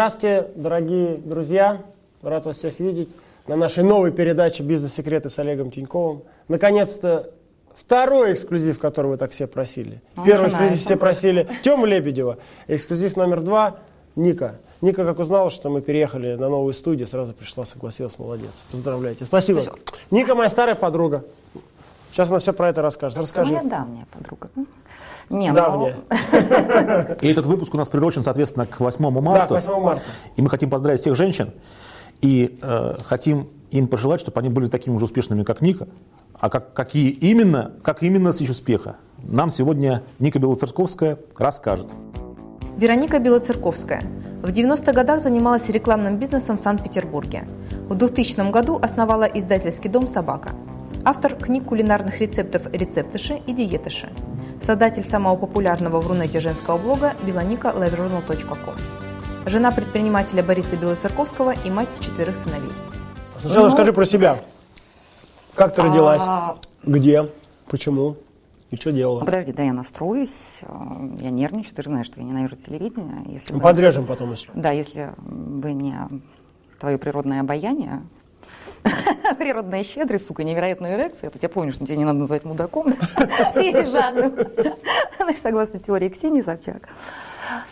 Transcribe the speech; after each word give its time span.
Здравствуйте, 0.00 0.48
дорогие 0.54 1.16
друзья. 1.18 1.82
Рад 2.22 2.46
вас 2.46 2.56
всех 2.56 2.80
видеть 2.80 3.10
на 3.46 3.54
нашей 3.54 3.84
новой 3.84 4.12
передаче 4.12 4.62
«Бизнес-секреты» 4.62 5.28
с 5.28 5.38
Олегом 5.38 5.70
Тиньковым. 5.70 6.22
Наконец-то 6.48 7.28
второй 7.74 8.32
эксклюзив, 8.32 8.78
который 8.78 9.08
вы 9.08 9.16
так 9.18 9.32
все 9.32 9.46
просили. 9.46 10.00
Ну, 10.16 10.24
Первый 10.24 10.44
начинается. 10.44 10.76
эксклюзив 10.76 10.84
все 10.86 10.96
просили 10.96 11.48
Тему 11.62 11.84
Лебедева. 11.84 12.38
Эксклюзив 12.66 13.14
номер 13.18 13.42
два– 13.42 13.76
Ника. 14.16 14.54
Ника, 14.80 15.04
как 15.04 15.18
узнала, 15.18 15.50
что 15.50 15.68
мы 15.68 15.82
переехали 15.82 16.34
на 16.34 16.48
новую 16.48 16.72
студию, 16.72 17.06
сразу 17.06 17.34
пришла, 17.34 17.66
согласилась, 17.66 18.18
молодец. 18.18 18.52
Поздравляйте. 18.70 19.26
Спасибо. 19.26 19.60
Спасибо. 19.60 19.78
Ника 20.10 20.34
моя 20.34 20.48
старая 20.48 20.76
подруга. 20.76 21.26
Сейчас 22.10 22.30
она 22.30 22.38
все 22.38 22.54
про 22.54 22.70
это 22.70 22.80
расскажет. 22.80 23.18
Расскажи. 23.18 23.52
Моя 23.52 23.68
давняя 23.68 24.06
подруга. 24.10 24.48
Не, 25.30 25.50
ну, 25.50 25.54
Давняя. 25.54 25.96
И 27.20 27.28
этот 27.28 27.46
выпуск 27.46 27.72
у 27.74 27.78
нас 27.78 27.88
приурочен, 27.88 28.22
соответственно, 28.24 28.66
к 28.66 28.80
8 28.80 29.02
Да, 29.02 29.20
марта. 29.20 29.46
к 29.46 29.66
8 29.66 29.80
марта. 29.80 30.02
И 30.36 30.42
мы 30.42 30.50
хотим 30.50 30.68
поздравить 30.68 31.00
всех 31.00 31.14
женщин 31.14 31.52
и 32.20 32.58
э, 32.60 32.96
хотим 33.04 33.48
им 33.70 33.86
пожелать, 33.86 34.20
чтобы 34.20 34.40
они 34.40 34.48
были 34.48 34.66
такими 34.66 34.98
же 34.98 35.04
успешными, 35.04 35.44
как 35.44 35.60
Ника. 35.60 35.86
А 36.34 36.50
как, 36.50 36.72
какие 36.72 37.10
именно, 37.10 37.72
как 37.82 38.02
именно 38.02 38.30
достичь 38.30 38.50
успеха, 38.50 38.96
нам 39.18 39.50
сегодня 39.50 40.02
Ника 40.18 40.38
Белоцерковская 40.38 41.18
расскажет. 41.38 41.86
Вероника 42.76 43.18
Белоцерковская. 43.18 44.02
В 44.42 44.48
90-х 44.48 44.92
годах 44.92 45.20
занималась 45.22 45.68
рекламным 45.68 46.18
бизнесом 46.18 46.56
в 46.56 46.60
Санкт-Петербурге. 46.60 47.46
В 47.88 47.94
2000 47.94 48.50
году 48.50 48.78
основала 48.82 49.24
издательский 49.24 49.90
дом 49.90 50.08
«Собака». 50.08 50.52
Автор 51.04 51.34
книг 51.34 51.64
кулинарных 51.66 52.20
рецептов 52.20 52.62
«Рецептыши» 52.72 53.40
и 53.46 53.52
«Диетыши». 53.52 54.10
Создатель 54.62 55.04
самого 55.04 55.36
популярного 55.36 56.00
в 56.00 56.06
Рунете 56.06 56.40
женского 56.40 56.76
блога 56.78 57.14
белоника.livejournal.com. 57.24 58.74
Жена 59.46 59.70
предпринимателя 59.72 60.42
Бориса 60.42 60.76
Белоцерковского 60.76 61.54
и 61.64 61.70
мать 61.70 61.88
четверых 61.98 62.36
сыновей. 62.36 62.70
Сначала 63.40 63.66
расскажи 63.66 63.92
про 63.92 64.04
себя. 64.04 64.38
Как 65.54 65.74
ты 65.74 65.82
родилась? 65.82 66.20
а, 66.24 66.58
Где? 66.84 67.28
Почему? 67.68 68.16
И 68.70 68.76
что 68.76 68.90
ну, 68.90 68.96
делала? 68.96 69.20
подожди, 69.20 69.52
да, 69.52 69.62
я 69.64 69.72
настроюсь. 69.72 70.58
э, 70.62 70.66
Я 71.20 71.30
нервничаю. 71.30 71.74
Ты 71.74 71.82
же 71.82 71.88
знаешь, 71.88 72.06
что 72.06 72.20
я 72.20 72.26
ненавижу 72.26 72.56
телевидение. 72.56 73.22
Если 73.26 73.52
Ну, 73.52 73.58
бы- 73.58 73.62
Подрежем 73.64 74.06
потом 74.06 74.30
еще. 74.32 74.50
Да, 74.54 74.70
если 74.70 75.10
бы 75.18 75.72
не 75.72 75.96
твое 76.78 76.98
природное 76.98 77.40
обаяние, 77.40 78.02
природная 79.44 79.82
щедрость, 79.82 80.26
сука, 80.26 80.44
невероятная 80.44 80.96
эрекция, 80.96 81.30
то 81.30 81.36
есть 81.36 81.42
я 81.42 81.48
помню, 81.48 81.72
что 81.72 81.86
тебя 81.86 81.96
не 81.96 82.04
надо 82.04 82.18
называть 82.18 82.44
мудаком 82.44 82.92
или 83.54 83.82
жадным, 83.90 84.34
согласно 85.42 85.80
теории 85.80 86.10
Ксении 86.10 86.42
Собчак. 86.42 86.88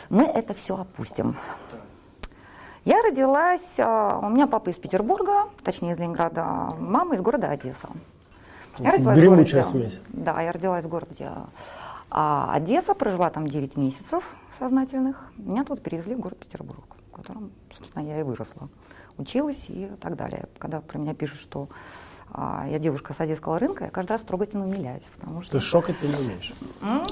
Мы 0.09 0.25
это 0.25 0.55
все 0.55 0.77
опустим. 0.81 1.37
Я 2.87 3.03
родилась, 3.03 3.75
а, 3.79 4.19
у 4.23 4.31
меня 4.31 4.47
папа 4.47 4.71
из 4.71 4.77
Петербурга, 4.77 5.51
точнее 5.63 5.93
из 5.93 5.99
Ленинграда, 5.99 6.43
мама 6.79 7.17
из 7.17 7.21
города 7.21 7.51
Одесса. 7.51 7.89
Я 8.79 8.93
родилась 8.93 9.19
в 9.19 9.21
Гремучая 9.21 9.63
городе- 9.63 9.89
смесь. 9.91 10.01
Да, 10.09 10.41
я 10.41 10.53
родилась 10.53 10.85
в 10.85 10.89
городе 10.89 11.31
а, 12.11 12.51
Одесса, 12.55 12.95
прожила 12.95 13.29
там 13.29 13.47
9 13.47 13.77
месяцев 13.77 14.35
сознательных. 14.59 15.31
Меня 15.37 15.65
тут 15.65 15.83
перевезли 15.83 16.15
в 16.15 16.21
город 16.21 16.39
Петербург, 16.39 16.97
в 17.13 17.17
котором, 17.17 17.51
собственно, 17.77 18.03
я 18.05 18.21
и 18.21 18.23
выросла. 18.23 18.69
Училась 19.19 19.65
и 19.69 19.89
так 20.01 20.17
далее. 20.17 20.47
Когда 20.59 20.81
про 20.81 20.99
меня 20.99 21.15
пишут, 21.15 21.41
что 21.41 21.69
а, 22.33 22.67
я 22.71 22.79
девушка 22.79 23.13
с 23.13 23.21
одесского 23.21 23.59
рынка, 23.59 23.85
я 23.85 23.91
каждый 23.91 24.13
раз 24.13 24.21
трогательно 24.23 24.65
умиляюсь, 24.67 25.03
потому 25.19 25.43
что... 25.43 25.53
Ты 25.53 25.61
шокать 25.61 25.99
ты 25.99 26.09
не 26.09 26.15
умеешь. 26.15 26.53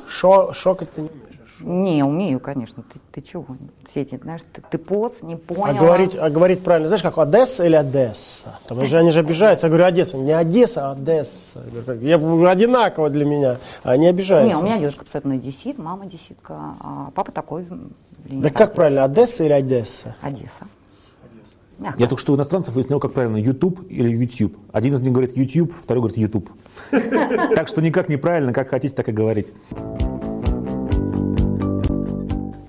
Шо, 0.08 0.52
шокать 0.52 0.92
ты 0.92 1.02
не 1.02 1.08
умеешь. 1.08 1.36
Не, 1.60 2.04
умею, 2.04 2.38
конечно. 2.38 2.82
Ты, 2.82 3.00
ты 3.12 3.22
чего? 3.22 3.46
Все 3.88 4.02
эти, 4.02 4.16
знаешь, 4.16 4.42
ты, 4.52 4.62
ты 4.70 4.76
поц, 4.76 5.22
не 5.22 5.36
понял. 5.36 5.64
А 5.64 5.72
говорить, 5.72 6.14
а 6.14 6.28
говорить 6.28 6.62
правильно, 6.62 6.86
знаешь, 6.88 7.02
как 7.02 7.16
Одесса 7.16 7.64
или 7.64 7.74
Одесса? 7.74 8.58
Там 8.68 8.84
же 8.86 8.98
они 8.98 9.10
же 9.10 9.20
обижаются. 9.20 9.66
Я 9.66 9.70
говорю, 9.70 9.86
Одесса. 9.86 10.18
Не 10.18 10.32
Одесса, 10.32 10.90
а 10.90 10.92
Одесса. 10.92 11.64
Я 12.02 12.18
Я 12.18 12.50
одинаково 12.50 13.08
для 13.08 13.24
меня. 13.24 13.56
А 13.82 13.92
они 13.92 14.02
Не, 14.04 14.10
обижаются. 14.10 14.58
у 14.58 14.64
меня 14.64 14.78
дедушка 14.78 15.02
абсолютно 15.02 15.34
одессит, 15.34 15.78
мама 15.78 16.04
одесситка, 16.04 16.54
а 16.80 17.10
папа 17.14 17.32
такой 17.32 17.66
Да 18.26 18.50
как 18.50 18.74
правильно, 18.74 19.04
Одесса 19.04 19.44
или 19.44 19.52
Одесса? 19.52 20.14
Одесса. 20.20 20.66
Мягко. 21.78 22.00
Я 22.00 22.08
только 22.08 22.20
что 22.20 22.32
у 22.32 22.36
иностранцев 22.36 22.74
выяснил, 22.74 23.00
как 23.00 23.12
правильно, 23.12 23.36
YouTube 23.36 23.80
или 23.90 24.08
YouTube. 24.08 24.56
Один 24.72 24.94
из 24.94 25.00
них 25.00 25.12
говорит 25.12 25.36
YouTube, 25.36 25.74
второй 25.82 26.02
говорит 26.02 26.16
YouTube. 26.16 26.50
Так 27.54 27.68
что 27.68 27.82
никак 27.82 28.08
неправильно, 28.08 28.52
как 28.52 28.70
хотите, 28.70 28.94
так 28.94 29.08
и 29.08 29.12
говорить. 29.12 29.52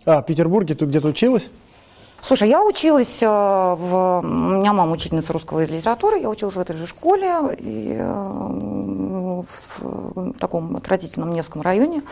А, 0.06 0.22
в 0.22 0.26
Петербурге 0.26 0.76
ты 0.76 0.86
где-то 0.86 1.10
училась? 1.10 1.50
Слушай, 2.22 2.50
я 2.50 2.64
училась 2.64 3.22
э, 3.22 3.26
в... 3.28 4.20
У 4.24 4.28
меня 4.28 4.74
мама 4.74 4.94
учительница 4.94 5.34
русского 5.34 5.64
и 5.64 5.68
литературы, 5.68 6.20
я 6.20 6.30
училась 6.30 6.56
в 6.56 6.60
этой 6.60 6.76
же 6.76 6.88
школе, 6.88 7.56
и, 7.60 7.96
э, 7.98 8.77
в 9.78 10.34
таком 10.34 10.76
отвратительном 10.76 11.34
Невском 11.34 11.62
районе. 11.62 12.04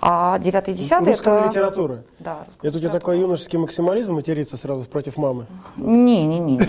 А 0.00 0.38
9 0.38 0.68
и 0.68 0.72
10 0.74 0.92
Русская 1.06 1.40
это... 1.40 1.48
литература. 1.48 2.02
Да, 2.18 2.44
русская 2.46 2.68
Это 2.68 2.78
у 2.78 2.80
тебя 2.80 2.90
такой 2.90 3.20
юношеский 3.20 3.58
максимализм 3.58 4.14
материться 4.14 4.56
сразу 4.56 4.84
против 4.84 5.16
мамы? 5.16 5.46
Не-не-не. 5.76 6.60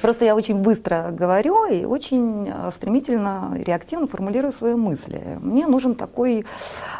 Просто 0.00 0.24
я 0.24 0.34
очень 0.34 0.56
быстро 0.56 1.10
говорю 1.12 1.66
и 1.66 1.84
очень 1.84 2.48
э, 2.48 2.70
стремительно, 2.74 3.52
реактивно 3.54 4.06
формулирую 4.06 4.52
свои 4.52 4.74
мысли. 4.74 5.38
Мне 5.40 5.66
нужен 5.66 5.94
такой 5.94 6.44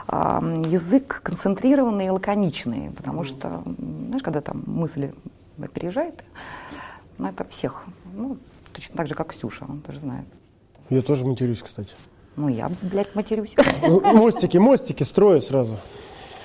а, 0.09 0.43
язык 0.67 1.21
концентрированный 1.23 2.07
и 2.07 2.11
лаконичный, 2.11 2.91
потому 2.97 3.25
что, 3.25 3.63
знаешь, 3.67 4.23
когда 4.23 4.41
там 4.41 4.63
мысли 4.67 5.15
переезжают, 5.75 6.25
ну, 7.19 7.29
это 7.29 7.45
всех. 7.45 7.85
Ну, 8.13 8.37
точно 8.73 8.97
так 8.97 9.09
же, 9.09 9.15
как 9.15 9.33
Ксюша, 9.33 9.65
он 9.69 9.81
тоже 9.81 10.01
знает. 10.01 10.27
Я 10.93 11.01
тоже 11.03 11.25
матерюсь, 11.25 11.63
кстати. 11.63 11.95
Ну, 12.37 12.49
я, 12.49 12.71
блядь, 12.83 13.15
матерюсь. 13.15 13.55
Мостики, 14.13 14.59
мостики 14.59 15.03
строю 15.05 15.41
сразу. 15.41 15.77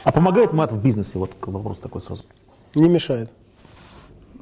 А 0.05 0.11
помогает 0.13 0.53
мат 0.53 0.71
в 0.71 0.81
бизнесе? 0.81 1.19
Вот 1.19 1.31
вопрос 1.41 1.79
такой 1.79 2.01
сразу. 2.01 2.23
Не 2.75 2.87
мешает. 2.87 3.29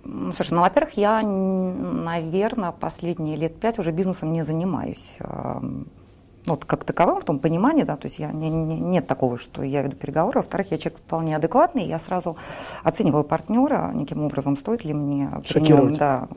Ну, 0.03 0.31
Слушай, 0.31 0.51
ну, 0.53 0.61
во-первых, 0.61 0.93
я, 0.97 1.23
наверное, 1.23 2.71
последние 2.71 3.35
лет 3.35 3.59
пять 3.59 3.79
уже 3.79 3.91
бизнесом 3.91 4.31
не 4.31 4.43
занимаюсь. 4.45 5.17
Ну, 5.19 6.53
вот 6.53 6.65
как 6.65 6.83
таковым, 6.83 7.19
в 7.19 7.23
том 7.25 7.39
понимании, 7.39 7.81
да, 7.81 7.95
то 7.95 8.05
есть 8.05 8.19
я, 8.19 8.31
не- 8.31 8.51
не- 8.51 8.79
нет 8.79 9.07
такого, 9.07 9.39
что 9.39 9.63
я 9.63 9.81
веду 9.81 9.95
переговоры. 9.95 10.41
Во-вторых, 10.41 10.67
я 10.69 10.77
человек 10.77 10.99
вполне 10.99 11.35
адекватный, 11.35 11.87
я 11.87 11.97
сразу 11.97 12.37
оцениваю 12.83 13.23
партнера, 13.23 13.91
неким 13.95 14.21
образом, 14.23 14.55
стоит 14.55 14.85
ли 14.85 14.93
мне 14.93 15.27
при 15.27 15.59
нем, 15.59 15.65
Шокировать. 15.65 15.97
да, 15.97 16.27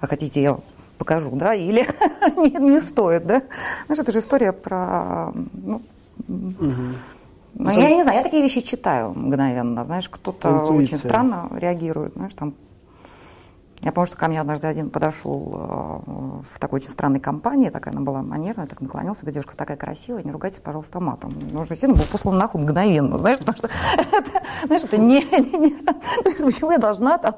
а 0.00 0.06
хотите, 0.06 0.40
я 0.42 0.58
покажу, 1.04 1.30
да, 1.32 1.54
или 1.54 1.86
не, 2.36 2.72
не 2.72 2.80
стоит, 2.80 3.26
да. 3.26 3.42
Знаешь, 3.86 4.00
это 4.00 4.12
же 4.12 4.18
история 4.18 4.52
про, 4.52 5.32
ну, 5.52 5.82
ну, 7.56 7.70
я 7.70 7.94
не 7.94 8.02
знаю, 8.02 8.18
я 8.18 8.24
такие 8.24 8.42
вещи 8.42 8.60
читаю 8.62 9.12
мгновенно. 9.14 9.84
Знаешь, 9.84 10.08
кто-то 10.08 10.64
очень 10.72 10.96
странно 10.96 11.48
реагирует. 11.52 12.14
Знаешь, 12.14 12.34
там... 12.34 12.54
Я 13.84 13.92
помню, 13.92 14.06
что 14.06 14.16
ко 14.16 14.28
мне 14.28 14.40
однажды 14.40 14.66
один 14.66 14.88
подошел 14.88 15.42
э, 15.52 16.40
в 16.42 16.58
такой 16.58 16.80
очень 16.80 16.88
странной 16.88 17.20
компании, 17.20 17.68
такая 17.68 17.92
она 17.92 18.02
была 18.02 18.22
манерная, 18.22 18.66
так 18.66 18.80
наклонился, 18.80 19.20
говорит, 19.20 19.34
девушка 19.34 19.58
такая 19.58 19.76
красивая, 19.76 20.22
не 20.22 20.30
ругайтесь, 20.32 20.60
пожалуйста, 20.60 21.00
матом. 21.00 21.34
Нужно 21.52 21.74
действительно 21.74 22.00
был 22.00 22.06
послан 22.10 22.38
нахуй 22.38 22.62
мгновенно, 22.62 23.18
знаешь, 23.18 23.38
потому 23.40 23.58
что 23.58 23.68
это, 23.98 24.42
знаешь, 24.64 24.84
это 24.84 24.96
не, 24.96 25.20
не, 25.22 25.58
не- 25.58 26.44
почему 26.44 26.70
я 26.70 26.78
должна 26.78 27.18
там 27.18 27.36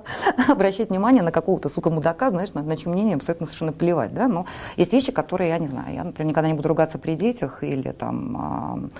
обращать 0.48 0.90
внимание 0.90 1.24
на 1.24 1.32
какого-то, 1.32 1.68
сука, 1.68 1.90
мудака, 1.90 2.30
знаешь, 2.30 2.54
на, 2.54 2.62
на 2.62 2.76
чье 2.76 2.92
мнение 2.92 3.16
абсолютно 3.16 3.46
совершенно 3.46 3.72
плевать, 3.72 4.14
да, 4.14 4.28
но 4.28 4.46
есть 4.76 4.92
вещи, 4.92 5.10
которые 5.10 5.48
я 5.48 5.58
не 5.58 5.66
знаю, 5.66 5.92
я, 5.94 6.04
например, 6.04 6.28
никогда 6.28 6.48
не 6.48 6.54
буду 6.54 6.68
ругаться 6.68 6.98
при 6.98 7.16
детях 7.16 7.64
или 7.64 7.90
там 7.90 8.90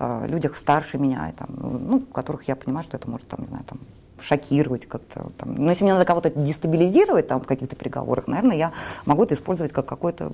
а, 0.00 0.26
людях 0.26 0.56
старше 0.56 0.98
меня, 0.98 1.30
и, 1.30 1.32
там, 1.32 1.48
ну, 1.56 1.96
у 1.98 2.00
которых 2.12 2.48
я 2.48 2.56
понимаю, 2.56 2.82
что 2.82 2.96
это 2.96 3.08
может, 3.08 3.28
там, 3.28 3.42
не 3.42 3.46
знаю, 3.46 3.62
там, 3.68 3.78
шокировать 4.20 4.86
как-то. 4.86 5.30
Там. 5.38 5.54
Но 5.56 5.70
если 5.70 5.84
мне 5.84 5.92
надо 5.92 6.04
кого-то 6.04 6.30
дестабилизировать 6.30 7.28
там, 7.28 7.40
в 7.40 7.46
каких-то 7.46 7.76
переговорах, 7.76 8.26
наверное, 8.28 8.56
я 8.56 8.72
могу 9.04 9.24
это 9.24 9.34
использовать 9.34 9.72
как 9.72 9.86
какое-то 9.86 10.30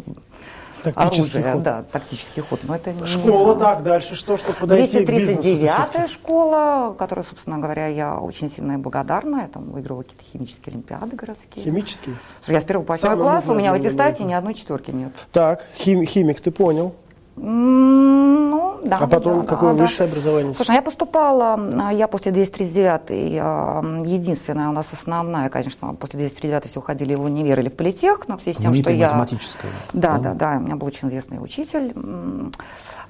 Тактический 0.83 1.39
оружие. 1.39 1.53
ход. 1.55 1.63
Да, 1.63 1.85
тактический 1.93 2.43
ход. 2.43 2.61
Но 2.65 2.75
это 2.75 2.93
не- 2.93 3.05
Школа, 3.05 3.55
так, 3.57 3.85
дальше 3.85 4.17
что, 4.17 4.37
чтобы 4.37 4.55
подойти 4.59 5.05
к 5.05 5.09
бизнесу? 5.09 5.41
239-я 5.41 6.09
школа, 6.09 6.95
которая, 6.99 7.25
собственно 7.25 7.59
говоря, 7.59 7.87
я 7.87 8.19
очень 8.19 8.51
сильно 8.51 8.73
и 8.73 8.77
благодарна. 8.79 9.43
Я 9.43 9.49
там 9.49 9.65
выиграла 9.71 10.03
какие-то 10.03 10.25
химические 10.33 10.73
олимпиады 10.73 11.15
городские. 11.15 11.65
Химический? 11.65 12.17
Слушай, 12.41 12.55
я 12.55 12.61
с 12.61 12.65
первого 12.65 12.85
по 12.85 12.93
восьмой 12.95 13.11
Самое 13.13 13.31
класс, 13.31 13.45
у 13.47 13.55
меня 13.55 13.71
в 13.71 13.75
аттестате 13.77 14.25
ни 14.25 14.33
одной 14.33 14.55
четверки 14.55 14.91
нет. 14.91 15.13
Так, 15.31 15.65
хим- 15.77 16.05
химик, 16.05 16.41
ты 16.41 16.51
понял. 16.51 16.95
Ну, 17.37 18.81
да. 18.85 18.99
А 18.99 19.07
потом 19.07 19.41
да, 19.41 19.47
какое 19.47 19.75
да, 19.75 19.85
высшее 19.85 20.09
образование? 20.09 20.55
Слушай, 20.55 20.77
я 20.77 20.83
поступала, 20.83 21.55
а, 21.55 21.93
я 21.93 22.09
после 22.09 22.31
239, 22.31 24.07
единственная 24.07 24.69
у 24.69 24.73
нас 24.73 24.87
основная, 24.93 25.49
конечно, 25.49 25.95
после 25.95 26.19
239 26.19 26.71
все 26.71 26.81
уходили 26.81 27.15
в 27.15 27.23
универ 27.23 27.61
или 27.61 27.69
в 27.69 27.77
политех, 27.77 28.29
но 28.29 28.37
в 28.37 28.43
связи 28.43 28.59
с 28.59 28.61
тем, 28.61 28.75
что 28.75 28.83
Знаменитая 28.83 29.11
я... 29.11 29.15
математическая. 29.15 29.73
Да, 29.93 30.19
да, 30.19 30.35
да, 30.35 30.57
у 30.59 30.61
меня 30.61 30.77
был 30.77 30.87
очень 30.87 31.09
известный 31.09 31.43
учитель. 31.43 31.95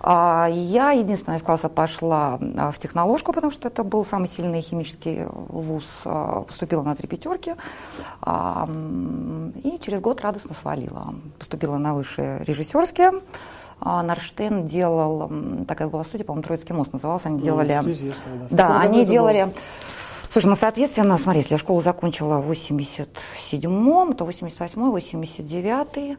А 0.05 0.49
Я 0.51 0.91
единственная 0.91 1.39
из 1.39 1.43
класса 1.43 1.69
пошла 1.69 2.39
а, 2.57 2.73
в 2.73 2.79
техноложку, 2.79 3.33
потому 3.33 3.53
что 3.53 3.69
это 3.69 3.85
был 3.85 4.05
самый 4.05 4.29
сильный 4.29 4.61
химический 4.61 5.27
вуз. 5.27 5.85
А, 6.05 6.43
Поступила 6.43 6.83
на 6.83 6.97
три 6.97 7.07
пятерки. 7.07 7.55
А, 8.21 8.69
И 9.63 9.79
через 9.81 10.01
год 10.01 10.21
радостно 10.21 10.55
свалила. 10.61 11.15
Поступила 11.39 11.77
на 11.77 11.95
высшие 11.95 12.45
режиссерские. 12.45 13.13
А 13.85 14.01
Нарштейн 14.05 14.67
делал, 14.67 15.29
такая 15.67 15.89
была 15.89 16.05
студия, 16.05 16.25
по-моему, 16.25 16.45
Троицкий 16.45 16.73
мост 16.73 16.93
назывался, 16.93 17.27
они 17.29 17.41
делали... 17.41 17.75
это 17.75 17.91
известно, 17.91 18.25
да. 18.49 18.69
Да, 18.69 18.81
они 18.81 19.05
делали... 19.05 19.53
Слушай, 20.31 20.47
ну, 20.47 20.57
соответственно, 20.57 21.19
смотри, 21.19 21.41
если 21.41 21.55
я 21.55 21.59
школу 21.59 21.83
закончила 21.83 22.39
в 22.39 22.51
87-м, 22.51 24.15
то 24.15 24.25
88-й, 24.25 25.17
89-й, 25.17 26.17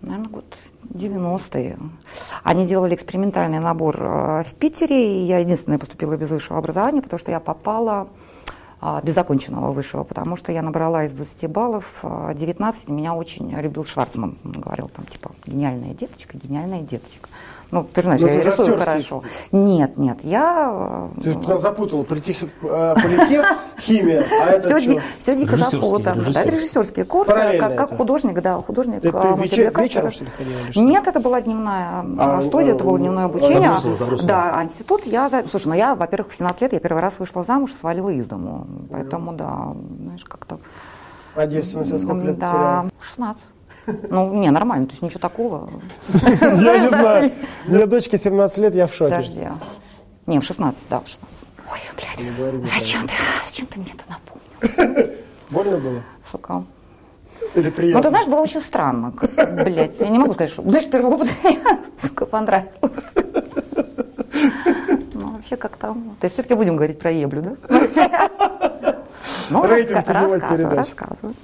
наверное, 0.00 0.28
год 0.28 0.56
90-е. 0.84 1.78
Они 2.42 2.66
делали 2.66 2.94
экспериментальный 2.94 3.58
набор 3.58 3.96
э, 4.00 4.44
в 4.44 4.54
Питере, 4.54 5.20
и 5.20 5.24
я 5.24 5.38
единственная 5.38 5.78
поступила 5.78 6.16
без 6.16 6.30
высшего 6.30 6.58
образования, 6.58 7.02
потому 7.02 7.18
что 7.18 7.30
я 7.30 7.40
попала 7.40 8.08
без 9.02 9.14
законченного 9.14 9.72
высшего, 9.72 10.04
потому 10.04 10.36
что 10.36 10.52
я 10.52 10.62
набрала 10.62 11.04
из 11.04 11.12
20 11.12 11.50
баллов 11.50 12.00
а, 12.02 12.34
19, 12.34 12.88
и 12.88 12.92
меня 12.92 13.14
очень 13.14 13.50
любил 13.50 13.84
Шварцман. 13.84 14.36
Говорил 14.44 14.90
там, 14.94 15.06
типа, 15.06 15.30
гениальная 15.46 15.94
деточка, 15.94 16.36
гениальная 16.36 16.80
деточка. 16.80 17.28
Ну, 17.72 17.84
ты 17.92 18.00
же 18.00 18.06
знаешь, 18.06 18.20
Ну, 18.20 18.28
я 18.28 18.34
же 18.42 18.50
рисую 18.50 18.68
актерский. 18.68 18.84
хорошо. 18.84 19.22
Нет, 19.50 19.98
нет, 19.98 20.18
я... 20.22 21.08
Ты 21.22 21.36
нас 21.36 21.60
запутала. 21.60 22.04
Политех, 22.04 22.36
политех, 22.60 23.44
химия, 23.80 24.24
а 24.42 24.50
это 24.50 24.60
все, 24.68 24.80
что? 24.80 24.88
ди- 24.94 25.00
все 25.18 25.36
дико 25.36 25.56
запутано. 25.56 26.22
Да, 26.32 26.40
это 26.42 26.50
режиссерские. 26.50 27.04
курсы, 27.04 27.32
как, 27.58 27.76
как 27.76 27.96
художник, 27.96 28.40
да, 28.40 28.54
художник. 28.56 29.04
Это 29.04 29.18
а, 29.18 29.34
ты 29.36 29.42
вечер- 29.42 29.72
вечером, 29.80 30.10
что 30.12 30.24
ли, 30.24 30.30
ходила? 30.30 30.86
Нет, 30.86 31.06
это 31.08 31.18
была 31.18 31.40
дневная 31.40 32.04
А, 32.18 32.38
а, 32.38 32.40
студия, 32.42 32.74
это 32.74 32.84
было 32.84 32.96
э, 32.96 33.00
дневное 33.00 33.24
обучение. 33.24 33.62
забросила, 33.68 33.94
забросила. 33.96 34.28
Да, 34.28 34.52
а 34.54 34.62
институт 34.64 35.04
я... 35.06 35.28
Слушай, 35.50 35.66
ну 35.66 35.74
я, 35.74 35.94
во-первых, 35.96 36.30
в 36.32 36.36
17 36.36 36.60
лет 36.62 36.72
я 36.72 36.78
первый 36.80 37.00
раз 37.00 37.14
вышла 37.18 37.42
замуж 37.42 37.72
и 37.72 37.80
свалила 37.80 38.10
из 38.10 38.26
дому. 38.26 38.66
Поэтому, 38.90 39.32
да, 39.32 39.72
знаешь, 40.04 40.24
как-то... 40.24 40.58
А 41.34 41.46
девственность 41.46 41.98
сколько 42.02 42.24
лет 42.24 42.38
Да, 42.38 42.46
потеряла? 42.48 42.90
16. 43.10 43.42
Ну, 44.10 44.34
не, 44.34 44.50
нормально, 44.50 44.86
то 44.86 44.92
есть 44.92 45.02
ничего 45.02 45.20
такого. 45.20 45.70
Я 46.12 46.78
не 46.78 46.88
знаю. 46.88 47.32
Мне 47.66 47.86
дочке 47.86 48.18
17 48.18 48.58
лет, 48.58 48.74
я 48.74 48.86
в 48.86 48.94
шоке. 48.94 49.10
Подожди. 49.14 49.48
Не, 50.26 50.40
в 50.40 50.44
16, 50.44 50.84
да, 50.90 51.00
в 51.00 51.08
16. 51.08 51.36
Ой, 51.72 51.78
блядь, 51.96 52.70
зачем 52.72 53.06
ты, 53.06 53.14
зачем 53.48 53.66
ты 53.66 53.78
мне 53.80 53.92
это 53.94 54.04
напомнил? 54.08 55.12
Больно 55.50 55.78
было? 55.78 56.02
Сука. 56.30 56.64
Или 57.54 57.66
Ну, 57.66 57.72
приятно? 57.72 58.02
ты 58.02 58.08
знаешь, 58.08 58.26
было 58.26 58.40
очень 58.40 58.60
странно. 58.60 59.12
Как, 59.12 59.54
блядь, 59.64 60.00
я 60.00 60.08
не 60.08 60.18
могу 60.18 60.34
сказать, 60.34 60.50
что... 60.52 60.62
Знаешь, 60.68 60.88
первый 60.90 61.12
опыт 61.14 61.30
мне, 61.44 61.58
сука, 61.98 62.26
понравился. 62.26 62.80
Ну, 65.14 65.30
вообще 65.30 65.56
как-то... 65.56 65.94
То 66.20 66.24
есть 66.24 66.34
все-таки 66.34 66.54
будем 66.54 66.76
говорить 66.76 66.98
про 66.98 67.10
еблю, 67.10 67.42
да? 67.42 67.80
Ну, 69.50 69.64
Рейтинг 69.66 70.06
раска- 70.06 70.48
передач. 70.48 70.76
рассказывай. 70.76 71.34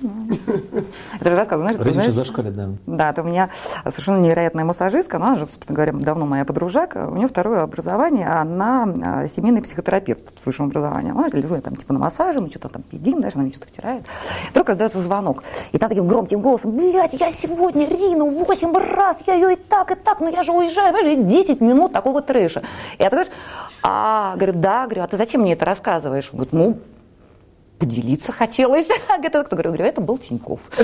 Это 1.20 1.30
же 1.30 1.36
рассказывай, 1.36 1.62
знаешь, 1.68 1.76
ты 1.76 1.82
Рейтинг 1.84 2.04
знаешь, 2.04 2.14
зашкалит, 2.14 2.56
да. 2.56 2.68
да, 2.86 3.10
это 3.10 3.22
у 3.22 3.24
меня 3.24 3.48
совершенно 3.84 4.18
невероятная 4.20 4.64
массажистка, 4.64 5.16
она 5.18 5.36
же, 5.36 5.46
собственно 5.46 5.76
говоря, 5.76 5.92
давно 5.92 6.26
моя 6.26 6.44
подружак, 6.44 6.96
у 6.96 7.14
нее 7.14 7.28
второе 7.28 7.62
образование, 7.62 8.28
она 8.28 8.88
а, 9.02 9.26
семейный 9.28 9.62
психотерапевт 9.62 10.40
с 10.40 10.46
высшим 10.46 10.66
образованием. 10.66 11.14
Знаешь, 11.14 11.32
лежу 11.32 11.54
я 11.54 11.60
там 11.60 11.76
типа 11.76 11.92
на 11.92 11.98
массаже, 12.00 12.40
мы 12.40 12.50
что-то 12.50 12.68
там 12.68 12.82
пиздим, 12.82 13.18
знаешь, 13.18 13.34
она 13.34 13.44
мне 13.44 13.52
что-то 13.52 13.68
втирает. 13.68 14.04
Вдруг 14.50 14.68
раздается 14.68 15.00
звонок, 15.00 15.42
и 15.72 15.78
там 15.78 15.88
таким 15.88 16.06
громким 16.08 16.40
голосом, 16.40 16.72
блядь, 16.76 17.12
я 17.14 17.30
сегодня 17.30 17.86
Рину 17.86 18.30
8 18.44 18.76
раз, 18.76 19.22
я 19.26 19.34
ее 19.34 19.54
и 19.54 19.56
так, 19.56 19.90
и 19.90 19.94
так, 19.94 20.20
но 20.20 20.28
я 20.28 20.42
же 20.42 20.52
уезжаю, 20.52 20.92
понимаешь, 20.92 21.18
и 21.18 21.22
10 21.22 21.60
минут 21.60 21.92
такого 21.92 22.22
трэша. 22.22 22.62
И 22.98 23.02
я 23.02 23.10
знаешь, 23.10 23.28
а, 23.82 24.34
говорю, 24.36 24.52
да, 24.54 24.84
говорю, 24.86 25.02
а 25.02 25.06
ты 25.06 25.16
зачем 25.16 25.42
мне 25.42 25.52
это 25.54 25.64
рассказываешь? 25.64 26.30
Он 26.32 26.38
говорит, 26.38 26.52
ну, 26.52 26.78
поделиться 27.82 28.30
хотелось. 28.30 28.86
Говорит, 28.86 29.04
«Это 29.24 29.44
кто? 29.44 29.56
Говорю, 29.56 29.70
говорю, 29.70 29.84
это 29.84 30.00
был 30.00 30.18
Тиньков. 30.18 30.60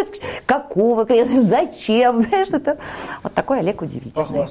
Какого 0.46 1.04
клиента? 1.04 1.42
Зачем? 1.44 2.22
Знаешь, 2.22 2.48
это 2.48 2.78
вот 3.22 3.34
такой 3.34 3.58
Олег 3.60 3.82
удивительный. 3.82 4.46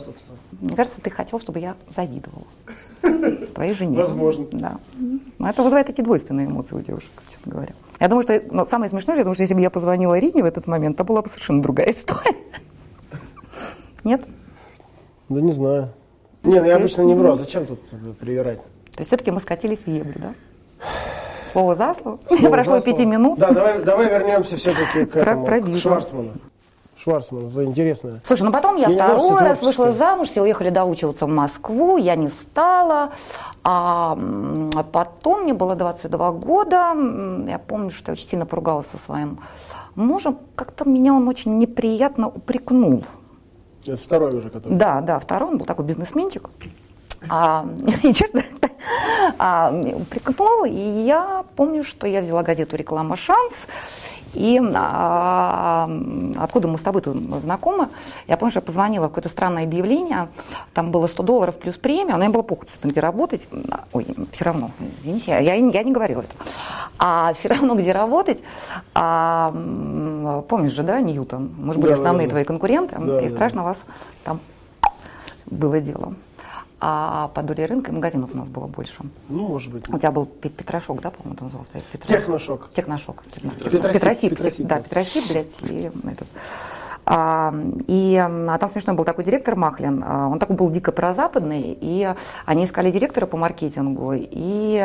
Мне 0.61 0.75
кажется, 0.75 1.01
ты 1.01 1.09
хотел, 1.09 1.39
чтобы 1.39 1.59
я 1.59 1.75
завидовала 1.95 2.45
твоей 3.55 3.73
жене. 3.73 3.97
Возможно. 3.97 4.45
Да. 4.51 4.77
Но 5.39 5.49
это 5.49 5.63
вызывает 5.63 5.87
такие 5.87 6.03
двойственные 6.03 6.47
эмоции 6.47 6.75
у 6.75 6.79
девушек, 6.81 7.09
честно 7.29 7.51
говоря. 7.51 7.73
Я 7.99 8.07
думаю, 8.07 8.23
что 8.23 8.41
ну, 8.51 8.65
самое 8.65 8.89
смешное, 8.89 9.15
я 9.15 9.23
думаю, 9.23 9.33
что 9.33 9.43
если 9.43 9.55
бы 9.55 9.61
я 9.61 9.69
позвонила 9.69 10.17
Рине 10.17 10.43
в 10.43 10.45
этот 10.45 10.67
момент, 10.67 10.97
то 10.97 11.03
была 11.03 11.21
бы 11.21 11.29
совершенно 11.29 11.61
другая 11.61 11.91
история. 11.91 12.35
Нет? 14.03 14.25
Да 15.29 15.41
не 15.41 15.51
знаю. 15.51 15.89
Не, 16.43 16.59
ну 16.59 16.65
я 16.67 16.75
обычно 16.75 17.01
не 17.01 17.13
вру, 17.13 17.31
а 17.31 17.35
зачем 17.35 17.65
тут 17.65 17.79
привирать? 18.19 18.59
То 18.93 18.99
есть 18.99 19.07
все-таки 19.09 19.31
мы 19.31 19.39
скатились 19.39 19.79
в 19.79 19.87
еблю, 19.87 20.15
да? 20.15 20.33
Слово 21.51 21.75
за 21.75 21.93
слово. 21.93 22.19
Слово 22.27 22.51
Прошло 22.51 22.79
за 22.79 22.85
пяти 22.85 22.97
слово. 22.97 23.09
минут. 23.09 23.39
Да, 23.39 23.51
давай, 23.51 23.83
давай 23.83 24.09
вернемся 24.09 24.55
все-таки 24.57 25.05
к 25.05 25.15
этому, 25.15 25.45
про 25.45 25.59
к. 25.61 25.77
Шварцману. 25.77 26.31
Шварцман, 26.95 27.47
это 27.47 27.65
интересно. 27.65 28.21
Слушай, 28.23 28.43
ну 28.43 28.51
потом 28.51 28.75
я 28.77 28.87
Я 28.87 29.03
второй 29.03 29.41
раз 29.41 29.61
вышла 29.61 29.93
замуж, 29.93 30.29
все 30.29 30.41
уехали 30.41 30.69
доучиваться 30.69 31.25
в 31.25 31.29
Москву, 31.29 31.97
я 31.97 32.15
не 32.15 32.29
стала. 32.29 33.11
А, 33.63 34.17
а 34.75 34.83
потом 34.83 35.43
мне 35.43 35.53
было 35.53 35.75
22 35.75 36.31
года, 36.31 36.93
я 37.47 37.59
помню, 37.59 37.91
что 37.91 38.11
я 38.11 38.13
очень 38.13 38.27
сильно 38.29 38.45
поругалась 38.45 38.87
со 38.87 38.97
своим 38.97 39.39
мужем. 39.95 40.37
Как-то 40.55 40.87
меня 40.87 41.13
он 41.13 41.27
очень 41.27 41.57
неприятно 41.57 42.27
упрекнул. 42.27 43.03
Это 43.85 43.97
второй 43.97 44.35
уже, 44.35 44.49
который. 44.49 44.77
Да, 44.77 45.01
да, 45.01 45.19
второй, 45.19 45.49
он 45.49 45.57
был 45.57 45.65
такой 45.65 45.85
бизнесменчик. 45.85 46.49
А, 47.29 47.65
и 48.03 48.13
честно, 48.13 48.43
а, 49.37 49.71
упрекнул, 49.95 50.65
и 50.65 51.03
я 51.05 51.43
помню, 51.55 51.83
что 51.83 52.07
я 52.07 52.21
взяла 52.21 52.43
газету 52.43 52.75
«Реклама 52.75 53.15
Шанс», 53.15 53.53
и 54.33 54.59
а, 54.75 55.87
откуда 56.37 56.67
мы 56.67 56.77
с 56.79 56.81
тобой 56.81 57.03
тут 57.03 57.15
знакомы, 57.15 57.89
я 58.27 58.35
помню, 58.35 58.49
что 58.49 58.59
я 58.61 58.65
позвонила 58.65 59.05
в 59.05 59.09
какое-то 59.09 59.29
странное 59.29 59.63
объявление, 59.63 60.27
там 60.73 60.89
было 60.89 61.05
100 61.05 61.21
долларов 61.23 61.55
плюс 61.55 61.75
премия, 61.75 62.13
но 62.13 62.17
мне 62.17 62.29
было 62.29 62.41
похуй, 62.41 62.67
где 62.81 62.99
работать, 62.99 63.47
ой, 63.91 64.07
все 64.31 64.45
равно, 64.45 64.71
извините, 64.79 65.31
я, 65.31 65.39
я, 65.39 65.59
не- 65.59 65.91
говорила 65.93 66.21
это, 66.21 66.33
а 66.97 67.33
все 67.35 67.49
равно 67.49 67.75
где 67.75 67.91
работать, 67.91 68.41
а, 68.95 69.51
помнишь 70.49 70.71
же, 70.73 70.81
да, 70.81 70.99
Ньютон, 70.99 71.51
мы 71.59 71.75
же 71.75 71.79
были 71.79 71.91
Да, 71.91 71.95
да, 71.97 72.01
основные 72.01 72.25
да. 72.25 72.31
твои 72.31 72.43
конкуренты, 72.43 72.95
Да, 72.99 73.19
и 73.21 73.29
да, 73.29 73.35
страшно 73.35 73.61
вас 73.63 73.77
там 74.23 74.39
было 75.45 75.79
дело. 75.79 76.15
А 76.85 77.29
по 77.29 77.41
доле 77.43 77.65
рынка 77.65 77.91
и 77.91 77.93
магазинов 77.93 78.31
у 78.33 78.37
нас 78.37 78.47
было 78.49 78.67
больше. 78.67 78.93
Ну, 79.29 79.47
может 79.47 79.71
быть. 79.71 79.87
У 79.87 79.97
тебя 79.97 80.11
был 80.11 80.25
Пе- 80.25 80.49
Петрошок, 80.49 80.99
да, 81.01 81.11
по-моему, 81.11 81.35
это 81.35 81.45
назывался? 81.45 81.71
Петро- 81.93 82.07
Техношок. 82.07 82.71
Техношок. 82.73 83.23
Техно- 83.33 83.51
Петросип, 83.51 83.93
Петросип, 83.93 84.29
Петросип, 84.31 84.67
да. 84.67 84.77
Петросип, 84.77 85.27
блядь, 85.31 85.61
и 85.71 85.75
этот. 85.77 86.27
А, 87.05 87.53
и 87.87 88.15
а 88.17 88.57
там 88.57 88.69
смешной 88.69 88.95
был 88.95 89.03
такой 89.03 89.23
директор 89.23 89.55
Махлин, 89.55 90.03
а, 90.05 90.27
он 90.27 90.39
такой 90.39 90.55
был 90.55 90.69
дико 90.69 90.91
прозападный, 90.91 91.77
и 91.79 92.13
они 92.45 92.63
искали 92.63 92.91
директора 92.91 93.25
по 93.25 93.35
маркетингу, 93.37 94.13
и 94.15 94.75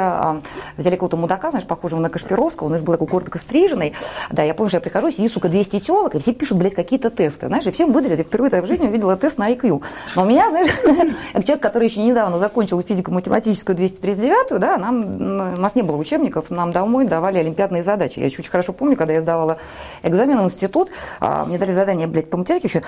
взяли 0.76 0.94
какого-то 0.94 1.16
мудака, 1.16 1.50
знаешь, 1.50 1.66
похожего 1.66 2.00
на 2.00 2.10
Кашпировского, 2.10 2.66
он 2.68 2.78
же 2.78 2.84
был 2.84 2.94
такой 2.94 3.06
коротко 3.06 3.38
стриженный, 3.38 3.94
да, 4.30 4.42
я 4.42 4.54
помню, 4.54 4.68
что 4.70 4.78
я 4.78 4.80
прихожу, 4.80 5.10
сидит, 5.10 5.32
сука, 5.32 5.48
200 5.48 5.80
телок, 5.80 6.14
и 6.14 6.18
все 6.18 6.32
пишут, 6.32 6.58
блядь, 6.58 6.74
какие-то 6.74 7.10
тесты, 7.10 7.46
знаешь, 7.46 7.66
и 7.66 7.70
всем 7.70 7.92
выдали, 7.92 8.16
я 8.16 8.24
впервые 8.24 8.62
в 8.62 8.66
жизни 8.66 8.88
увидела 8.88 9.16
тест 9.16 9.38
на 9.38 9.50
IQ, 9.52 9.82
но 10.16 10.22
у 10.22 10.24
меня, 10.24 10.50
знаешь, 10.50 10.68
как 11.32 11.44
человек, 11.44 11.62
который 11.62 11.88
еще 11.88 12.02
недавно 12.02 12.38
закончил 12.38 12.80
физико-математическую 12.80 13.76
239, 13.76 14.58
да, 14.58 14.76
нам, 14.76 15.54
у 15.56 15.60
нас 15.60 15.74
не 15.74 15.82
было 15.82 15.96
учебников, 15.96 16.50
нам 16.50 16.72
домой 16.72 17.04
давали 17.04 17.38
олимпиадные 17.38 17.82
задачи, 17.82 18.18
я 18.18 18.26
еще 18.26 18.38
очень 18.40 18.50
хорошо 18.50 18.72
помню, 18.72 18.96
когда 18.96 19.12
я 19.12 19.20
сдавала 19.20 19.58
экзамен 20.02 20.38
в 20.38 20.44
институт, 20.44 20.90
мне 21.20 21.58
дали 21.58 21.72
задание, 21.72 22.07
блядь, 22.08 22.30
по 22.30 22.36
математике 22.36 22.68
еще, 22.68 22.82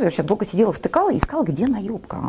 я 0.00 0.04
вообще 0.04 0.22
долго 0.22 0.44
сидела, 0.44 0.72
втыкала 0.72 1.12
и 1.12 1.18
искала, 1.18 1.44
где 1.44 1.66
наебка. 1.66 2.28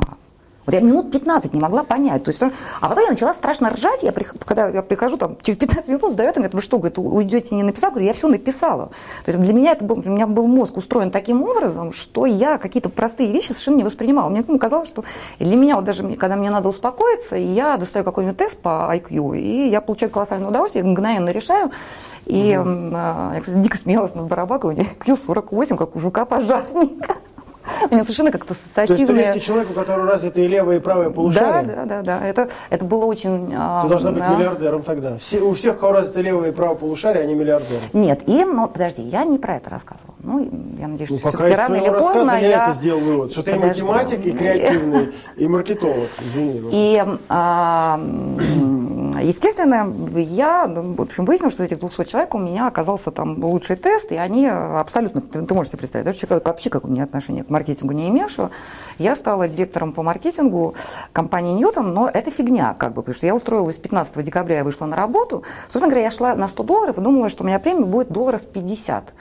Вот 0.69 0.75
я 0.75 0.81
минут 0.81 1.11
15 1.11 1.51
не 1.55 1.59
могла 1.59 1.83
понять. 1.83 2.23
То 2.23 2.29
есть, 2.29 2.43
а 2.43 2.89
потом 2.89 3.05
я 3.05 3.09
начала 3.09 3.33
страшно 3.33 3.71
ржать. 3.71 4.03
Я, 4.03 4.11
когда 4.11 4.67
я 4.67 4.83
прихожу, 4.83 5.17
там, 5.17 5.35
через 5.41 5.57
15 5.57 5.88
минут 5.88 6.11
сдает, 6.11 6.38
он 6.38 6.43
говорит, 6.43 6.53
вы 6.53 6.61
что, 6.61 6.77
говорит, 6.77 6.99
уйдете 6.99 7.55
не 7.55 7.63
написал? 7.63 7.89
Говорю, 7.89 8.05
я 8.05 8.13
все 8.13 8.27
написала. 8.27 8.91
То 9.25 9.31
есть 9.31 9.43
для 9.43 9.53
меня 9.53 9.71
это 9.71 9.83
был, 9.83 9.97
у 9.97 10.09
меня 10.09 10.27
был 10.27 10.45
мозг 10.45 10.77
устроен 10.77 11.09
таким 11.09 11.41
образом, 11.41 11.91
что 11.91 12.27
я 12.27 12.59
какие-то 12.59 12.89
простые 12.89 13.31
вещи 13.31 13.47
совершенно 13.47 13.77
не 13.77 13.83
воспринимала. 13.83 14.29
Мне 14.29 14.43
ну, 14.47 14.59
казалось, 14.59 14.88
что 14.88 15.03
для 15.39 15.55
меня, 15.55 15.75
вот 15.75 15.85
даже 15.85 16.03
мне- 16.03 16.17
когда 16.17 16.35
мне 16.35 16.51
надо 16.51 16.69
успокоиться, 16.69 17.35
я 17.35 17.75
достаю 17.77 18.05
какой-нибудь 18.05 18.38
тест 18.38 18.59
по 18.59 18.95
IQ, 18.95 19.39
и 19.39 19.69
я 19.69 19.81
получаю 19.81 20.11
колоссальное 20.11 20.49
удовольствие, 20.49 20.85
я 20.85 20.91
мгновенно 20.91 21.29
решаю. 21.29 21.71
И 22.27 22.53
а, 22.53 23.31
я, 23.33 23.41
кстати, 23.41 23.57
дико 23.57 23.75
смеялась 23.75 24.13
над 24.13 24.29
нее 24.29 24.85
IQ 24.99 25.17
48, 25.25 25.77
как 25.77 25.95
у 25.95 25.99
жука-пожарника. 25.99 27.15
У 27.89 27.93
меня 27.93 28.03
совершенно 28.03 28.31
как-то 28.31 28.53
То 28.53 28.59
есть 28.59 28.73
ты 28.75 28.93
ассоциативные... 28.93 29.39
человек, 29.39 29.69
у 29.69 29.73
которого 29.73 30.07
развиты 30.09 30.45
и 30.45 30.47
левое, 30.47 30.77
и 30.77 30.79
правое 30.79 31.09
Да, 31.09 31.13
полушарие? 31.13 31.75
да, 31.75 31.85
да, 31.85 32.01
да. 32.01 32.27
Это, 32.27 32.49
это 32.69 32.85
было 32.85 33.05
очень... 33.05 33.53
а, 33.55 33.81
Ты 33.83 33.89
должна 33.89 34.11
быть 34.11 34.19
да. 34.19 34.35
миллиардером 34.35 34.83
тогда. 34.83 35.17
Все, 35.17 35.39
у 35.41 35.53
всех, 35.53 35.75
у 35.75 35.79
кого 35.79 35.93
развито 35.93 36.21
левое 36.21 36.49
и 36.49 36.51
правое 36.51 36.75
полушарие, 36.75 37.23
они 37.23 37.33
миллиардеры. 37.35 37.81
Нет, 37.93 38.27
им, 38.27 38.55
ну, 38.55 38.67
подожди, 38.67 39.01
я 39.01 39.23
не 39.23 39.38
про 39.38 39.55
это 39.57 39.69
рассказывала. 39.69 40.15
Ну, 40.21 40.49
я 40.79 40.88
надеюсь, 40.88 41.09
Ну, 41.09 41.17
что 41.17 41.31
пока 41.31 41.47
рано 41.55 41.75
или 41.75 41.89
поздно 41.89 42.31
я, 42.31 42.39
я... 42.39 42.63
это 42.65 42.73
сделал 42.73 42.99
вывод, 43.01 43.31
что 43.31 43.43
ты 43.43 43.51
и 43.51 43.53
Подожди. 43.55 43.81
математик, 43.81 44.25
и 44.25 44.31
креативный, 44.31 45.09
и 45.38 45.47
маркетолог. 45.47 46.09
Извини. 46.21 46.69
И, 46.71 47.03
а, 47.29 47.99
естественно, 49.21 49.91
я, 50.17 50.67
в 50.67 51.01
общем, 51.01 51.25
выяснила, 51.25 51.51
что 51.51 51.63
этих 51.63 51.79
200 51.79 52.03
человек 52.05 52.33
у 52.35 52.38
меня 52.38 52.67
оказался 52.67 53.11
там 53.11 53.43
лучший 53.43 53.75
тест, 53.75 54.11
и 54.11 54.15
они 54.15 54.47
абсолютно, 54.47 55.21
ты, 55.21 55.45
ты 55.45 55.53
можешь 55.53 55.71
себе 55.71 55.79
представить, 55.79 56.05
да, 56.05 56.13
человек 56.13 56.45
вообще 56.45 56.69
как 56.69 56.85
у 56.85 56.88
меня 56.88 57.03
отношения 57.03 57.43
к 57.43 57.49
маркетингу 57.59 57.93
не 57.93 58.09
имевшего. 58.09 58.51
Я 58.97 59.15
стала 59.15 59.47
директором 59.47 59.93
по 59.93 60.03
маркетингу 60.03 60.75
компании 61.11 61.53
Ньютон, 61.53 61.93
но 61.93 62.09
это 62.09 62.31
фигня, 62.31 62.73
как 62.73 62.93
бы, 62.93 63.01
потому 63.01 63.15
что 63.15 63.27
я 63.27 63.35
устроилась 63.35 63.75
15 63.75 64.23
декабря, 64.23 64.57
я 64.57 64.63
вышла 64.63 64.85
на 64.85 64.95
работу. 64.95 65.43
Собственно 65.63 65.87
говоря, 65.87 66.03
я 66.03 66.11
шла 66.11 66.35
на 66.35 66.47
100 66.47 66.63
долларов 66.63 66.97
и 66.97 67.01
думала, 67.01 67.29
что 67.29 67.43
у 67.43 67.47
меня 67.47 67.59
премия 67.59 67.85
будет 67.85 68.09
долларов 68.09 68.41
50. 68.41 69.13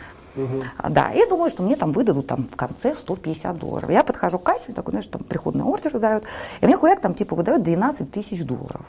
А, 0.79 0.89
Да, 0.89 1.11
и 1.11 1.29
думаю, 1.29 1.51
что 1.51 1.63
мне 1.63 1.75
там 1.75 1.93
выдадут 1.93 2.29
там 2.29 2.47
в 2.51 2.57
конце 2.57 2.95
150 2.95 3.59
долларов. 3.59 3.91
Я 3.91 4.05
подхожу 4.05 4.39
к 4.39 4.45
кассе, 4.45 4.73
такой, 4.73 4.93
знаешь, 4.93 5.07
там 5.07 5.23
приходный 5.25 5.65
ордер 5.65 5.99
дают, 5.99 6.25
и 6.61 6.67
мне 6.67 6.77
хуяк 6.77 7.01
там 7.01 7.15
типа 7.15 7.35
выдают 7.35 7.63
12 7.63 8.11
тысяч 8.11 8.45
долларов. 8.45 8.87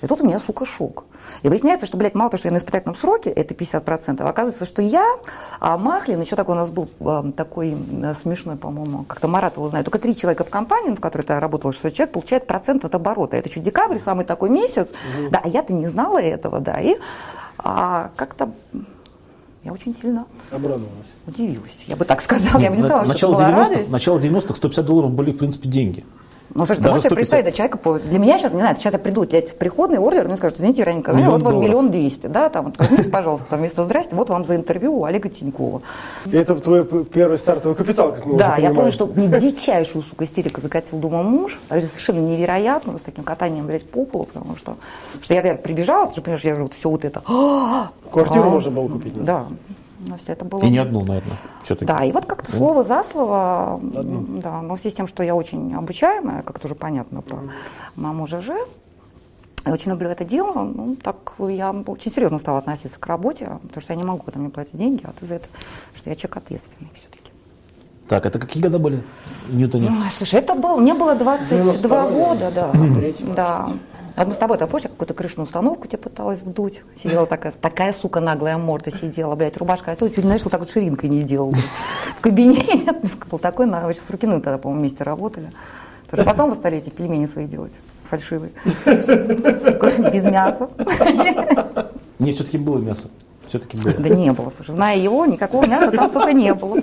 И 0.00 0.06
тут 0.06 0.20
у 0.20 0.24
меня, 0.24 0.38
сука, 0.38 0.64
шок. 0.64 1.04
И 1.42 1.48
выясняется, 1.48 1.86
что, 1.86 1.96
блядь, 1.96 2.14
мало 2.14 2.30
того, 2.30 2.38
что 2.38 2.48
я 2.48 2.52
на 2.52 2.58
испытательном 2.58 2.96
сроке, 2.96 3.30
это 3.30 3.54
50%, 3.54 4.22
а 4.22 4.28
оказывается, 4.28 4.64
что 4.64 4.80
я, 4.80 5.04
а 5.58 5.76
Махлин, 5.76 6.20
еще 6.20 6.36
такой 6.36 6.54
у 6.54 6.58
нас 6.58 6.70
был 6.70 6.88
а, 7.00 7.30
такой 7.32 7.76
а, 8.04 8.14
смешной, 8.14 8.56
по-моему, 8.56 9.04
как-то 9.04 9.26
Марат 9.26 9.56
его 9.56 9.68
знает, 9.68 9.84
только 9.84 9.98
три 9.98 10.14
человека 10.14 10.44
в 10.44 10.50
компании, 10.50 10.94
в 10.94 11.00
которой 11.00 11.24
я 11.28 11.40
работала, 11.40 11.72
600 11.72 11.92
человек, 11.92 12.12
получает 12.12 12.46
процент 12.46 12.84
от 12.84 12.94
оборота. 12.94 13.36
Это 13.36 13.48
еще 13.48 13.60
декабрь, 13.60 13.98
самый 13.98 14.24
такой 14.24 14.50
месяц. 14.50 14.88
Да, 15.30 15.40
а 15.42 15.48
я-то 15.48 15.72
не 15.72 15.88
знала 15.88 16.22
этого, 16.22 16.60
да. 16.60 16.80
И 16.80 16.96
а, 17.58 18.10
как-то 18.14 18.50
я 19.64 19.72
очень 19.72 19.94
сильно 19.94 20.26
Обрадовалась. 20.50 21.12
удивилась. 21.26 21.84
Я 21.86 21.96
бы 21.96 22.04
так 22.04 22.22
сказала. 22.22 22.60
Я 22.60 22.70
бы 22.70 22.76
не 22.76 22.82
сказала, 22.82 23.02
что 23.02 23.12
начало 23.12 23.34
это 23.34 23.42
была 23.42 23.62
90-х, 23.62 23.70
радость. 23.70 23.90
начало 23.90 24.18
90-х 24.18 24.54
150 24.54 24.84
долларов 24.86 25.10
были, 25.10 25.32
в 25.32 25.38
принципе, 25.38 25.68
деньги. 25.68 26.06
Ну, 26.54 26.64
слушай, 26.64 26.82
ты 26.82 26.88
можешь 26.88 27.02
себе 27.02 27.10
150. 27.10 27.14
представить, 27.14 27.44
да, 27.44 27.52
человека, 27.52 28.08
для 28.08 28.18
меня 28.18 28.38
сейчас, 28.38 28.52
не 28.52 28.60
знаю, 28.60 28.76
сейчас 28.76 28.92
я 28.92 28.98
приду, 28.98 29.24
в 29.24 29.54
приходный 29.56 29.98
ордер, 29.98 30.26
мне 30.26 30.36
скажут, 30.36 30.58
извините, 30.58 30.82
Вероника, 30.82 31.12
ну, 31.12 31.18
Миллион 31.18 31.32
вот, 31.32 31.42
долларов. 31.42 31.62
миллион 31.62 31.90
двести, 31.90 32.26
да, 32.26 32.48
там, 32.48 32.66
вот, 32.66 32.78
возьмите, 32.78 33.08
пожалуйста, 33.10 33.46
там, 33.50 33.58
вместо 33.58 33.84
здрасте, 33.84 34.16
вот 34.16 34.30
вам 34.30 34.44
за 34.44 34.56
интервью 34.56 34.98
у 35.00 35.04
Олега 35.04 35.28
Тинькова. 35.28 35.82
И 36.26 36.36
это 36.36 36.54
твой 36.56 36.84
первый 37.04 37.38
стартовый 37.38 37.76
капитал, 37.76 38.12
как 38.12 38.24
мы 38.24 38.38
Да, 38.38 38.56
я 38.56 38.72
помню, 38.72 38.90
что 38.90 39.06
мне 39.06 39.28
дичайшую, 39.28 40.02
сука, 40.02 40.24
истерика 40.24 40.60
закатил 40.60 40.98
дома 40.98 41.22
муж, 41.22 41.58
это 41.68 41.80
же 41.80 41.86
совершенно 41.86 42.20
невероятно, 42.20 42.98
с 42.98 43.02
таким 43.02 43.24
катанием, 43.24 43.66
блядь, 43.66 43.88
по 43.88 44.04
полу, 44.04 44.24
потому 44.24 44.56
что, 44.56 44.76
что 45.22 45.34
я, 45.34 45.42
я 45.42 45.54
прибежала, 45.54 46.06
ты 46.08 46.16
же 46.16 46.22
понимаешь, 46.22 46.44
я 46.44 46.54
же 46.54 46.62
вот 46.62 46.72
все 46.74 46.88
вот 46.88 47.04
это, 47.04 47.20
Квартиру 48.10 48.44
А, 48.44 48.50
можно 48.50 48.70
было 48.70 48.88
купить. 48.88 49.22
да, 49.22 49.44
у 50.04 50.08
нас 50.10 50.20
это 50.26 50.44
было... 50.44 50.60
И 50.60 50.70
не 50.70 50.78
одну, 50.78 51.00
наверное, 51.00 51.36
все-таки. 51.62 51.86
Да, 51.86 52.04
и 52.04 52.12
вот 52.12 52.26
как-то 52.26 52.50
слово 52.50 52.84
за 52.84 53.02
слово, 53.02 53.80
да, 53.82 54.62
но 54.62 54.74
в 54.74 54.80
связи 54.80 54.94
с 54.94 54.96
тем, 54.96 55.06
что 55.06 55.22
я 55.22 55.34
очень 55.34 55.74
обучаемая, 55.74 56.42
как 56.42 56.58
тоже 56.58 56.74
понятно 56.74 57.22
по 57.22 57.40
моему 57.96 58.26
ЖЖ, 58.26 58.50
я 59.66 59.72
очень 59.72 59.90
люблю 59.90 60.08
это 60.08 60.24
дело, 60.24 60.62
ну, 60.62 60.96
так 60.96 61.34
я 61.38 61.72
очень 61.72 62.12
серьезно 62.12 62.38
стала 62.38 62.58
относиться 62.58 62.98
к 62.98 63.06
работе, 63.06 63.50
потому 63.62 63.82
что 63.82 63.92
я 63.92 63.96
не 63.96 64.04
могу, 64.04 64.22
когда 64.22 64.40
мне 64.40 64.50
платят 64.50 64.76
деньги, 64.76 65.02
а 65.04 65.12
ты 65.18 65.26
за 65.26 65.34
это, 65.34 65.48
что 65.94 66.10
я 66.10 66.16
человек 66.16 66.36
ответственный 66.38 66.90
все-таки. 66.94 67.30
Так, 68.08 68.24
это 68.24 68.38
какие 68.38 68.62
года 68.62 68.78
были 68.78 69.02
Ньютоне? 69.50 69.88
Ой, 69.88 70.10
слушай, 70.16 70.36
это 70.36 70.54
был, 70.54 70.78
мне 70.78 70.94
было 70.94 71.14
22 71.14 71.72
92-й, 71.74 72.12
года, 72.14 72.50
да. 72.54 72.72
Да. 73.34 73.70
Вот 74.18 74.26
мы 74.26 74.34
с 74.34 74.36
тобой, 74.36 74.58
ты 74.58 74.66
помнишь, 74.66 74.82
я 74.82 74.90
какую-то 74.90 75.14
крышную 75.14 75.46
установку 75.46 75.86
тебе 75.86 75.98
пыталась 75.98 76.40
вдуть. 76.40 76.82
Сидела 77.00 77.24
такая, 77.24 77.52
такая, 77.52 77.92
сука, 77.92 78.18
наглая 78.18 78.58
морда 78.58 78.90
сидела, 78.90 79.36
блядь, 79.36 79.56
рубашка 79.58 79.92
растет, 79.92 80.12
чуть, 80.12 80.24
знаешь, 80.24 80.42
вот 80.42 80.50
так 80.50 80.58
вот 80.58 80.68
ширинкой 80.68 81.08
не 81.08 81.22
делала. 81.22 81.54
В 81.54 82.20
кабинете 82.20 82.92
был 83.30 83.38
такой, 83.38 83.66
на, 83.66 83.88
с 83.92 84.10
Рукиным 84.10 84.42
тогда, 84.42 84.58
по-моему, 84.58 84.80
вместе 84.80 85.04
работали. 85.04 85.52
Тоже 86.10 86.24
потом 86.24 86.50
вы 86.50 86.56
стали 86.56 86.78
эти 86.78 86.90
пельмени 86.90 87.26
свои 87.26 87.46
делать, 87.46 87.72
фальшивые. 88.10 88.50
Без 88.86 90.24
мяса. 90.24 90.68
Не, 92.18 92.32
все-таки 92.32 92.58
было 92.58 92.78
мясо. 92.78 93.08
Все-таки 93.46 93.76
было. 93.76 93.94
Да 93.98 94.08
не 94.08 94.32
было, 94.32 94.50
слушай, 94.50 94.72
зная 94.72 94.98
его, 94.98 95.26
никакого 95.26 95.64
мяса 95.64 95.92
там, 95.92 96.12
сука, 96.12 96.32
не 96.32 96.52
было. 96.54 96.82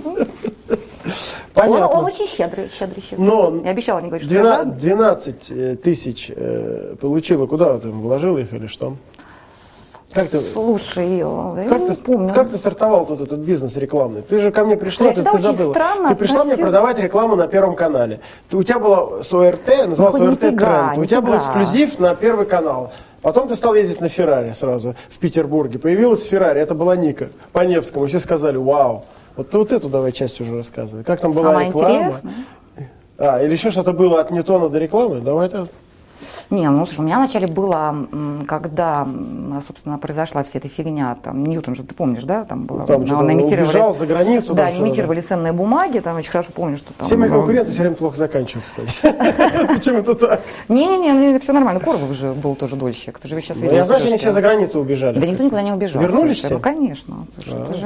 Он, 1.56 1.62
Понятно. 1.62 1.88
он 1.88 2.06
очень 2.06 2.28
щедрый, 2.28 2.70
щедрый, 2.70 3.02
щедрый. 3.02 3.26
Но 3.28 3.62
Я 3.64 3.72
обещала 3.72 4.00
не 4.00 4.08
говорить, 4.08 4.28
что 4.28 4.36
я 4.36 4.64
12, 4.64 4.78
12 4.80 5.52
э, 5.52 5.76
тысяч 5.76 6.32
э, 6.36 6.96
получила, 7.00 7.46
куда 7.48 7.78
ты 7.80 7.90
вложила 7.90 8.38
их 8.40 8.54
или 8.54 8.68
что? 8.68 8.96
Как 10.14 10.30
ты, 10.30 10.40
Слушай, 10.54 11.20
как, 11.68 11.88
ты, 11.88 11.94
помню. 11.96 12.34
как 12.34 12.50
ты 12.50 12.58
стартовал 12.58 13.06
тут 13.06 13.20
этот 13.20 13.40
бизнес 13.40 13.76
рекламный? 13.76 14.22
Ты 14.22 14.40
же 14.40 14.50
ко 14.52 14.64
мне 14.64 14.78
пришла, 14.78 15.08
Я 15.08 15.14
ты, 15.14 15.24
ты 15.24 15.40
забыла. 15.40 15.74
странно 15.74 16.10
ты 16.10 16.16
пришла 16.16 16.46
мне 16.46 16.54
относилась- 16.54 16.62
продавать 16.62 17.00
рекламу 17.00 17.36
на 17.36 17.48
Первом 17.48 17.76
канале. 17.76 18.22
Ты- 18.50 18.56
у 18.56 18.64
тебя 18.64 18.80
было 18.80 19.24
с 19.24 19.34
ОРТ, 19.34 19.88
назывался 19.90 20.20
Ну, 20.24 20.32
ОРТ 20.32 20.44
нифига, 20.44 20.92
Тренд. 20.94 20.98
У 21.00 21.06
тебя 21.06 21.20
был 21.20 21.36
эксклюзив 21.38 22.00
на 22.00 22.16
Первый 22.16 22.46
канал. 22.46 22.94
Потом 23.22 23.50
ты 23.50 23.58
стал 23.58 23.76
ездить 23.76 24.00
на 24.00 24.08
Феррари 24.08 24.54
сразу 24.54 24.96
в 25.10 25.20
Петербурге. 25.20 25.80
Появилась 25.80 26.24
Феррари, 26.24 26.62
это 26.62 26.76
была 26.76 26.96
Ника 26.96 27.28
по 27.52 27.66
Невскому. 27.66 28.06
Все 28.06 28.20
сказали, 28.20 28.56
вау. 28.56 29.04
Вот, 29.36 29.54
вот 29.54 29.74
эту 29.74 29.90
давай 29.90 30.12
часть 30.12 30.40
уже 30.42 30.56
рассказывай. 30.56 31.04
Как 31.04 31.20
там 31.20 31.32
была 31.34 31.50
Самое 31.52 31.68
реклама? 31.68 31.96
интересное. 31.96 32.34
А, 33.18 33.42
или 33.42 33.52
еще 33.52 33.72
что-то 33.72 33.94
было 33.94 34.20
от 34.22 34.32
Ньютона 34.32 34.70
до 34.70 34.80
рекламы? 34.80 35.22
Давай 35.22 35.48
это. 35.48 35.68
Не, 36.50 36.70
ну 36.70 36.86
слушай, 36.86 37.00
у 37.00 37.04
меня 37.04 37.18
вначале 37.18 37.48
было, 37.48 38.08
когда, 38.48 39.08
собственно, 39.68 39.98
произошла 39.98 40.44
вся 40.44 40.60
эта 40.60 40.70
фигня, 40.70 41.18
там, 41.22 41.44
Ньютон 41.44 41.76
же, 41.76 41.84
ты 41.84 41.94
помнишь, 41.96 42.24
да, 42.24 42.46
там 42.46 42.66
было, 42.66 42.86
Там 42.86 43.02
он 43.02 43.32
имитировали- 43.34 43.64
убежал 43.64 43.94
за 43.94 44.06
границу, 44.06 44.54
Да, 44.54 44.72
там 44.72 44.82
имитировали 44.82 45.22
ценные 45.22 45.54
бумаги, 45.54 46.00
там, 46.00 46.18
очень 46.18 46.32
хорошо 46.32 46.52
помню, 46.54 46.78
что 46.78 46.94
там... 46.94 47.08
Все 47.08 47.18
мои 47.18 47.30
ну, 47.30 47.38
конкуренты 47.38 47.72
все 47.72 47.82
время 47.82 47.96
плохо 47.96 48.18
заканчиваются, 48.18 48.82
кстати. 48.86 49.16
Почему-то 49.74 50.14
так. 50.14 50.42
Не-не-не, 50.70 51.40
все 51.40 51.52
нормально, 51.52 51.80
Коровов 51.82 52.12
же 52.14 52.32
был 52.34 52.56
тоже 52.56 52.76
дольщик, 52.76 53.20
ты 53.20 53.28
же 53.28 53.42
сейчас 53.42 53.58
Ну, 53.58 53.64
видел. 53.64 53.76
Я 53.78 53.86
знаю, 53.86 54.00
что 54.00 54.10
они 54.10 54.18
все 54.18 54.32
за 54.32 54.42
границу 54.42 54.80
убежали. 54.80 55.20
Да 55.20 55.26
никто 55.26 55.44
никуда 55.44 55.64
не 55.64 55.72
убежал. 55.74 56.02
Вернулись 56.02 56.38
все? 56.38 56.50
Ну, 56.50 56.60
конечно, 56.60 57.16
это 57.38 57.74
же 57.74 57.86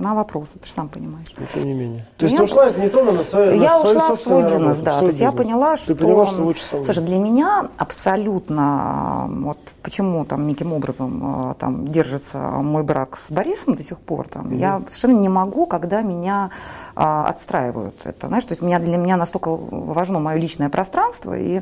цена 0.00 0.14
вопроса, 0.14 0.52
ты 0.58 0.66
же 0.66 0.72
сам 0.72 0.88
понимаешь. 0.88 1.28
Но 1.36 1.44
тем 1.52 1.64
не 1.64 1.74
менее. 1.74 2.06
То 2.16 2.24
есть 2.24 2.32
Я- 2.32 2.38
ты 2.38 2.44
ушла 2.44 2.68
из 2.68 2.76
Ньютона 2.76 3.12
на 3.12 3.22
свою, 3.22 3.56
на 3.56 3.62
Я 3.62 3.68
свою 3.78 3.98
ушла 3.98 4.16
в 4.16 4.20
свой 4.20 4.42
бизнес, 4.42 4.60
работу, 4.60 4.84
да. 4.84 4.98
То 4.98 5.06
есть 5.06 5.20
я 5.20 5.32
поняла, 5.32 5.76
что... 5.76 5.86
Ты 5.88 5.94
поняла, 5.94 6.26
что 6.26 6.42
лучше 6.42 6.64
самой. 6.64 6.84
Слушай, 6.86 7.04
для 7.04 7.18
меня 7.18 7.68
абсолютно, 7.76 9.26
вот 9.28 9.58
почему 9.82 10.24
там 10.24 10.46
неким 10.46 10.72
образом 10.72 11.50
э, 11.50 11.54
там 11.58 11.86
держится 11.86 12.38
мой 12.38 12.82
брак 12.82 13.16
с 13.16 13.30
Борисом 13.30 13.74
до 13.74 13.84
сих 13.84 13.98
пор, 13.98 14.26
там, 14.26 14.56
я 14.56 14.80
совершенно 14.80 15.18
не 15.18 15.28
могу, 15.28 15.66
когда 15.66 16.00
меня 16.00 16.50
а, 16.96 17.26
отстраивают. 17.28 17.94
Это, 18.04 18.28
знаешь, 18.28 18.44
то 18.44 18.52
есть 18.52 18.62
меня, 18.62 18.78
для 18.78 18.96
меня 18.96 19.16
настолько 19.16 19.50
важно 19.54 20.18
мое 20.18 20.38
личное 20.38 20.70
пространство 20.70 21.38
и 21.38 21.60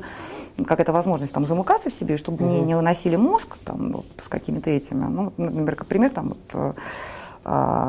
какая-то 0.64 0.92
возможность 0.92 1.32
там 1.32 1.46
замыкаться 1.46 1.90
в 1.90 1.92
себе, 1.92 2.16
чтобы 2.16 2.44
мне 2.44 2.60
не 2.60 2.74
выносили 2.74 3.16
мозг 3.16 3.56
там, 3.64 3.92
вот, 3.92 4.06
с 4.24 4.28
какими-то 4.28 4.70
этими. 4.70 5.04
Ну, 5.04 5.32
например, 5.36 5.76
как 5.76 5.86
пример, 5.86 6.10
там, 6.10 6.28
вот, 6.28 6.38
э, 6.54 6.72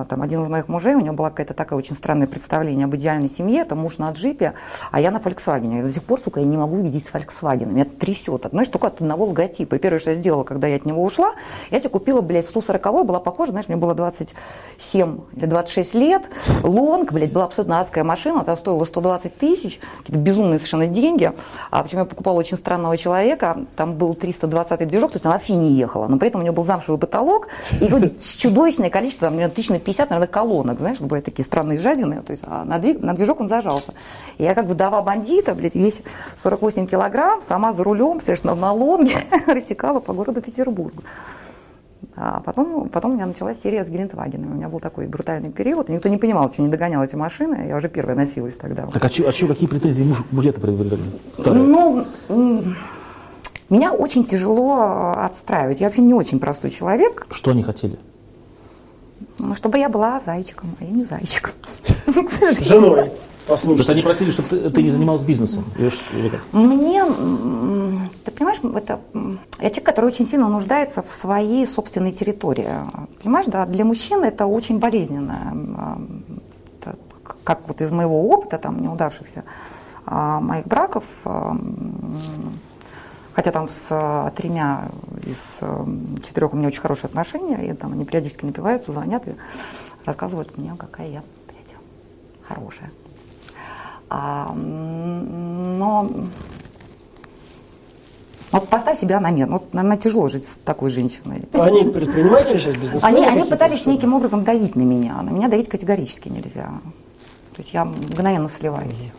там 0.09 0.21
один 0.21 0.43
из 0.43 0.49
моих 0.49 0.67
мужей, 0.67 0.95
у 0.95 1.01
него 1.01 1.15
была 1.15 1.29
какая-то 1.29 1.53
такая 1.53 1.77
очень 1.77 1.95
странное 1.95 2.27
представление 2.27 2.85
об 2.85 2.95
идеальной 2.95 3.29
семье, 3.29 3.61
это 3.61 3.75
муж 3.75 3.97
на 3.97 4.11
джипе, 4.11 4.53
а 4.91 5.01
я 5.01 5.11
на 5.11 5.17
Volkswagen. 5.17 5.79
И 5.79 5.81
до 5.83 5.91
сих 5.91 6.03
пор, 6.03 6.19
сука, 6.19 6.39
я 6.39 6.45
не 6.45 6.57
могу 6.57 6.77
видеть 6.77 7.07
с 7.07 7.11
Volkswagen. 7.11 7.65
Меня 7.65 7.85
трясет, 7.85 8.45
знаешь, 8.49 8.69
только 8.69 8.87
от 8.87 9.01
одного 9.01 9.25
логотипа. 9.25 9.75
И 9.75 9.79
первое, 9.79 9.99
что 9.99 10.11
я 10.11 10.17
сделала, 10.17 10.43
когда 10.43 10.67
я 10.67 10.77
от 10.77 10.85
него 10.85 11.03
ушла, 11.03 11.33
я 11.71 11.79
себе 11.79 11.89
купила, 11.89 12.21
блядь, 12.21 12.47
140 12.47 13.05
была 13.05 13.19
похожа, 13.19 13.51
знаешь, 13.51 13.67
мне 13.67 13.77
было 13.77 13.93
27 13.93 15.19
или 15.35 15.45
26 15.45 15.93
лет, 15.95 16.23
лонг, 16.63 17.11
блядь, 17.11 17.33
была 17.33 17.45
абсолютно 17.45 17.81
адская 17.81 18.03
машина, 18.03 18.41
она 18.41 18.55
стоила 18.55 18.85
120 18.85 19.37
тысяч, 19.37 19.79
какие-то 19.99 20.19
безумные 20.19 20.59
совершенно 20.59 20.87
деньги. 20.87 21.31
А 21.71 21.83
почему 21.83 22.01
я 22.01 22.05
покупала 22.05 22.39
очень 22.39 22.57
странного 22.57 22.97
человека, 22.97 23.65
там 23.75 23.95
был 23.95 24.13
320 24.13 24.87
движок, 24.87 25.11
то 25.11 25.15
есть 25.15 25.25
она 25.25 25.35
вообще 25.35 25.55
не 25.55 25.73
ехала, 25.73 26.07
но 26.07 26.17
при 26.17 26.29
этом 26.29 26.41
у 26.41 26.43
него 26.43 26.55
был 26.55 26.63
замшевый 26.63 26.99
потолок 26.99 27.47
и 27.81 27.85
вот 27.87 28.19
чудовищное 28.19 28.89
количество, 28.89 29.27
там, 29.27 29.48
тысяч 29.49 29.69
на 29.69 29.79
50, 29.79 30.09
наверное, 30.09 30.31
колонок, 30.31 30.79
знаешь, 30.79 30.99
бывают 30.99 31.25
такие 31.25 31.45
странные 31.45 31.77
жадины, 31.77 32.21
то 32.21 32.31
есть 32.31 32.43
а 32.45 32.65
на, 32.65 32.77
двиг- 32.77 33.03
на 33.03 33.13
движок 33.13 33.39
он 33.39 33.47
зажался. 33.47 33.93
И 34.37 34.43
я 34.43 34.53
как 34.55 34.65
вдова 34.65 35.01
бандита, 35.01 35.55
блядь, 35.55 35.75
весь 35.75 36.01
48 36.41 36.87
килограмм, 36.87 37.41
сама 37.41 37.73
за 37.73 37.83
рулем, 37.83 38.21
совершенно 38.21 38.55
на 38.55 38.73
лонге, 38.73 39.23
рассекала 39.47 39.99
по 39.99 40.13
городу 40.13 40.41
Петербургу. 40.41 41.03
А 42.15 42.41
потом, 42.41 42.89
потом 42.89 43.11
у 43.11 43.13
меня 43.15 43.25
началась 43.25 43.59
серия 43.61 43.85
с 43.85 43.89
Гелендвагенами. 43.89 44.51
У 44.51 44.55
меня 44.55 44.69
был 44.69 44.79
такой 44.79 45.07
брутальный 45.07 45.51
период, 45.51 45.89
и 45.89 45.93
никто 45.93 46.09
не 46.09 46.17
понимал, 46.17 46.51
что 46.51 46.61
не 46.61 46.67
догонял 46.67 47.03
эти 47.03 47.15
машины. 47.15 47.67
Я 47.67 47.77
уже 47.77 47.87
первая 47.87 48.15
носилась 48.15 48.55
тогда. 48.55 48.87
Так 48.87 49.03
а 49.03 49.09
чё, 49.09 49.27
а 49.27 49.31
чё, 49.31 49.47
какие 49.47 49.69
претензии 49.69 50.03
муж, 50.03 50.17
мужья-то 50.31 50.59
предъявляли? 50.59 51.01
Ну, 51.45 52.05
меня 53.69 53.93
очень 53.93 54.25
тяжело 54.25 54.77
э, 54.79 55.25
отстраивать. 55.25 55.79
Я 55.79 55.87
вообще 55.87 56.01
не 56.01 56.13
очень 56.13 56.39
простой 56.39 56.71
человек, 56.71 57.27
Что 57.31 57.51
они 57.51 57.61
хотели? 57.63 57.99
Ну, 59.39 59.55
чтобы 59.55 59.79
я 59.79 59.89
была 59.89 60.19
зайчиком, 60.19 60.75
а 60.79 60.83
я 60.83 60.91
не 60.91 61.05
зайчик. 61.05 61.53
К 62.05 62.29
сожалению. 62.29 62.63
Женой. 62.65 63.11
То 63.47 63.71
есть 63.71 63.89
они 63.89 64.01
просили, 64.03 64.29
чтобы 64.29 64.47
ты, 64.49 64.69
ты 64.69 64.83
не 64.83 64.91
занималась 64.91 65.23
бизнесом? 65.23 65.65
Мне, 66.51 67.03
ты 68.23 68.31
понимаешь, 68.31 68.59
это, 68.75 68.99
я 69.59 69.69
человек, 69.69 69.85
который 69.85 70.05
очень 70.05 70.27
сильно 70.27 70.47
нуждается 70.47 71.01
в 71.01 71.09
своей 71.09 71.65
собственной 71.65 72.11
территории. 72.11 72.69
Понимаешь, 73.23 73.47
да, 73.47 73.65
для 73.65 73.85
мужчин 73.85 74.23
это 74.23 74.45
очень 74.45 74.77
болезненно. 74.77 75.99
Это, 76.79 76.95
как 77.43 77.67
вот 77.67 77.81
из 77.81 77.91
моего 77.91 78.29
опыта, 78.29 78.59
там, 78.59 78.83
неудавшихся 78.83 79.43
а, 80.05 80.39
моих 80.39 80.67
браков, 80.67 81.05
хотя 83.33 83.51
там 83.51 83.67
с 83.67 84.31
тремя 84.35 84.89
из 85.25 85.59
четырех 86.23 86.53
у 86.53 86.57
меня 86.57 86.67
очень 86.67 86.81
хорошие 86.81 87.07
отношения, 87.07 87.69
и 87.69 87.73
там 87.73 87.93
они 87.93 88.05
периодически 88.05 88.45
напиваются, 88.45 88.91
звонят 88.91 89.27
и 89.27 89.35
рассказывают 90.05 90.57
мне, 90.57 90.73
какая 90.77 91.07
я, 91.07 91.23
блядь, 91.47 91.75
хорошая. 92.47 92.91
А, 94.09 94.53
но 94.53 96.09
вот 98.51 98.67
поставь 98.67 98.97
себя 98.97 99.19
на 99.19 99.29
мир. 99.29 99.47
Вот, 99.47 99.73
наверное, 99.73 99.97
тяжело 99.97 100.27
жить 100.27 100.47
с 100.47 100.57
такой 100.63 100.89
женщиной. 100.89 101.47
Они 101.53 101.83
предприниматели 101.83 102.57
сейчас, 102.57 102.75
бизнесмены? 102.75 103.03
Они, 103.03 103.25
они 103.25 103.49
пытались 103.49 103.85
неким 103.85 104.13
образом 104.13 104.43
давить 104.43 104.75
на 104.75 104.81
меня. 104.81 105.21
На 105.21 105.29
меня 105.29 105.47
давить 105.47 105.69
категорически 105.69 106.29
нельзя. 106.29 106.71
То 107.55 107.61
есть 107.61 107.73
я 107.73 107.85
мгновенно 107.85 108.47
сливаюсь. 108.47 109.11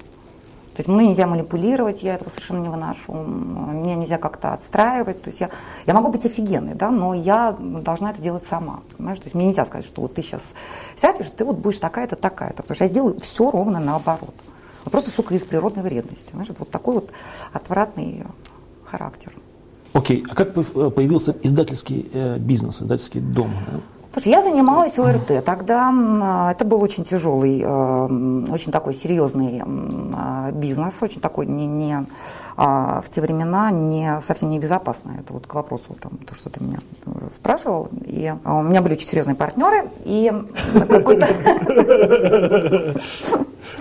То 0.81 0.83
есть 0.83 0.89
мной 0.89 1.09
нельзя 1.09 1.27
манипулировать, 1.27 2.03
я 2.03 2.15
этого 2.15 2.31
совершенно 2.31 2.61
не 2.61 2.71
выношу. 2.71 3.13
Меня 3.13 3.97
нельзя 3.97 4.17
как-то 4.17 4.55
отстраивать. 4.55 5.21
То 5.21 5.29
есть 5.29 5.39
я, 5.41 5.51
я 5.85 5.93
могу 5.93 6.09
быть 6.09 6.25
офигенной, 6.25 6.73
да, 6.73 6.91
но 6.91 7.13
я 7.13 7.55
должна 7.59 8.13
это 8.13 8.23
делать 8.23 8.45
сама. 8.49 8.81
Понимаешь? 8.97 9.19
То 9.19 9.25
есть 9.25 9.35
мне 9.35 9.49
нельзя 9.49 9.67
сказать, 9.67 9.85
что 9.85 10.01
вот 10.01 10.15
ты 10.15 10.23
сейчас 10.23 10.41
сядешь, 10.97 11.29
ты 11.37 11.45
вот 11.45 11.59
будешь 11.59 11.79
такая-то, 11.81 12.17
такая-то. 12.17 12.63
Потому 12.63 12.77
что 12.77 12.85
я 12.85 12.91
сделаю 12.91 13.21
все 13.21 13.51
ровно 13.51 13.79
наоборот. 13.79 14.35
Вот 14.85 14.91
просто, 14.91 15.11
сука, 15.11 15.35
из 15.35 15.45
природной 15.45 15.83
вредности. 15.83 16.33
Знаешь, 16.33 16.49
вот 16.59 16.71
такой 16.71 16.95
вот 16.95 17.11
отвратный 17.53 18.25
характер. 18.87 19.35
Окей, 19.93 20.25
а 20.31 20.35
как 20.35 20.57
э, 20.57 20.91
появился 20.91 21.37
издательский 21.43 22.09
э, 22.13 22.39
бизнес, 22.39 22.83
издательский 22.83 23.21
дом? 23.21 23.51
Слушай, 24.13 24.33
я 24.33 24.43
занималась 24.43 24.99
ОРТ. 24.99 25.45
Тогда 25.45 25.93
а, 25.93 26.51
это 26.51 26.65
был 26.65 26.83
очень 26.83 27.05
тяжелый, 27.05 27.61
э, 27.63 28.53
очень 28.53 28.73
такой 28.73 28.93
серьезный 28.93 29.63
а, 29.65 30.51
бизнес, 30.51 31.01
очень 31.01 31.21
такой 31.21 31.47
не, 31.47 31.67
не 31.67 32.05
а, 32.57 33.03
в 33.03 33.09
те 33.09 33.21
времена 33.21 33.71
не 33.71 34.21
совсем 34.21 34.51
небезопасный. 34.51 35.15
Это 35.21 35.33
вот 35.33 35.47
к 35.47 35.55
вопросу, 35.55 35.97
там, 36.01 36.13
то, 36.27 36.35
что 36.35 36.51
ты 36.51 36.63
меня 36.63 36.79
спрашивал. 37.33 37.89
И 38.05 38.35
у 38.45 38.63
меня 38.63 38.83
были 38.83 38.95
очень 38.95 39.07
серьезные 39.07 39.37
партнеры, 39.37 39.89
и 40.05 40.33
какой-то... 40.89 41.27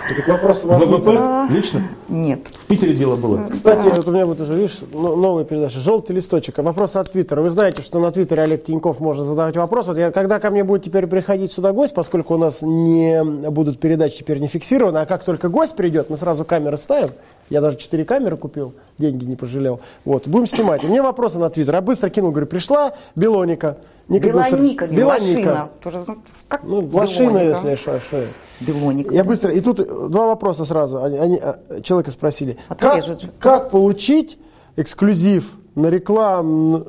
Это 0.10 0.22
к 0.24 0.28
вопросу 0.28 0.68
ВВП 0.68 1.48
лично? 1.54 1.84
Нет. 2.10 2.48
В 2.48 2.66
Питере 2.66 2.94
дело 2.94 3.16
было. 3.16 3.48
Кстати, 3.50 3.88
вот 3.88 4.08
у 4.08 4.12
меня 4.12 4.26
вот 4.26 4.40
уже, 4.40 4.54
видишь, 4.54 4.80
новая 4.92 5.44
передача. 5.44 5.80
Желтый 5.80 6.16
листочек. 6.16 6.58
А 6.60 6.62
вопрос 6.64 6.96
от 6.96 7.12
Твиттера. 7.12 7.42
Вы 7.42 7.50
знаете, 7.50 7.82
что 7.82 8.00
на 8.00 8.12
Твиттере 8.12 8.44
Олег 8.44 8.64
Тиньков 8.64 9.00
можно 9.00 9.24
задавать 9.24 9.56
вопрос. 9.56 9.88
Вот 9.88 9.98
я, 9.98 10.12
когда 10.12 10.40
ко 10.40 10.50
мне 10.50 10.64
будет 10.64 10.84
теперь 10.84 11.08
приходить 11.08 11.52
сюда 11.52 11.72
гость, 11.72 11.94
поскольку 11.94 12.34
у 12.34 12.38
нас 12.38 12.62
не 12.62 13.24
будут 13.24 13.80
передачи 13.80 14.18
теперь 14.20 14.40
не 14.40 14.48
фиксированы, 14.48 14.98
а 14.98 15.06
как 15.06 15.24
только 15.24 15.50
гость 15.50 15.76
придет, 15.76 16.10
мы 16.10 16.18
сразу 16.18 16.44
камеры 16.46 16.78
ставим. 16.78 17.10
Я 17.50 17.62
даже 17.62 17.78
четыре 17.78 18.06
камеры 18.06 18.38
купил, 18.38 18.74
деньги 18.98 19.26
не 19.26 19.36
пожалел. 19.36 19.80
Вот, 20.06 20.28
будем 20.28 20.48
снимать. 20.48 20.84
У 20.84 20.88
меня 20.88 21.02
вопросы 21.02 21.40
на 21.40 21.50
Твиттер. 21.50 21.76
Я 21.76 21.82
быстро 21.82 22.10
кинул, 22.10 22.32
говорю, 22.32 22.48
пришла 22.48 22.94
Белоника. 23.16 23.78
Ника 24.08 24.28
Белоника, 24.30 24.88
Белоника. 24.88 25.70
Тоже, 25.84 26.04
ну, 26.08 26.18
как 26.48 26.64
ну, 26.64 26.90
Лошина, 26.92 27.38
если 27.40 27.76
что. 27.76 28.00
что. 28.00 28.24
Белоника. 28.60 29.14
Я 29.14 29.24
быстро. 29.24 29.52
И 29.52 29.62
тут 29.62 29.78
два 29.78 30.28
вопроса 30.28 30.66
сразу. 30.66 31.04
Они, 31.04 31.18
они 31.18 31.38
а, 31.38 31.82
человека 31.82 32.12
спросили. 32.12 32.58
А 32.68 32.76
как, 32.76 33.04
как 33.40 33.72
получить 33.72 34.38
эксклюзив 34.76 35.54
на 35.76 35.88
рекламу 35.88 36.86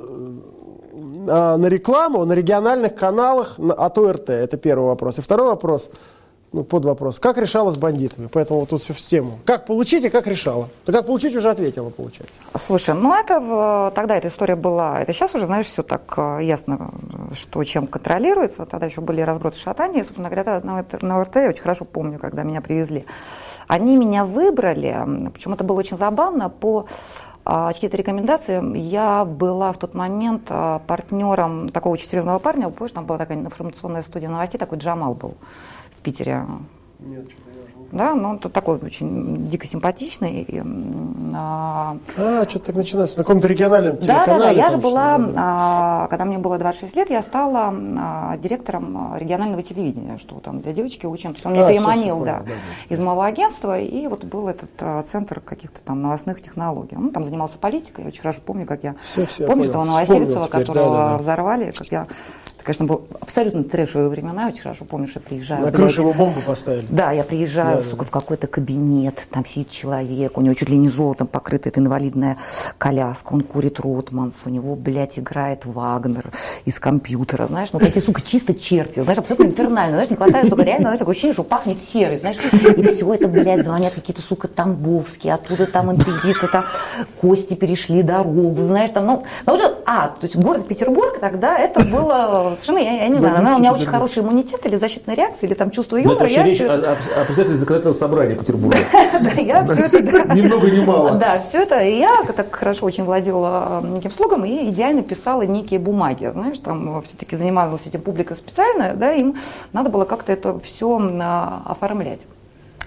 а, 1.29 1.57
на 1.57 1.67
рекламу 1.67 2.25
на 2.25 2.33
региональных 2.33 2.95
каналах 2.95 3.59
от 3.59 3.99
ОРТ? 3.99 4.31
Это 4.31 4.57
первый 4.57 4.87
вопрос. 4.87 5.19
И 5.19 5.21
второй 5.21 5.49
вопрос 5.49 5.91
ну, 6.53 6.65
под 6.65 6.85
вопрос. 6.85 7.21
Как 7.21 7.39
решала 7.39 7.71
с 7.71 7.77
бандитами? 7.77 8.29
Поэтому 8.33 8.61
вот 8.61 8.71
тут 8.71 8.83
все 8.83 8.93
в 8.93 9.01
тему. 9.01 9.39
Как 9.45 9.67
получить 9.67 10.05
и 10.05 10.09
как 10.09 10.27
решала? 10.27 10.69
Да 10.85 10.93
как 10.93 11.07
получить 11.07 11.35
уже 11.37 11.49
ответила, 11.49 11.91
получается. 11.91 12.35
Слушай, 12.57 12.95
ну 12.97 13.15
это 13.15 13.93
тогда 13.95 14.17
эта 14.17 14.29
история 14.29 14.57
была. 14.57 15.01
Это 15.01 15.13
сейчас 15.13 15.35
уже, 15.35 15.47
знаешь, 15.47 15.67
все 15.67 15.85
так 15.85 16.13
э, 16.17 16.39
ясно, 16.43 16.91
что 17.35 17.63
чем 17.63 17.87
контролируется. 17.87 18.67
Тогда 18.67 18.87
еще 18.87 19.01
были 19.01 19.21
разброты 19.21 19.59
шатания. 19.59 20.01
И, 20.01 20.05
собственно 20.05 20.29
говоря, 20.29 20.61
на, 20.65 20.85
на 21.03 21.21
ОРТ 21.21 21.37
я 21.37 21.49
очень 21.51 21.63
хорошо 21.63 21.85
помню, 21.85 22.19
когда 22.19 22.43
меня 22.43 22.61
привезли. 22.61 23.05
Они 23.69 23.97
меня 23.97 24.25
выбрали, 24.25 25.31
причем 25.33 25.53
это 25.53 25.63
было 25.63 25.79
очень 25.79 25.97
забавно, 25.97 26.49
по 26.49 26.87
а, 27.45 27.73
чьи-то 27.73 27.97
рекомендации. 27.97 28.77
Я 28.77 29.25
была 29.25 29.73
в 29.73 29.79
тот 29.79 29.95
момент 29.95 30.47
а, 30.49 30.81
партнером 30.81 31.69
такого 31.69 31.93
очень 31.93 32.09
серьезного 32.09 32.41
парня. 32.41 32.69
Помнишь, 32.71 32.93
там 32.93 33.07
была 33.07 33.19
такая 33.19 33.39
информационная 33.39 34.03
студия 34.03 34.29
новостей, 34.29 34.59
такой 34.59 34.79
Джамал 34.79 35.15
был 35.15 35.37
в 36.01 36.03
Питере. 36.03 36.47
Нет, 36.99 37.29
я 37.29 37.61
да, 37.93 38.15
но 38.15 38.31
он 38.31 38.39
такой 38.39 38.79
очень 38.79 39.49
дико 39.49 39.67
симпатичный. 39.67 40.43
И, 40.43 40.63
а, 41.35 41.97
а 42.17 42.49
что-то 42.49 42.67
так 42.67 42.77
начинается, 42.77 43.19
на 43.19 43.25
каком-то 43.25 43.49
региональном 43.49 43.97
Да, 43.97 44.27
да, 44.27 44.39
да, 44.39 44.51
я 44.51 44.71
же 44.71 44.79
была, 44.79 45.19
а, 45.37 46.07
когда 46.09 46.25
мне 46.25 46.39
было 46.39 46.57
26 46.57 46.95
лет, 46.95 47.11
я 47.11 47.23
стала 47.23 47.75
а, 47.99 48.37
директором 48.37 49.17
регионального 49.17 49.63
телевидения, 49.63 50.19
что 50.19 50.39
там 50.39 50.61
для 50.61 50.73
девочки 50.73 51.07
очень, 51.07 51.35
он 51.45 51.53
меня 51.53 51.67
а, 51.67 51.73
переманил, 51.73 52.17
все, 52.17 52.25
все, 52.25 52.33
да, 52.33 52.39
да, 52.39 52.45
да, 52.45 52.95
из 52.95 53.01
моего 53.01 53.23
агентства, 53.23 53.81
и 53.81 54.07
вот 54.07 54.25
был 54.25 54.47
этот 54.47 54.71
а, 54.81 55.03
центр 55.03 55.41
каких-то 55.41 55.81
там 55.81 56.01
новостных 56.01 56.41
технологий. 56.41 56.97
Он 56.97 57.11
там 57.11 57.25
занимался 57.25 57.59
политикой, 57.59 58.03
я 58.03 58.09
очень 58.09 58.21
хорошо 58.21 58.41
помню, 58.47 58.67
как 58.67 58.85
я, 58.85 58.95
все, 59.03 59.27
все, 59.27 59.47
помню, 59.47 59.65
что 59.65 59.83
Новосельцева, 59.83 60.47
которого 60.47 60.75
да, 60.75 60.91
да, 60.91 61.09
да. 61.11 61.19
взорвали, 61.19 61.73
как 61.73 61.89
я 61.89 62.07
это, 62.61 62.67
конечно, 62.67 62.85
было 62.85 63.03
абсолютно 63.21 63.65
трэшевые 63.65 64.09
времена. 64.09 64.49
Очень 64.49 64.63
хорошо 64.63 64.85
помню, 64.85 65.09
что 65.09 65.21
я 65.21 65.27
приезжаю. 65.27 65.65
На 65.65 65.73
крышу 65.73 66.03
его 66.03 66.13
бомбу 66.13 66.41
поставили. 66.47 66.87
Да, 66.91 67.13
я 67.13 67.25
приезжаю, 67.25 67.79
да, 67.79 67.83
сука, 67.83 68.05
да. 68.05 68.05
в 68.05 68.11
какой-то 68.11 68.47
кабинет, 68.47 69.27
там 69.31 69.47
сидит 69.47 69.71
человек, 69.71 70.37
у 70.37 70.41
него 70.41 70.55
чуть 70.55 70.69
ли 70.69 70.77
не 70.77 70.89
золотом 70.89 71.27
покрыта 71.27 71.69
эта 71.69 71.81
инвалидная 71.81 72.37
коляска, 72.79 73.33
он 73.33 73.43
курит 73.43 73.81
Ротманс, 73.81 74.35
у 74.45 74.51
него, 74.51 74.77
блядь, 74.77 75.19
играет 75.19 75.65
Вагнер 75.65 76.31
из 76.65 76.79
компьютера, 76.79 77.47
знаешь, 77.47 77.71
ну 77.73 77.79
какие, 77.79 78.03
сука, 78.03 78.21
чисто 78.23 78.55
черти, 78.55 79.01
знаешь, 79.01 79.19
абсолютно 79.19 79.45
инфернально, 79.45 79.95
знаешь, 79.95 80.11
не 80.11 80.17
хватает 80.17 80.49
только 80.49 80.65
реально, 80.65 80.85
знаешь, 80.85 80.99
такое 80.99 81.13
ощущение, 81.13 81.35
что 81.35 81.45
пахнет 81.45 81.79
серой, 81.83 82.19
знаешь, 82.19 82.37
и 82.77 82.87
все 82.87 83.15
это, 83.15 83.29
блядь, 83.29 83.65
звонят 83.65 83.95
какие-то, 83.95 84.23
сука, 84.23 84.49
Тамбовские, 84.49 85.35
оттуда 85.35 85.67
там 85.67 85.91
интригиты, 85.93 86.49
там 86.49 86.65
Кости 87.21 87.55
перешли 87.55 88.03
дорогу, 88.03 88.63
знаешь, 88.63 88.91
там, 88.91 89.07
ну, 89.07 89.25
ну 89.47 89.59
а, 89.87 90.09
то 90.09 90.27
есть 90.27 90.37
город 90.37 90.67
Петербург 90.69 91.19
тогда 91.21 91.59
это 91.59 91.85
было 91.85 92.50
совершенно, 92.53 92.79
я, 92.79 93.03
я 93.03 93.09
не 93.09 93.19
знаю, 93.19 93.39
она, 93.39 93.57
у 93.57 93.59
меня 93.59 93.73
очень 93.73 93.87
хороший 93.87 94.23
иммунитет 94.23 94.65
или 94.67 94.77
защитная 94.77 95.15
реакция, 95.15 95.47
или 95.47 95.55
там 95.55 95.71
чувство 95.71 95.97
юмора. 95.97 96.19
Но 96.19 96.25
это 96.27 96.35
вообще 96.35 96.51
речь 96.51 96.61
о, 96.61 96.75
о, 96.75 96.93
о 96.93 97.25
председателе 97.25 97.57
законодательного 97.57 97.95
собрания 97.97 98.37
Петербурга. 98.37 98.79
Да, 99.21 99.31
я 99.41 99.67
все 99.67 99.83
это... 99.83 100.01
Ни 100.35 100.41
много, 100.43 100.71
ни 100.71 100.85
мало. 100.85 101.13
Да, 101.13 101.41
все 101.41 101.63
это, 101.63 101.81
я 101.83 102.23
так 102.37 102.55
хорошо 102.55 102.87
очень 102.87 103.05
владела 103.05 103.83
неким 103.85 104.11
слогом 104.11 104.45
и 104.45 104.71
идеально 104.71 105.03
писала 105.03 105.43
некие 105.43 105.79
бумаги, 105.79 106.31
знаешь, 106.33 106.59
там 106.59 107.03
все-таки 107.03 107.37
занималась 107.37 107.83
этим 107.87 108.01
публика 108.01 108.35
специально, 108.35 108.95
да, 108.95 109.13
им 109.13 109.37
надо 109.73 109.91
было 109.91 110.05
как-то 110.05 110.33
это 110.33 110.59
все 110.61 110.99
оформлять. 111.67 112.21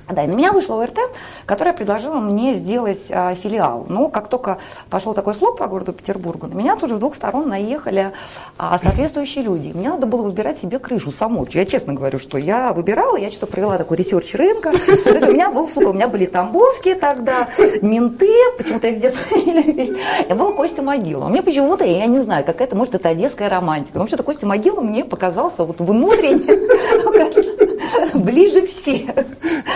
Да, 0.09 0.23
и 0.23 0.27
на 0.27 0.33
меня 0.33 0.51
вышла 0.51 0.83
ОРТ, 0.83 0.99
которая 1.45 1.73
предложила 1.73 2.19
мне 2.19 2.53
сделать 2.53 3.07
а, 3.09 3.35
филиал. 3.35 3.85
Но 3.87 4.09
как 4.09 4.27
только 4.27 4.57
пошел 4.89 5.13
такой 5.13 5.33
слух 5.33 5.57
по 5.57 5.67
городу 5.67 5.93
Петербургу, 5.93 6.47
на 6.47 6.53
меня 6.53 6.75
тоже 6.75 6.95
с 6.95 6.99
двух 6.99 7.15
сторон 7.15 7.47
наехали 7.47 8.11
а, 8.57 8.77
соответствующие 8.79 9.43
люди. 9.43 9.71
Мне 9.73 9.89
надо 9.89 10.05
было 10.05 10.23
выбирать 10.23 10.59
себе 10.59 10.79
крышу 10.79 11.11
саму. 11.11 11.45
Я 11.51 11.65
честно 11.65 11.93
говорю, 11.93 12.19
что 12.19 12.37
я 12.37 12.73
выбирала, 12.73 13.15
я 13.15 13.29
что-то 13.29 13.47
провела 13.47 13.77
такой 13.77 13.97
research 13.97 14.35
рынка. 14.35 14.71
То 14.71 15.13
есть 15.13 15.27
у 15.27 15.31
меня 15.31 15.49
был, 15.51 15.67
сука, 15.67 15.87
у 15.87 15.93
меня 15.93 16.07
были 16.07 16.25
тамбовские 16.25 16.95
тогда, 16.95 17.47
менты, 17.81 18.31
почему-то 18.57 18.87
их 18.87 18.97
здесь 18.97 19.15
Я 20.29 20.35
был 20.35 20.53
Костя 20.55 20.81
Могила. 20.81 21.27
Мне 21.27 21.41
почему-то, 21.41 21.85
я 21.85 22.05
не 22.05 22.19
знаю, 22.19 22.43
какая-то, 22.43 22.75
может, 22.75 22.95
это 22.95 23.09
одесская 23.09 23.49
романтика. 23.49 23.97
Но 23.97 24.01
вообще-то 24.01 24.23
Костя 24.23 24.45
Могила 24.45 24.81
мне 24.81 25.05
показался 25.05 25.63
вот 25.63 25.79
внутренне 25.79 26.43
ближе 28.17 28.65
всех. 28.65 29.13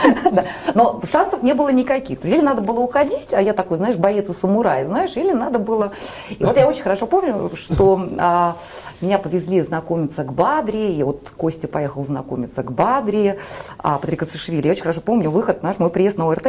Но 0.74 1.02
шансов 1.10 1.44
не 1.44 1.54
было 1.54 1.70
никаких. 1.70 2.24
Или 2.26 2.42
надо 2.42 2.62
было 2.62 2.80
уходить, 2.80 3.34
а 3.34 3.42
я 3.42 3.54
такой, 3.54 3.78
знаешь, 3.78 3.96
боец 3.96 4.30
и 4.30 4.34
самурай, 4.34 4.86
знаешь, 4.86 5.16
или 5.16 5.32
надо 5.32 5.60
было... 5.60 5.92
И 6.30 6.44
вот 6.44 6.56
я 6.56 6.68
очень 6.68 6.84
хорошо 6.84 7.08
помню, 7.08 7.52
что 7.56 8.08
а, 8.18 8.58
меня 9.02 9.18
повезли 9.18 9.62
знакомиться 9.62 10.24
к 10.24 10.34
Бадре, 10.34 10.94
и 10.94 11.04
вот 11.04 11.30
Костя 11.38 11.68
поехал 11.68 12.06
знакомиться 12.06 12.64
к 12.64 12.72
Бадре, 12.72 13.40
а 13.78 13.98
Патрика 13.98 14.26
Сашвили. 14.26 14.66
Я 14.66 14.72
очень 14.72 14.84
хорошо 14.84 15.02
помню 15.02 15.30
выход, 15.30 15.64
наш 15.64 15.80
мой 15.80 15.90
приезд 15.90 16.18
на 16.18 16.28
ОРТ. 16.28 16.48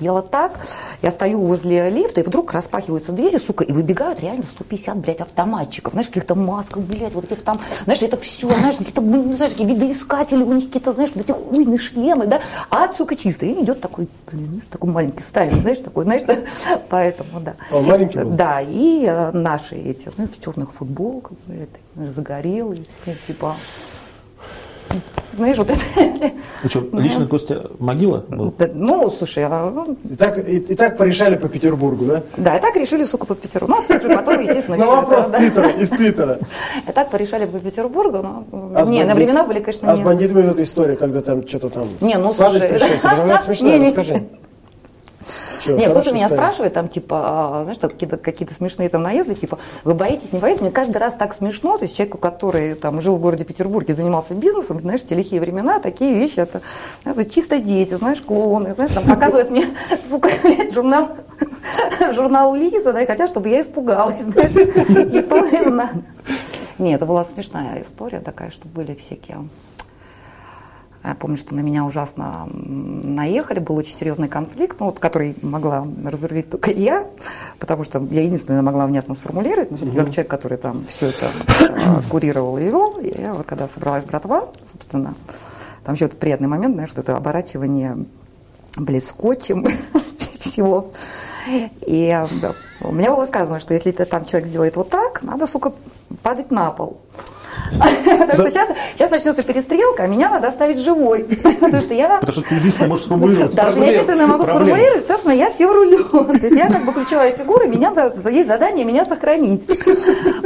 Я 0.00 0.20
так, 0.22 0.58
я 1.02 1.10
стою 1.10 1.40
возле 1.40 1.90
лифта, 1.90 2.20
и 2.20 2.24
вдруг 2.24 2.52
распахиваются 2.52 3.12
двери, 3.12 3.36
сука, 3.38 3.64
и 3.64 3.72
выбегают 3.72 4.20
реально 4.20 4.44
150, 4.44 4.96
блядь, 4.98 5.20
автоматчиков, 5.20 5.92
знаешь, 5.92 6.08
каких-то 6.08 6.34
масках, 6.34 6.82
блядь, 6.82 7.14
вот 7.14 7.24
каких-то 7.24 7.44
там, 7.44 7.60
знаешь, 7.84 8.02
это 8.02 8.16
все, 8.16 8.48
знаешь, 8.48 8.76
какие-то, 8.76 9.00
знаешь, 9.00 9.52
какие 9.52 9.66
видоискатели, 9.66 10.42
у 10.42 10.52
них 10.52 10.66
какие-то, 10.66 10.92
знаешь, 10.92 11.14
эти 11.22 11.32
хуйные 11.32 11.78
шлемы, 11.78 12.26
да, 12.26 12.40
а 12.70 12.92
сука, 12.92 13.16
чистый. 13.16 13.50
И 13.50 13.64
идет 13.64 13.80
такой, 13.80 14.08
знаешь, 14.30 14.64
такой 14.70 14.90
маленький 14.90 15.22
Сталин, 15.22 15.60
знаешь, 15.60 15.78
такой, 15.78 16.04
знаешь, 16.04 16.22
да, 16.22 16.38
поэтому, 16.88 17.40
да. 17.40 17.54
Он 17.70 17.84
маленький 17.84 18.18
был? 18.18 18.30
Да, 18.30 18.60
и 18.60 19.04
э, 19.06 19.32
наши 19.32 19.74
эти, 19.74 20.08
знаешь, 20.10 20.32
в 20.32 20.42
черных 20.42 20.72
футболках, 20.72 21.38
говорят, 21.46 21.70
загорелые, 21.94 22.84
все, 22.84 23.16
типа, 23.26 23.56
знаешь, 25.36 25.56
вот 25.56 25.70
это. 25.70 25.80
Ну 26.62 26.68
что, 26.68 26.86
лично 26.92 27.26
Костя 27.26 27.66
Могила 27.78 28.24
был? 28.28 28.54
Да, 28.58 28.68
Ну, 28.72 29.10
слушай, 29.10 29.44
а, 29.44 29.70
ну, 29.70 29.96
И 30.08 30.14
так, 30.14 30.38
и, 30.38 30.58
и 30.58 30.74
так 30.74 30.96
порешали 30.96 31.36
по 31.36 31.48
Петербургу, 31.48 32.04
да? 32.04 32.22
да, 32.36 32.56
и 32.56 32.60
так 32.60 32.76
решили, 32.76 33.04
сука, 33.04 33.26
по 33.26 33.34
Петербургу. 33.34 33.82
Ну, 33.88 33.96
уже 33.96 34.08
потом, 34.14 34.40
естественно, 34.40 34.76
На 34.76 34.84
всё 34.84 34.96
вопрос 34.96 35.28
это, 35.28 35.32
да. 35.32 35.38
Твиттера, 35.38 35.68
из 35.70 35.88
Твиттера. 35.90 36.38
И 36.88 36.92
так 36.92 37.10
порешали 37.10 37.46
по 37.46 37.58
Петербургу, 37.58 38.18
но... 38.18 38.44
А 38.76 38.84
не, 38.84 39.04
на 39.04 39.14
времена 39.14 39.44
были, 39.44 39.60
конечно, 39.60 39.90
А 39.90 39.96
с 39.96 40.00
бандитами 40.00 40.42
вот 40.42 40.54
эта 40.54 40.62
история, 40.62 40.96
когда 40.96 41.20
там 41.22 41.46
что-то 41.46 41.70
там 41.70 41.88
Не, 42.00 42.16
ну, 42.16 42.34
слушай, 42.34 43.62
Не, 43.62 43.78
не. 43.78 43.86
расскажи. 43.86 44.22
Чё, 45.64 45.76
Нет, 45.76 45.90
кто-то 45.90 46.12
меня 46.12 46.28
спрашивает, 46.28 46.72
там, 46.72 46.88
типа, 46.88 47.22
а, 47.24 47.62
знаешь, 47.62 47.78
какие-то, 47.78 48.16
какие-то 48.16 48.52
смешные 48.52 48.88
там 48.88 49.02
наезды, 49.02 49.34
типа, 49.34 49.58
вы 49.84 49.94
боитесь, 49.94 50.32
не 50.32 50.40
боитесь? 50.40 50.60
Мне 50.60 50.70
каждый 50.70 50.96
раз 50.96 51.14
так 51.14 51.34
смешно, 51.34 51.78
то 51.78 51.84
есть 51.84 51.96
человеку, 51.96 52.18
который 52.18 52.74
там 52.74 53.00
жил 53.00 53.16
в 53.16 53.20
городе 53.20 53.44
Петербурге, 53.44 53.94
занимался 53.94 54.34
бизнесом, 54.34 54.80
знаешь, 54.80 55.02
в 55.02 55.06
те 55.06 55.14
лихие 55.14 55.40
времена, 55.40 55.78
такие 55.78 56.14
вещи, 56.14 56.40
это, 56.40 56.62
знаешь, 57.04 57.30
чисто 57.30 57.58
дети, 57.58 57.94
знаешь, 57.94 58.20
клоуны, 58.20 58.74
знаешь, 58.74 58.92
там 58.92 59.04
показывают 59.04 59.50
мне, 59.50 59.66
сука, 60.10 60.30
блядь, 60.42 60.74
журнал, 60.74 61.08
журнал 62.12 62.54
Лиза, 62.54 62.92
да, 62.92 63.02
и 63.02 63.06
хотят, 63.06 63.30
чтобы 63.30 63.48
я 63.48 63.60
испугалась, 63.60 64.20
знаешь, 64.26 64.50
и 64.50 65.22
то. 65.22 65.42
Нет, 66.78 66.96
это 66.96 67.06
была 67.06 67.24
смешная 67.24 67.82
история 67.82 68.18
такая, 68.18 68.50
что 68.50 68.66
были 68.66 68.94
всякие 68.94 69.38
я 71.04 71.14
помню, 71.14 71.36
что 71.36 71.54
на 71.54 71.60
меня 71.60 71.84
ужасно 71.84 72.48
наехали, 72.52 73.58
был 73.58 73.76
очень 73.76 73.96
серьезный 73.96 74.28
конфликт, 74.28 74.78
ну, 74.78 74.86
вот, 74.86 74.98
который 74.98 75.34
могла 75.42 75.86
разрулить 76.04 76.50
только 76.50 76.70
я, 76.70 77.06
потому 77.58 77.84
что 77.84 78.00
я 78.10 78.22
единственная 78.22 78.62
могла 78.62 78.86
внятно 78.86 79.14
сформулировать, 79.14 79.70
но 79.70 79.76
всё-таки 79.76 79.98
как 79.98 80.10
человек, 80.10 80.30
который 80.30 80.58
там 80.58 80.86
все 80.86 81.06
это 81.06 81.30
э, 81.60 82.02
курировал 82.08 82.56
и 82.58 82.64
вел, 82.64 83.00
я 83.00 83.34
вот 83.34 83.46
когда 83.46 83.66
собралась 83.66 84.04
братва, 84.04 84.48
собственно, 84.64 85.14
там 85.84 85.94
еще 85.94 86.04
этот 86.04 86.20
приятный 86.20 86.48
момент, 86.48 86.74
знаешь, 86.74 86.90
что 86.90 87.00
это 87.00 87.16
оборачивание, 87.16 88.06
блин, 88.76 89.02
скотчем 89.02 89.66
всего. 90.38 90.92
И 91.86 92.24
да, 92.40 92.52
меня 92.88 93.14
было 93.14 93.26
сказано, 93.26 93.58
что 93.58 93.74
если 93.74 93.90
ты, 93.90 94.04
там 94.04 94.24
человек 94.24 94.48
сделает 94.48 94.76
вот 94.76 94.90
так, 94.90 95.22
надо, 95.24 95.46
сука, 95.46 95.72
падать 96.22 96.52
на 96.52 96.70
пол. 96.70 97.00
Потому 97.78 98.32
что 98.32 98.50
сейчас, 98.50 98.68
сейчас 98.94 99.10
начнется 99.10 99.42
перестрелка, 99.42 100.04
а 100.04 100.06
меня 100.06 100.30
надо 100.30 100.48
оставить 100.48 100.78
живой. 100.78 101.24
Потому 101.60 101.82
что 101.82 101.94
я... 101.94 102.18
Потому 102.18 102.32
что 102.32 102.42
ты 102.42 102.54
единственное 102.56 102.88
можешь 102.88 103.04
сформулировать 103.04 103.54
Да, 103.54 103.70
что 103.70 103.80
я 103.80 103.90
единственное 103.90 104.26
могу 104.26 104.44
сформулировать, 104.44 105.06
собственно, 105.06 105.32
я 105.32 105.50
все 105.50 105.72
рулю. 105.72 106.04
То 106.10 106.32
есть 106.32 106.56
я 106.56 106.70
как 106.70 106.84
бы 106.84 106.92
ключевая 106.92 107.32
фигура, 107.32 107.66
меня 107.66 107.92
есть 108.30 108.48
задание 108.48 108.84
меня 108.84 109.04
сохранить. 109.04 109.66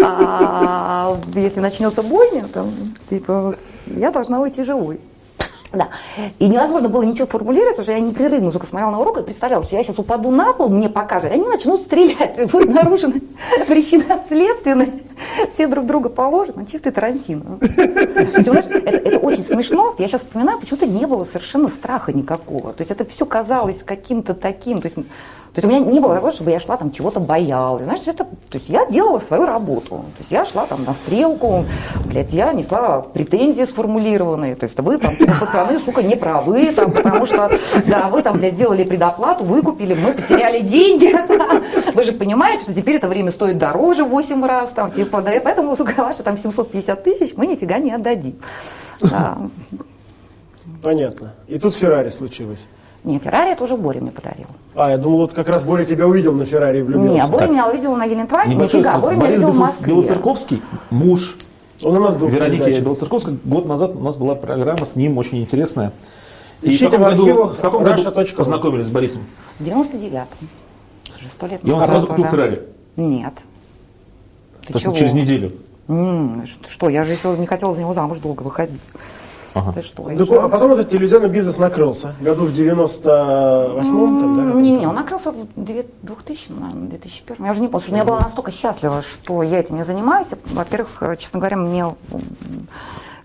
А 0.09 1.17
если 1.35 1.61
начнется 1.61 2.03
бойня, 2.03 2.45
там, 2.53 2.71
типа, 3.09 3.55
я 3.87 4.11
должна 4.11 4.41
уйти 4.41 4.63
живой. 4.63 5.01
Да. 5.73 5.89
И 6.39 6.49
невозможно 6.49 6.89
было 6.89 7.03
ничего 7.03 7.27
формулировать, 7.27 7.77
потому 7.77 7.85
что 7.85 7.93
я 7.93 8.01
непрерывно 8.01 8.51
только 8.53 8.67
смотрела 8.67 8.91
на 8.91 9.01
урок 9.01 9.19
и 9.19 9.23
представляла, 9.23 9.65
что 9.65 9.77
я 9.77 9.83
сейчас 9.83 9.99
упаду 9.99 10.31
на 10.31 10.53
пол, 10.53 10.69
мне 10.69 10.89
покажут, 10.89 11.33
они 11.33 11.47
начнут 11.47 11.83
стрелять. 11.83 12.51
Будет 12.53 12.73
нарушена 12.73 13.15
причина 13.67 14.21
следственная. 14.29 14.91
Все 15.51 15.67
друг 15.67 15.87
друга 15.87 16.09
положат. 16.09 16.57
Ну, 16.57 16.67
чистый 16.67 16.93
Тарантино. 16.93 17.59
Это 17.61 19.19
очень 19.19 19.45
смешно. 19.45 19.95
Я 19.99 20.09
сейчас 20.09 20.23
вспоминаю, 20.23 20.59
почему-то 20.59 20.87
не 20.87 21.07
было 21.07 21.25
совершенно 21.25 21.69
страха 21.69 22.13
никакого. 22.13 22.73
То 22.73 22.83
есть 22.83 22.91
это 22.91 23.05
все 23.05 23.25
казалось 23.27 23.83
каким-то 23.83 24.35
таким. 24.35 24.81
То 24.81 24.89
есть, 24.89 24.99
то 25.57 25.63
есть 25.63 25.73
у 25.73 25.75
меня 25.75 25.91
не 25.91 26.01
было 26.01 26.15
такого, 26.17 26.31
чтобы 26.31 26.51
я 26.51 26.61
шла 26.61 26.77
там 26.77 26.93
чего-то 26.93 27.19
боялась. 27.19 27.83
Знаешь, 27.85 28.01
это, 28.05 28.25
то 28.25 28.59
есть 28.59 28.69
я 28.69 28.85
делала 28.85 29.21
свою 29.21 29.47
работу. 29.47 29.89
То 29.89 30.19
есть 30.19 30.31
я 30.31 30.45
шла 30.45 30.67
там 30.67 30.85
на 30.85 30.93
стрелку, 30.93 31.65
блядь, 32.05 32.35
я 32.35 32.53
несла 32.53 33.01
претензии 33.01 33.63
сформулированные. 33.65 34.55
То 34.55 34.65
есть 34.65 34.79
вы 34.79 34.99
там, 34.99 35.17
типа, 35.17 35.33
пацаны, 35.41 35.79
сука, 35.79 36.03
не 36.03 36.15
правы, 36.15 36.75
там, 36.75 36.93
потому 36.93 37.25
что, 37.25 37.51
да, 37.87 38.11
вы 38.11 38.21
там, 38.21 38.37
блядь, 38.37 38.53
сделали 38.53 38.85
предоплату, 38.85 39.45
выкупили, 39.45 39.95
мы 39.95 40.13
потеряли 40.13 40.61
деньги. 40.61 41.17
Вы 41.95 42.05
же 42.05 42.13
понимаете, 42.13 42.65
что 42.65 42.75
теперь 42.75 42.97
это 42.97 43.09
время 43.09 43.33
стоит 43.33 43.57
дороже 43.57 44.05
в 44.05 44.11
8 44.11 44.45
раз, 44.45 44.69
там, 44.73 44.91
типа, 44.91 45.23
да, 45.23 45.33
поэтому, 45.43 45.75
сука, 45.75 45.95
ваши 46.03 46.23
там 46.23 46.37
750 46.37 47.03
тысяч 47.03 47.33
мы 47.35 47.47
нифига 47.47 47.79
не 47.79 47.93
отдадим. 47.93 48.37
Да. 49.01 49.39
Понятно. 50.83 51.33
И 51.49 51.59
тут 51.59 51.75
Феррари 51.75 52.11
случилось. 52.11 52.67
Не, 53.07 53.21
Феррари 53.21 53.53
это 53.53 53.63
уже 53.63 53.77
Боря 53.77 54.01
мне 54.01 54.11
подарил. 54.11 54.49
А, 54.75 54.91
я 54.91 54.99
думал, 54.99 55.19
вот 55.19 55.33
как 55.33 55.49
раз 55.49 55.63
Боря 55.63 55.85
тебя 55.85 56.09
увидел 56.09 56.33
на 56.33 56.45
Феррари 56.45 56.81
и 56.81 56.83
влюбился. 56.83 57.15
Не, 57.15 57.27
Боря 57.31 57.47
меня 57.47 57.69
увидела 57.69 57.95
на 57.95 58.09
Гелендваге, 58.09 58.51
Небольшой 58.53 58.81
нифига. 58.81 58.99
Боря 58.99 59.15
меня 59.15 59.29
увидел 59.29 59.53
в 59.53 59.59
Москве. 59.59 59.87
Белоцерковский, 59.95 60.63
муж 60.91 61.37
Он 61.85 61.97
у 61.97 62.01
нас 62.01 62.17
был 62.17 62.27
Вероники. 62.27 62.81
Белоцерковской. 62.81 63.39
Год 63.45 63.67
назад 63.67 63.93
у 63.95 64.01
нас 64.01 64.17
была 64.17 64.35
программа 64.35 64.85
с 64.85 64.97
ним 64.97 65.19
очень 65.19 65.39
интересная. 65.41 65.93
И 66.63 66.71
Ищите 66.71 66.99
в 66.99 67.01
каком 67.01 67.15
в 67.15 67.25
году, 67.27 67.45
в 67.45 67.61
каком 67.61 67.85
году 67.85 68.03
Russia.ru. 68.03 68.35
познакомились 68.35 68.87
с 68.87 68.91
Борисом? 68.91 69.23
В 69.61 69.65
99-м. 69.65 70.49
Слушай, 71.13 71.31
сто 71.33 71.47
лет 71.47 71.61
И 71.63 71.71
он 71.71 71.79
назад 71.79 71.91
сразу 71.91 72.07
купил 72.09 72.25
уже. 72.25 72.31
Феррари? 72.33 72.63
Нет. 72.97 73.35
Ты 74.67 74.73
То 74.73 74.79
есть 74.81 74.99
через 74.99 75.13
неделю? 75.13 75.53
М, 75.87 76.43
Что, 76.69 76.89
я 76.89 77.05
же 77.05 77.13
еще 77.13 77.37
не 77.39 77.47
хотела 77.47 77.73
за 77.73 77.81
него 77.81 77.95
замуж 77.95 78.19
долго 78.19 78.43
выходить. 78.43 78.81
Ага. 79.57 79.73
Ты 79.73 79.83
что? 79.83 80.03
Так, 80.03 80.21
еще? 80.21 80.43
а 80.43 80.49
потом 80.51 80.73
этот 80.73 80.91
телевизионный 80.91 81.31
бизнес 81.31 81.57
накрылся. 81.57 82.15
Году 82.21 82.45
в 82.45 82.51
98-м, 82.51 84.21
там, 84.21 84.53
да? 84.53 84.61
Не, 84.61 84.73
не, 84.73 84.87
он 84.87 84.95
накрылся 84.95 85.33
в 85.33 85.37
2000, 85.57 86.51
наверное, 86.51 86.89
2001. 86.91 87.45
Я 87.45 87.53
уже 87.53 87.63
не 87.63 87.69
помню, 87.69 87.81
потому 87.81 87.81
что 87.81 87.97
я 87.97 88.05
была 88.05 88.21
настолько 88.21 88.53
счастлива, 88.53 89.01
что 89.01 89.43
я 89.43 89.61
этим 89.61 89.77
не 89.77 89.85
занимаюсь. 89.87 90.29
Во-первых, 90.53 91.03
честно 91.19 91.39
говоря, 91.39 91.57
мне 91.57 91.87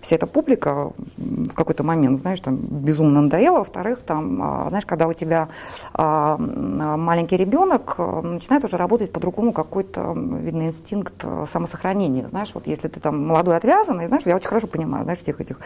вся 0.02 0.16
эта 0.16 0.26
публика 0.26 0.92
в 1.16 1.54
какой-то 1.54 1.84
момент, 1.84 2.20
знаешь, 2.20 2.40
там 2.40 2.56
безумно 2.56 3.22
надоела. 3.22 3.58
Во-вторых, 3.58 4.02
там, 4.02 4.42
а, 4.42 4.66
знаешь, 4.68 4.84
когда 4.84 5.06
у 5.06 5.14
тебя 5.14 5.48
а, 5.94 6.36
маленький 6.38 7.36
ребенок, 7.36 7.94
э, 7.98 8.20
начинает 8.20 8.64
уже 8.64 8.76
работать 8.76 9.12
по-другому 9.12 9.52
какой-то, 9.52 10.12
видно, 10.14 10.66
инстинкт 10.66 11.14
э, 11.22 11.46
самосохранения. 11.50 12.28
Знаешь, 12.28 12.50
вот 12.52 12.66
если 12.66 12.88
ты 12.88 13.00
там 13.00 13.26
молодой 13.26 13.56
отвязанный, 13.56 14.08
знаешь, 14.08 14.24
я 14.26 14.36
очень 14.36 14.48
хорошо 14.48 14.66
понимаю, 14.66 15.04
знаешь, 15.04 15.20
всех 15.20 15.40
этих 15.40 15.60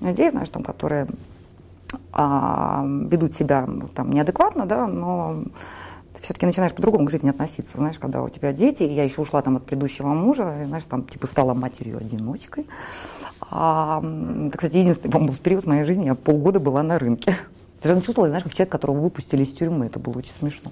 людей, 0.00 0.30
знаешь, 0.30 0.50
там, 0.50 0.62
которые 0.62 1.08
а, 2.12 2.84
ведут 2.84 3.32
себя 3.32 3.68
там 3.94 4.12
неадекватно, 4.12 4.66
да, 4.66 4.86
но 4.86 5.44
ты 6.14 6.22
все-таки 6.22 6.46
начинаешь 6.46 6.74
по-другому 6.74 7.06
к 7.06 7.10
жизни 7.10 7.30
относиться, 7.30 7.78
знаешь, 7.78 7.98
когда 7.98 8.22
у 8.22 8.28
тебя 8.28 8.52
дети, 8.52 8.82
я 8.82 9.04
еще 9.04 9.22
ушла 9.22 9.40
там 9.42 9.56
от 9.56 9.64
предыдущего 9.64 10.08
мужа, 10.08 10.62
и, 10.62 10.64
знаешь, 10.64 10.84
там 10.84 11.04
типа 11.04 11.26
стала 11.26 11.54
матерью-одиночкой. 11.54 12.66
А, 13.50 14.02
это, 14.48 14.56
кстати, 14.58 14.76
единственный, 14.76 15.10
по-моему, 15.10 15.34
период 15.34 15.64
в 15.64 15.66
моей 15.68 15.84
жизни, 15.84 16.04
я 16.06 16.14
полгода 16.14 16.60
была 16.60 16.82
на 16.82 16.98
рынке. 16.98 17.36
Я 17.82 17.94
чувствовала, 17.96 18.28
знаешь, 18.28 18.44
как 18.44 18.54
человек, 18.54 18.70
которого 18.72 19.00
выпустили 19.00 19.42
из 19.42 19.52
тюрьмы, 19.52 19.86
это 19.86 19.98
было 19.98 20.18
очень 20.18 20.32
смешно. 20.38 20.70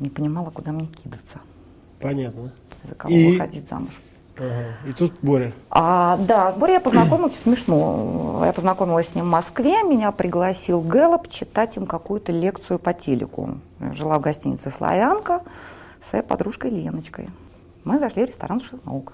Не 0.00 0.08
понимала, 0.08 0.50
куда 0.50 0.72
мне 0.72 0.86
кидаться, 0.86 1.38
Понятно. 2.00 2.52
за 2.88 2.94
кого 2.94 3.14
И- 3.14 3.32
выходить 3.32 3.68
замуж. 3.68 3.90
Ага. 4.36 4.64
И 4.88 4.92
тут 4.92 5.12
Боря. 5.20 5.52
А, 5.68 6.16
да, 6.16 6.50
с 6.50 6.56
Борей 6.56 6.74
я 6.74 6.80
познакомилась, 6.80 7.36
смешно. 7.36 8.42
Я 8.44 8.52
познакомилась 8.54 9.08
с 9.08 9.14
ним 9.14 9.26
в 9.26 9.28
Москве, 9.28 9.82
меня 9.82 10.10
пригласил 10.12 10.80
Гэллоп 10.80 11.28
читать 11.28 11.76
им 11.76 11.84
какую-то 11.84 12.32
лекцию 12.32 12.78
по 12.78 12.94
телеку. 12.94 13.58
Я 13.80 13.92
жила 13.92 14.18
в 14.18 14.22
гостинице 14.22 14.70
«Славянка» 14.70 15.42
с 16.02 16.08
своей 16.10 16.24
подружкой 16.24 16.70
Леночкой. 16.70 17.28
Мы 17.84 17.98
зашли 17.98 18.24
в 18.24 18.28
ресторан 18.28 18.58
«Шинок». 18.60 19.12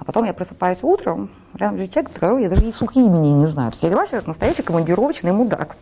А 0.00 0.04
потом 0.04 0.24
я 0.24 0.32
просыпаюсь 0.32 0.78
утром, 0.82 1.28
рядом 1.54 1.76
лежит 1.76 1.92
человек, 1.92 2.12
которого 2.14 2.38
я 2.38 2.48
даже 2.48 2.64
и 2.64 2.72
сука 2.72 2.98
имени 2.98 3.28
не 3.28 3.46
знаю. 3.46 3.70
То 3.70 3.74
есть 3.74 3.82
я 3.82 3.90
вела 3.90 4.06
себя 4.06 4.22
настоящий 4.24 4.62
командировочный 4.62 5.32
мудак 5.32 5.76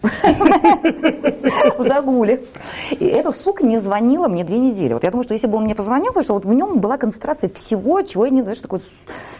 в 1.78 1.86
загуле. 1.86 2.42
И 2.90 3.04
эта 3.06 3.30
сука 3.30 3.64
не 3.64 3.80
звонила 3.80 4.26
мне 4.26 4.42
две 4.42 4.58
недели. 4.58 4.92
Вот 4.92 5.04
я 5.04 5.12
думаю, 5.12 5.22
что 5.22 5.34
если 5.34 5.46
бы 5.46 5.56
он 5.56 5.64
мне 5.64 5.76
позвонил, 5.76 6.08
потому 6.08 6.24
что 6.24 6.34
вот 6.34 6.44
в 6.44 6.52
нем 6.52 6.80
была 6.80 6.98
концентрация 6.98 7.48
всего, 7.48 8.02
чего 8.02 8.24
я 8.24 8.32
не 8.32 8.42
знаешь, 8.42 8.58
такой, 8.58 8.82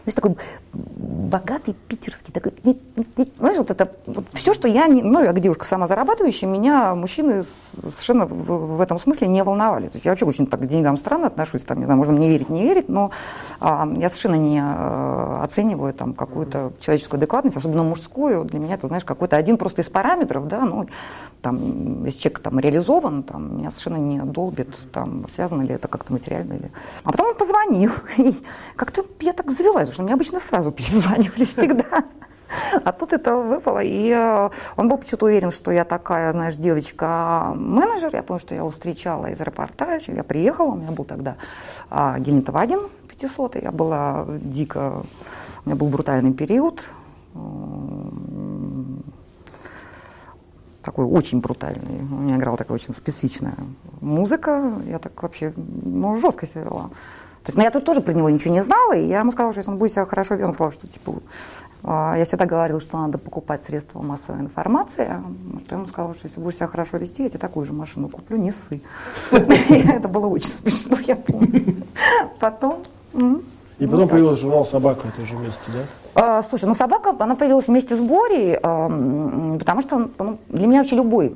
знаешь, 0.09 0.15
такой 0.15 0.37
богатый 0.73 1.75
питерский, 1.89 2.33
такой, 2.33 2.53
знаешь, 3.39 3.59
вот 3.59 3.71
это 3.71 3.93
вот 4.07 4.25
все, 4.33 4.55
что 4.55 4.69
я, 4.69 4.87
не, 4.87 5.03
ну, 5.03 5.21
я 5.21 5.27
как 5.27 5.41
девушка 5.41 5.65
самозарабатывающая, 5.65 6.49
меня 6.49 6.95
мужчины 6.95 7.45
совершенно 7.75 8.27
в, 8.27 8.77
в 8.77 8.81
этом 8.81 8.99
смысле 8.99 9.29
не 9.29 9.43
волновали. 9.43 9.87
То 9.87 9.97
есть 9.97 10.07
я 10.07 10.13
вообще 10.13 10.25
очень 10.25 10.47
так 10.47 10.61
к 10.61 10.67
деньгам 10.67 10.99
странно 10.99 11.27
отношусь, 11.27 11.63
там, 11.63 11.79
не 11.79 11.85
знаю, 11.85 11.99
можно 11.99 12.15
мне 12.15 12.29
верить, 12.29 12.49
не 12.49 12.63
верить, 12.63 12.89
но 12.89 13.11
а, 13.61 13.89
я 13.97 14.09
совершенно 14.09 14.37
не 14.37 14.61
а, 14.63 15.43
оцениваю 15.45 15.93
там 15.93 16.15
какую-то 16.15 16.73
человеческую 16.81 17.19
адекватность, 17.19 17.57
особенно 17.57 17.85
мужскую. 17.85 18.45
Для 18.45 18.59
меня 18.59 18.75
это, 18.75 18.87
знаешь, 18.89 19.05
какой-то 19.05 19.37
один 19.37 19.59
просто 19.59 19.83
из 19.83 19.89
параметров, 19.91 20.49
да, 20.49 20.61
ну, 20.61 20.87
там, 21.43 22.05
если 22.05 22.21
человек 22.21 22.41
там 22.41 22.59
реализован, 22.59 23.23
там, 23.23 23.59
меня 23.59 23.71
совершенно 23.71 23.97
не 23.97 24.21
долбит, 24.21 24.77
там, 24.93 25.25
связано 25.35 25.63
ли 25.63 25.75
это 25.75 25.89
как-то 25.89 26.13
материально 26.13 26.55
или... 26.55 26.71
А 27.05 27.13
потом 27.13 27.29
он 27.29 27.35
позвонил, 27.35 27.91
и 28.19 28.35
как-то 28.77 29.05
я 29.21 29.33
так 29.33 29.51
завелась, 29.51 29.89
что 29.99 30.05
мне 30.05 30.15
обычно 30.15 30.39
сразу 30.39 30.71
перезванивали 30.79 31.45
всегда. 31.45 32.05
А 32.85 32.93
тут 32.93 33.13
это 33.13 33.37
выпало, 33.37 33.81
и 33.83 34.11
э, 34.11 34.51
он 34.77 34.89
был 34.89 34.97
почему-то 34.97 35.27
уверен, 35.27 35.51
что 35.51 35.73
я 35.73 35.85
такая, 35.85 36.33
знаешь, 36.33 36.55
девочка-менеджер. 36.55 38.15
Я 38.15 38.23
помню, 38.23 38.41
что 38.41 38.55
я 38.55 38.67
встречала 38.71 39.27
из 39.27 39.41
аэропорта, 39.41 39.99
я 40.07 40.25
приехала, 40.25 40.69
у 40.69 40.77
меня 40.77 40.93
был 40.93 41.05
тогда 41.05 41.37
а, 41.91 42.19
Гелендваген 42.19 42.81
500, 43.09 43.57
я 43.57 43.73
была 43.73 44.25
дико, 44.29 45.03
у 45.65 45.69
меня 45.69 45.77
был 45.77 45.89
брутальный 45.89 46.33
период, 46.33 46.89
такой 50.83 51.05
очень 51.05 51.41
брутальный. 51.41 52.01
У 52.01 52.21
меня 52.23 52.37
играла 52.37 52.57
такая 52.57 52.77
очень 52.77 52.95
специфичная 52.95 53.57
музыка. 54.01 54.73
Я 54.87 54.99
так 54.99 55.23
вообще 55.23 55.53
ну, 55.57 56.17
жестко 56.17 56.47
себя 56.47 56.63
вела. 56.63 56.91
Есть, 57.49 57.57
ну, 57.57 57.65
я 57.65 57.71
тут 57.71 57.85
тоже 57.85 58.03
про 58.03 58.13
него 58.13 58.29
ничего 58.29 58.53
не 58.53 58.63
знала, 58.63 58.93
и 58.93 59.07
я 59.07 59.21
ему 59.21 59.33
сказала, 59.33 59.53
что 59.53 59.61
если 59.61 59.71
он 59.71 59.79
будет 59.79 59.93
себя 59.93 60.05
хорошо 60.05 60.35
вести, 60.35 60.45
он 60.45 60.53
сказал, 60.53 60.71
что 60.71 60.87
типа 60.87 61.15
а, 61.83 62.15
я 62.19 62.27
всегда 62.27 62.45
говорила, 62.45 62.79
что 62.79 62.99
надо 62.99 63.17
покупать 63.17 63.63
средства 63.63 64.03
массовой 64.03 64.41
информации. 64.41 65.07
А 65.09 65.23
я 65.71 65.77
ему 65.77 65.87
сказала, 65.87 66.15
что 66.15 66.27
если 66.27 66.41
будешь 66.41 66.57
себя 66.57 66.67
хорошо 66.67 66.99
вести, 66.99 67.23
я 67.23 67.31
тебе 67.31 67.39
такую 67.39 67.65
же 67.65 67.73
машину 67.73 68.11
куплю, 68.11 68.37
не 68.37 68.53
ссы. 68.53 68.83
Это 69.31 70.09
было 70.09 70.27
очень 70.27 70.51
смешно, 70.51 70.99
я 71.07 71.17
помню. 71.17 71.77
Потом... 72.39 72.83
И 73.79 73.87
потом 73.87 74.09
появилась 74.09 74.41
журнал 74.41 74.67
«Собака» 74.67 75.07
в 75.07 75.15
этом 75.15 75.25
же 75.25 75.35
месте, 75.35 75.63
да? 75.69 76.39
А, 76.39 76.43
слушай, 76.43 76.65
ну 76.65 76.75
собака, 76.75 77.15
она 77.19 77.37
появилась 77.37 77.69
вместе 77.69 77.97
с 77.97 78.01
Борей, 78.01 78.57
потому 78.57 79.81
что 79.83 80.11
ну, 80.19 80.39
для 80.49 80.67
меня 80.67 80.81
вообще 80.81 80.97
любой 80.97 81.35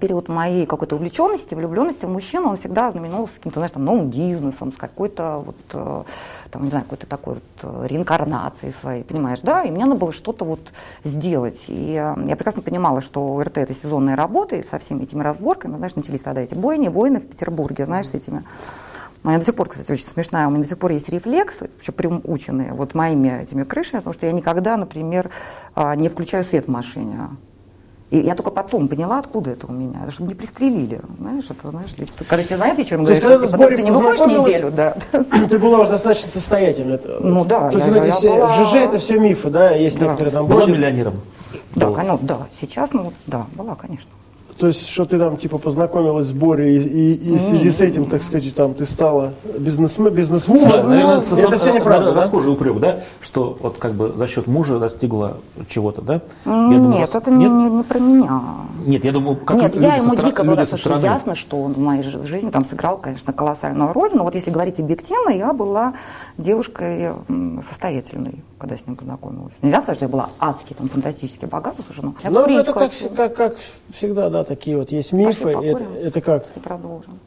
период 0.00 0.28
моей 0.28 0.66
какой-то 0.66 0.96
увлеченности, 0.96 1.54
влюбленности 1.54 2.04
в 2.04 2.08
мужчину, 2.08 2.50
он 2.50 2.56
всегда 2.56 2.90
знаменовался 2.90 3.34
каким-то, 3.36 3.60
знаешь, 3.60 3.72
там, 3.72 3.84
новым 3.84 4.10
бизнесом, 4.10 4.72
с 4.72 4.76
какой-то 4.76 5.42
вот, 5.44 5.56
э, 5.72 6.02
там, 6.50 6.64
не 6.64 6.70
знаю, 6.70 6.84
какой-то 6.84 7.06
такой 7.06 7.34
вот 7.34 7.42
э, 7.62 7.86
реинкарнацией 7.86 8.74
своей, 8.80 9.04
понимаешь, 9.04 9.40
да, 9.42 9.62
и 9.62 9.70
мне 9.70 9.84
надо 9.84 9.98
было 9.98 10.12
что-то 10.12 10.44
вот 10.44 10.60
сделать. 11.04 11.60
И 11.68 11.92
э, 11.92 12.14
я 12.26 12.36
прекрасно 12.36 12.62
понимала, 12.62 13.00
что 13.00 13.40
РТ 13.42 13.58
это 13.58 13.74
сезонная 13.74 14.16
работа, 14.16 14.56
и 14.56 14.66
со 14.66 14.78
всеми 14.78 15.04
этими 15.04 15.22
разборками, 15.22 15.76
знаешь, 15.76 15.94
начались 15.94 16.22
тогда 16.22 16.40
эти 16.40 16.54
бойни, 16.54 16.88
войны 16.88 17.20
в 17.20 17.26
Петербурге, 17.28 17.86
знаешь, 17.86 18.08
с 18.08 18.14
этими 18.14 18.44
у 19.26 19.28
меня 19.28 19.40
до 19.40 19.44
сих 19.44 19.56
пор, 19.56 19.68
кстати, 19.68 19.90
очень 19.90 20.04
смешная, 20.04 20.46
у 20.46 20.50
меня 20.50 20.62
до 20.62 20.68
сих 20.68 20.78
пор 20.78 20.92
есть 20.92 21.08
рефлексы, 21.08 21.68
еще 21.80 21.90
приученные 21.90 22.72
вот 22.72 22.94
моими 22.94 23.42
этими 23.42 23.64
крышами, 23.64 23.98
потому 23.98 24.14
что 24.14 24.26
я 24.26 24.32
никогда, 24.32 24.76
например, 24.76 25.30
а, 25.74 25.96
не 25.96 26.08
включаю 26.08 26.44
свет 26.44 26.66
в 26.66 26.70
машине. 26.70 27.30
И 28.10 28.18
я 28.18 28.36
только 28.36 28.52
потом 28.52 28.86
поняла, 28.86 29.18
откуда 29.18 29.50
это 29.50 29.66
у 29.66 29.72
меня. 29.72 30.04
Это 30.04 30.12
чтобы 30.12 30.28
не 30.28 30.34
пристрелили. 30.34 31.00
Знаешь, 31.18 31.44
это, 31.50 31.70
знаешь, 31.70 31.90
когда 32.28 32.44
тебе 32.44 32.56
звонят 32.56 32.78
вечером, 32.78 33.04
говоришь, 33.04 33.22
что 33.22 33.46
типа, 33.46 33.66
ты 33.66 33.82
не 33.82 33.90
выходишь 33.90 34.20
неделю, 34.20 34.70
да. 34.70 34.96
Ты 35.50 35.58
была 35.58 35.80
уже 35.80 35.90
достаточно 35.90 36.28
состоятельной. 36.30 37.00
Ну 37.20 37.44
да. 37.44 37.70
То 37.70 37.78
есть 37.78 37.90
я, 37.92 38.04
я 38.04 38.12
все, 38.12 38.32
была... 38.32 38.46
в 38.46 38.52
ЖЖ 38.52 38.74
это 38.76 38.98
все 38.98 39.18
мифы, 39.18 39.50
да? 39.50 39.70
Есть 39.72 39.98
да. 39.98 40.06
некоторые 40.06 40.32
там... 40.32 40.46
Была 40.46 40.66
миллионером? 40.66 41.14
Да, 41.74 41.90
конечно, 41.90 42.18
да. 42.22 42.38
Сейчас, 42.60 42.92
ну, 42.92 43.12
да, 43.26 43.46
была, 43.54 43.74
конечно. 43.74 44.10
То 44.58 44.68
есть, 44.68 44.88
что 44.88 45.04
ты 45.04 45.18
там, 45.18 45.36
типа, 45.36 45.58
познакомилась 45.58 46.28
с 46.28 46.32
Борей, 46.32 46.78
и, 46.78 47.12
и 47.14 47.36
в 47.36 47.40
связи 47.40 47.70
с 47.70 47.80
этим, 47.82 48.06
так 48.06 48.22
сказать, 48.22 48.54
там, 48.54 48.72
ты 48.72 48.86
стала 48.86 49.34
бизнесмен, 49.58 50.14
бизнесвумен? 50.14 50.68
Да, 50.70 50.82
наверное, 50.82 51.18
это, 51.20 51.36
это 51.36 51.58
все 51.58 51.72
неправда, 51.72 52.12
да? 52.12 52.22
Расхожий 52.22 52.52
упрек, 52.52 52.78
да? 52.78 53.00
Что 53.20 53.58
вот 53.60 53.76
как 53.76 53.92
бы 53.92 54.14
за 54.16 54.26
счет 54.26 54.46
мужа 54.46 54.78
достигла 54.78 55.36
чего-то, 55.68 56.00
да? 56.00 56.22
Я 56.46 56.68
Нет, 56.68 56.82
думаю, 56.82 57.00
вас... 57.00 57.14
это 57.14 57.30
Нет? 57.30 57.52
Не, 57.52 57.70
не 57.70 57.82
про 57.82 57.98
меня. 57.98 58.42
Нет, 58.86 59.04
я 59.04 59.12
думаю, 59.12 59.36
как 59.36 59.58
Нет, 59.58 59.74
люди 59.74 59.84
я 59.84 59.96
ему 59.96 60.16
дико 60.16 60.42
люди 60.42 60.54
была, 60.54 60.66
со 60.66 60.76
стороны. 60.76 61.04
ясно, 61.04 61.34
что 61.34 61.62
он 61.62 61.74
в 61.74 61.78
моей 61.78 62.02
жизни 62.02 62.48
там 62.48 62.64
сыграл, 62.64 62.98
конечно, 62.98 63.34
колоссальную 63.34 63.92
роль, 63.92 64.10
но 64.14 64.24
вот 64.24 64.34
если 64.34 64.50
говорить 64.50 64.80
объективно, 64.80 65.30
я 65.30 65.52
была 65.52 65.92
девушкой 66.38 67.12
состоятельной 67.68 68.42
когда 68.66 68.82
с 68.82 68.86
ним 68.86 68.96
познакомилась. 68.96 69.52
Нельзя 69.62 69.80
сказать, 69.80 69.96
что 69.98 70.04
я 70.06 70.10
была 70.10 70.28
адски, 70.40 70.74
там, 70.74 70.88
фантастически 70.88 71.44
богата, 71.46 71.82
слушай, 71.84 72.00
ну, 72.04 72.14
я 72.22 72.30
Ну, 72.30 72.46
это 72.46 72.72
как, 72.72 72.92
как, 73.16 73.34
как 73.34 73.56
всегда, 73.90 74.28
да, 74.28 74.44
такие 74.44 74.76
вот 74.76 74.90
есть 74.90 75.12
мифы. 75.12 75.50
Это, 75.50 75.84
это 76.02 76.20
как? 76.20 76.46
И 76.56 76.60
продолжим. 76.60 77.18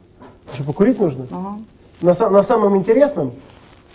Еще 0.52 0.62
покурить 0.64 1.00
нужно? 1.00 1.26
Ага. 1.30 1.58
На, 2.02 2.30
на 2.30 2.42
самом 2.42 2.76
интересном? 2.76 3.32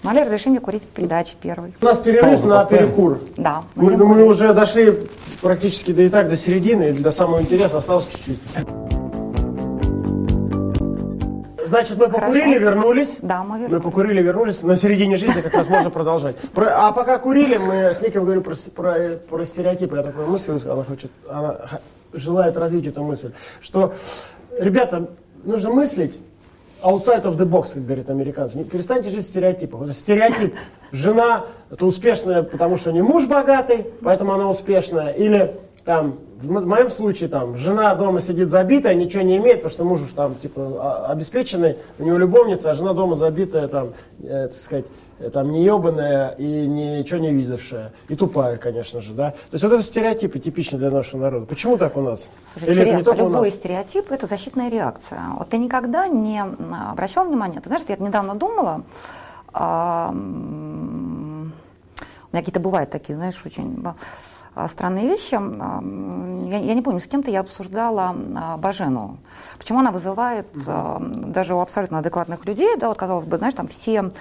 Мали, 0.03 0.21
разреши 0.21 0.49
мне 0.49 0.59
курить 0.59 0.83
в 0.83 0.87
передаче 0.87 1.35
первой. 1.41 1.73
У 1.81 1.85
нас 1.85 1.97
перерыв 1.99 2.25
Паузу 2.25 2.47
на 2.47 2.55
поставим. 2.55 2.87
перекур. 2.87 3.19
Да. 3.37 3.63
Мы, 3.75 3.97
мы, 3.97 4.05
мы 4.05 4.23
уже 4.25 4.53
дошли 4.53 4.99
практически 5.41 5.91
до 5.93 6.03
и 6.03 6.09
так, 6.09 6.29
до 6.29 6.37
середины, 6.37 6.93
до 6.93 7.11
самого 7.11 7.41
интереса 7.41 7.77
осталось 7.77 8.05
чуть-чуть. 8.11 8.94
Значит, 11.67 11.97
мы 11.97 12.09
покурили, 12.09 12.59
Хорошо. 12.59 12.59
вернулись. 12.59 13.17
Да, 13.21 13.43
мы 13.43 13.59
вернулись. 13.59 13.73
Мы 13.73 13.79
покурили, 13.79 14.21
вернулись. 14.21 14.61
На 14.63 14.75
середине 14.75 15.17
жизни 15.17 15.41
как 15.41 15.53
раз 15.53 15.67
можно 15.67 15.89
продолжать. 15.89 16.37
Про, 16.53 16.87
а 16.87 16.91
пока 16.91 17.17
курили, 17.17 17.57
мы 17.57 17.93
с 17.93 18.01
Ником 18.01 18.23
говорим 18.23 18.43
про, 18.43 18.55
про, 18.75 19.17
про 19.29 19.45
стереотипы. 19.45 19.97
Я 19.97 20.03
такую 20.03 20.27
мысль, 20.27 20.59
она 20.65 20.83
хочет, 20.83 21.11
она 21.27 21.57
желает 22.13 22.57
развить 22.57 22.87
эту 22.87 23.03
мысль, 23.03 23.31
что, 23.61 23.93
ребята, 24.57 25.09
нужно 25.43 25.71
мыслить 25.71 26.19
outside 26.81 27.23
of 27.23 27.37
the 27.37 27.45
box, 27.45 27.73
как 27.73 27.85
говорят 27.85 28.09
американцы. 28.09 28.57
Не, 28.57 28.63
перестаньте 28.63 29.09
жить 29.09 29.25
в 29.25 29.27
стереотипах. 29.27 29.79
Вот 29.81 29.93
стереотип. 29.93 30.55
Жена 30.91 31.45
это 31.71 31.85
успешная, 31.85 32.43
потому 32.43 32.77
что 32.77 32.91
не 32.91 33.01
муж 33.01 33.25
богатый, 33.25 33.87
поэтому 34.01 34.33
она 34.33 34.47
успешная. 34.47 35.09
Или 35.11 35.51
там 35.83 36.19
в 36.41 36.67
моем 36.67 36.89
случае 36.89 37.29
там 37.29 37.55
жена 37.55 37.95
дома 37.95 38.21
сидит 38.21 38.49
забитая, 38.49 38.93
ничего 38.93 39.23
не 39.23 39.37
имеет, 39.37 39.63
потому 39.63 39.71
что 39.71 39.83
муж 39.85 40.01
там 40.15 40.35
типа 40.35 40.61
а, 40.61 41.11
обеспеченный, 41.11 41.77
у 41.97 42.03
него 42.03 42.17
любовница, 42.17 42.71
а 42.71 42.75
жена 42.75 42.93
дома 42.93 43.15
забитая 43.15 43.67
там, 43.67 43.93
э, 44.21 44.49
так 44.49 44.57
сказать, 44.57 44.85
э, 45.19 45.29
там 45.29 45.51
не 45.51 45.63
ебаная 45.63 46.31
и 46.31 46.43
ничего 46.43 47.19
не 47.19 47.31
видевшая. 47.31 47.93
И 48.09 48.15
тупая, 48.15 48.57
конечно 48.57 49.01
же, 49.01 49.13
да. 49.13 49.31
То 49.31 49.53
есть 49.53 49.63
вот 49.63 49.73
это 49.73 49.83
стереотипы 49.83 50.39
типичны 50.39 50.77
для 50.77 50.91
нашего 50.91 51.21
народа. 51.21 51.45
Почему 51.45 51.77
так 51.77 51.95
у 51.95 52.01
нас? 52.01 52.27
Слушай, 52.53 52.69
Или 52.69 52.81
стереотип, 52.81 53.07
это 53.07 53.15
не 53.15 53.27
любой 53.29 53.51
стереотип– 53.51 54.05
это 54.11 54.27
защитная 54.27 54.69
реакция. 54.69 55.21
Вот 55.37 55.49
ты 55.49 55.57
никогда 55.57 56.07
не 56.07 56.43
обращал 56.91 57.25
внимания, 57.25 57.61
ты 57.61 57.69
знаешь, 57.69 57.83
я 57.87 57.95
недавно 57.95 58.35
думала, 58.35 58.83
а, 59.53 60.09
у 60.11 60.15
меня 60.15 61.51
какие-то 62.33 62.59
бывают 62.59 62.89
такие, 62.89 63.15
знаешь, 63.15 63.41
очень 63.45 63.81
странные 64.67 65.07
вещи. 65.07 65.33
Я, 65.33 66.57
я 66.59 66.73
не 66.73 66.81
помню, 66.81 67.01
с 67.01 67.05
кем-то 67.05 67.31
я 67.31 67.41
обсуждала 67.41 68.15
а, 68.35 68.57
Бажену. 68.57 69.17
Почему 69.57 69.79
она 69.79 69.91
вызывает 69.91 70.47
угу. 70.55 71.01
даже 71.27 71.55
у 71.55 71.59
абсолютно 71.59 71.99
адекватных 71.99 72.45
людей, 72.45 72.75
да, 72.77 72.89
вот 72.89 72.97
казалось 72.97 73.25
бы, 73.25 73.37
знаешь, 73.37 73.53
там 73.53 73.67
все, 73.67 73.93
реакцию. 73.93 74.11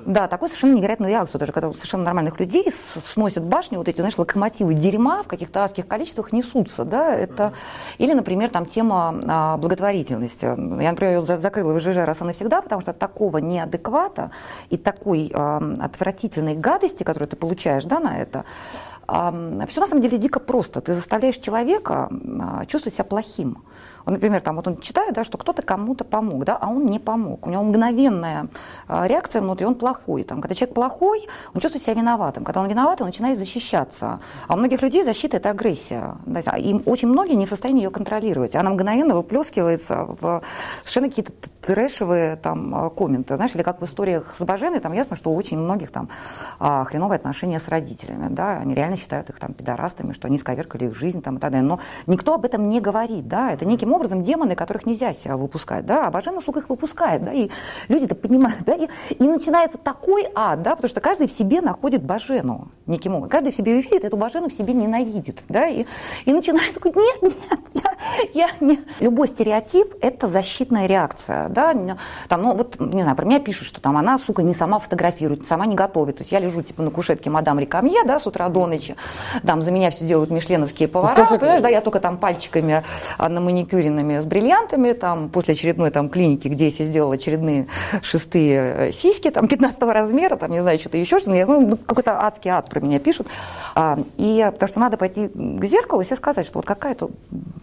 да, 0.00 0.28
такую 0.28 0.48
совершенно 0.48 0.74
невероятную 0.76 1.10
реакцию, 1.10 1.38
даже 1.38 1.52
когда 1.52 1.68
у 1.68 1.74
совершенно 1.74 2.04
нормальных 2.04 2.38
людей 2.38 2.66
сносят 3.12 3.44
башни, 3.44 3.76
вот 3.76 3.88
эти, 3.88 3.96
знаешь, 3.96 4.18
локомотивы 4.18 4.74
дерьма 4.74 5.22
в 5.22 5.28
каких-то 5.28 5.64
адских 5.64 5.86
количествах 5.86 6.32
несутся, 6.32 6.84
да, 6.84 7.14
это, 7.14 7.48
угу. 7.48 7.54
или, 7.98 8.12
например, 8.12 8.50
там 8.50 8.66
тема 8.66 9.56
благотворительности. 9.58 10.44
Я, 10.44 10.90
например, 10.90 11.20
ее 11.20 11.38
закрыла 11.38 11.74
в 11.74 11.80
ЖЖ 11.80 11.98
раз 11.98 12.20
и 12.20 12.24
навсегда, 12.24 12.62
потому 12.62 12.80
что 12.80 12.92
такого 12.92 13.38
неадеквата 13.38 14.30
и 14.70 14.76
такой 14.76 15.30
э, 15.32 15.74
отвратительной 15.80 16.56
гадости, 16.56 17.02
которую 17.02 17.28
ты 17.28 17.36
получаешь, 17.36 17.84
да, 17.84 17.98
на 17.98 18.20
это, 18.20 18.44
все 19.66 19.80
на 19.80 19.86
самом 19.86 20.00
деле 20.00 20.18
дико 20.18 20.40
просто. 20.40 20.80
Ты 20.80 20.94
заставляешь 20.94 21.36
человека 21.36 22.08
а, 22.40 22.64
чувствовать 22.66 22.94
себя 22.94 23.04
плохим. 23.04 23.58
Он, 24.04 24.14
например, 24.14 24.40
там, 24.40 24.56
вот 24.56 24.66
он 24.66 24.80
читает, 24.80 25.14
да, 25.14 25.24
что 25.24 25.38
кто-то 25.38 25.62
кому-то 25.62 26.04
помог, 26.04 26.44
да, 26.44 26.56
а 26.60 26.68
он 26.68 26.86
не 26.86 26.98
помог. 26.98 27.46
У 27.46 27.50
него 27.50 27.62
мгновенная 27.62 28.48
а, 28.88 29.06
реакция 29.06 29.42
внутри, 29.42 29.66
он 29.66 29.74
плохой. 29.74 30.24
Там, 30.24 30.40
когда 30.40 30.54
человек 30.54 30.74
плохой, 30.74 31.28
он 31.54 31.60
чувствует 31.60 31.84
себя 31.84 31.94
виноватым. 31.94 32.44
Когда 32.44 32.60
он 32.60 32.68
виноват, 32.68 33.00
он 33.00 33.06
начинает 33.06 33.38
защищаться. 33.38 34.20
А 34.48 34.54
у 34.54 34.56
многих 34.56 34.82
людей 34.82 35.04
защита– 35.04 35.36
это 35.38 35.50
агрессия. 35.50 36.16
Да, 36.26 36.40
и 36.56 36.74
очень 36.84 37.08
многие 37.08 37.34
не 37.34 37.46
в 37.46 37.48
состоянии 37.48 37.84
ее 37.84 37.90
контролировать. 37.90 38.56
Она 38.56 38.70
мгновенно 38.70 39.14
выплескивается 39.14 40.06
в 40.20 40.42
совершенно 40.80 41.08
какие-то 41.08 41.32
трэшевые 41.60 42.36
там, 42.36 42.74
а, 42.74 42.90
комменты. 42.90 43.36
Знаешь, 43.36 43.54
или 43.54 43.62
как 43.62 43.80
в 43.80 43.84
историях 43.84 44.34
с 44.38 44.44
Баженой, 44.44 44.80
там 44.80 44.92
ясно, 44.92 45.16
что 45.16 45.30
у 45.30 45.36
очень 45.36 45.58
многих 45.58 45.90
там 45.90 46.08
а, 46.58 46.84
хреновые 46.84 47.16
отношения 47.16 47.60
с 47.60 47.68
родителями. 47.68 48.28
Да? 48.30 48.58
Они 48.58 48.74
реально 48.74 48.96
считают 48.96 49.30
их 49.30 49.38
там 49.38 49.54
пидорастами, 49.54 50.12
что 50.12 50.28
они 50.28 50.38
сковеркали 50.38 50.86
их 50.86 50.94
жизнь 50.94 51.22
там, 51.22 51.36
и 51.36 51.40
так 51.40 51.52
далее. 51.52 51.66
Но 51.66 51.78
никто 52.06 52.34
об 52.34 52.44
этом 52.44 52.68
не 52.68 52.80
говорит. 52.80 53.28
Да? 53.28 53.52
Это 53.52 53.64
неким 53.64 53.91
образом 53.92 54.24
демоны, 54.24 54.54
которых 54.54 54.86
нельзя 54.86 55.12
себя 55.12 55.36
выпускать, 55.36 55.86
да, 55.86 56.06
а 56.06 56.10
Бажена, 56.10 56.40
сука, 56.40 56.60
их 56.60 56.68
выпускает, 56.68 57.22
да, 57.22 57.32
и 57.32 57.50
люди 57.88 58.04
это 58.04 58.14
понимают, 58.14 58.64
да, 58.64 58.74
и, 58.74 58.88
и 59.10 59.22
начинается 59.22 59.78
такой 59.78 60.26
ад, 60.34 60.62
да, 60.62 60.76
потому 60.76 60.88
что 60.88 61.00
каждый 61.00 61.28
в 61.28 61.32
себе 61.32 61.60
находит 61.60 62.02
Бажену 62.02 62.68
неким 62.86 63.12
образом, 63.14 63.30
каждый 63.30 63.52
в 63.52 63.56
себе 63.56 63.76
видит, 63.80 64.04
эту 64.04 64.16
Бажену 64.16 64.48
в 64.48 64.52
себе 64.52 64.72
ненавидит, 64.74 65.42
да, 65.48 65.66
и, 65.66 65.86
и 66.24 66.32
начинает 66.32 66.74
такой, 66.74 66.92
нет, 66.94 67.22
нет, 67.22 67.60
я, 68.34 68.46
я 68.46 68.48
не... 68.60 68.80
Любой 69.00 69.28
стереотип– 69.28 69.94
это 70.00 70.28
защитная 70.28 70.86
реакция, 70.86 71.48
да, 71.48 71.74
там, 72.28 72.42
ну, 72.42 72.54
вот, 72.54 72.78
не 72.80 73.02
знаю, 73.02 73.16
про 73.16 73.24
меня 73.24 73.40
пишут, 73.40 73.66
что 73.66 73.80
там 73.80 73.96
она, 73.96 74.18
сука, 74.18 74.42
не 74.42 74.54
сама 74.54 74.78
фотографирует, 74.78 75.46
сама 75.46 75.66
не 75.66 75.74
готовит, 75.74 76.16
то 76.16 76.22
есть 76.22 76.32
я 76.32 76.40
лежу, 76.40 76.62
типа, 76.62 76.82
на 76.82 76.90
кушетке 76.90 77.30
мадам 77.30 77.58
Рекамье, 77.58 78.02
да, 78.04 78.18
с 78.18 78.26
утра 78.26 78.48
до 78.48 78.66
ночи, 78.66 78.96
там, 79.46 79.62
за 79.62 79.70
меня 79.70 79.90
все 79.90 80.04
делают 80.04 80.30
мишленовские 80.30 80.88
повара, 80.88 81.14
конце... 81.14 81.38
понимаешь, 81.38 81.62
да, 81.62 81.68
я 81.68 81.80
только 81.80 82.00
там 82.00 82.18
пальчиками 82.18 82.82
а, 83.18 83.28
на 83.28 83.40
маникюренными 83.82 84.20
с 84.20 84.26
бриллиантами, 84.26 84.92
там, 84.92 85.28
после 85.28 85.54
очередной 85.54 85.90
там 85.90 86.08
клиники, 86.08 86.48
где 86.48 86.66
я 86.66 86.70
себе 86.70 86.86
сделала 86.86 87.14
очередные 87.14 87.66
шестые 88.02 88.88
э, 88.88 88.92
сиськи, 88.92 89.30
там, 89.30 89.48
15 89.52 89.82
размера, 89.82 90.36
там, 90.36 90.50
не 90.50 90.60
знаю, 90.60 90.78
что-то 90.78 90.96
еще, 90.96 91.18
что-то, 91.18 91.46
ну, 91.46 91.76
какой-то 91.76 92.24
адский 92.24 92.50
ад 92.50 92.68
про 92.68 92.80
меня 92.80 92.98
пишут, 92.98 93.26
а, 93.74 93.98
и 94.16 94.48
потому 94.52 94.68
что 94.68 94.80
надо 94.80 94.96
пойти 94.96 95.28
к 95.28 95.64
зеркалу 95.64 96.02
и 96.02 96.04
себе 96.04 96.16
сказать, 96.16 96.46
что 96.46 96.58
вот 96.58 96.66
какая-то, 96.66 97.10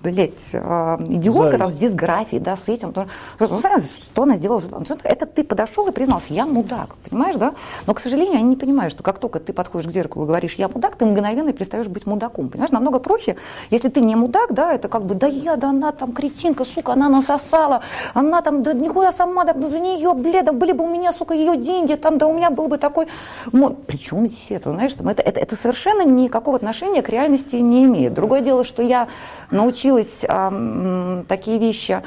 блядь, 0.03 0.51
а, 0.53 0.99
идиотка 1.07 1.57
Зависть. 1.57 1.59
там 1.59 1.67
с 1.67 1.75
дисграфией, 1.77 2.41
да, 2.41 2.55
с 2.55 2.67
этим. 2.67 2.93
То, 2.93 3.07
ну, 3.39 3.59
что 3.59 4.23
она 4.23 4.35
сделала? 4.35 4.61
Это 5.03 5.25
ты 5.25 5.43
подошел 5.43 5.87
и 5.87 5.91
признался, 5.91 6.33
я 6.33 6.45
мудак, 6.45 6.95
понимаешь, 7.09 7.35
да? 7.35 7.53
Но, 7.85 7.93
к 7.93 8.01
сожалению, 8.01 8.35
они 8.35 8.49
не 8.49 8.55
понимают, 8.55 8.93
что 8.93 9.03
как 9.03 9.19
только 9.19 9.39
ты 9.39 9.53
подходишь 9.53 9.87
к 9.87 9.91
зеркалу 9.91 10.25
и 10.25 10.27
говоришь, 10.27 10.55
я 10.55 10.67
мудак, 10.67 10.95
ты 10.95 11.05
мгновенно 11.05 11.53
перестаешь 11.53 11.87
быть 11.87 12.05
мудаком, 12.05 12.49
понимаешь? 12.49 12.71
Намного 12.71 12.99
проще, 12.99 13.35
если 13.69 13.89
ты 13.89 14.01
не 14.01 14.15
мудак, 14.15 14.53
да, 14.53 14.73
это 14.73 14.87
как 14.87 15.05
бы, 15.05 15.15
да 15.15 15.27
я, 15.27 15.55
да 15.55 15.69
она 15.69 15.91
там 15.91 16.08
кретинка, 16.11 16.65
сука, 16.65 16.93
она 16.93 17.09
насосала, 17.09 17.81
она 18.13 18.41
там, 18.41 18.63
да 18.63 18.73
нихуя 18.73 19.11
сама, 19.11 19.43
да 19.43 19.53
за 19.53 19.79
нее, 19.79 20.13
блядь, 20.13 20.45
да 20.45 20.51
были 20.51 20.71
бы 20.71 20.85
у 20.85 20.89
меня, 20.89 21.11
сука, 21.11 21.33
ее 21.33 21.57
деньги, 21.57 21.95
там, 21.95 22.17
да 22.17 22.27
у 22.27 22.33
меня 22.33 22.49
был 22.49 22.67
бы 22.67 22.77
такой... 22.77 23.07
Причем 23.87 24.27
здесь 24.27 24.51
это, 24.51 24.71
знаешь, 24.71 24.93
там, 24.93 25.07
это, 25.09 25.21
это, 25.21 25.39
это 25.39 25.55
совершенно 25.55 26.03
никакого 26.03 26.57
отношения 26.57 27.01
к 27.01 27.09
реальности 27.09 27.55
не 27.55 27.85
имеет. 27.85 28.13
Другое 28.13 28.41
дело, 28.41 28.63
что 28.63 28.81
я 28.81 29.07
научилась 29.51 30.23
а, 30.27 31.23
такие 31.27 31.57
вещи 31.57 32.01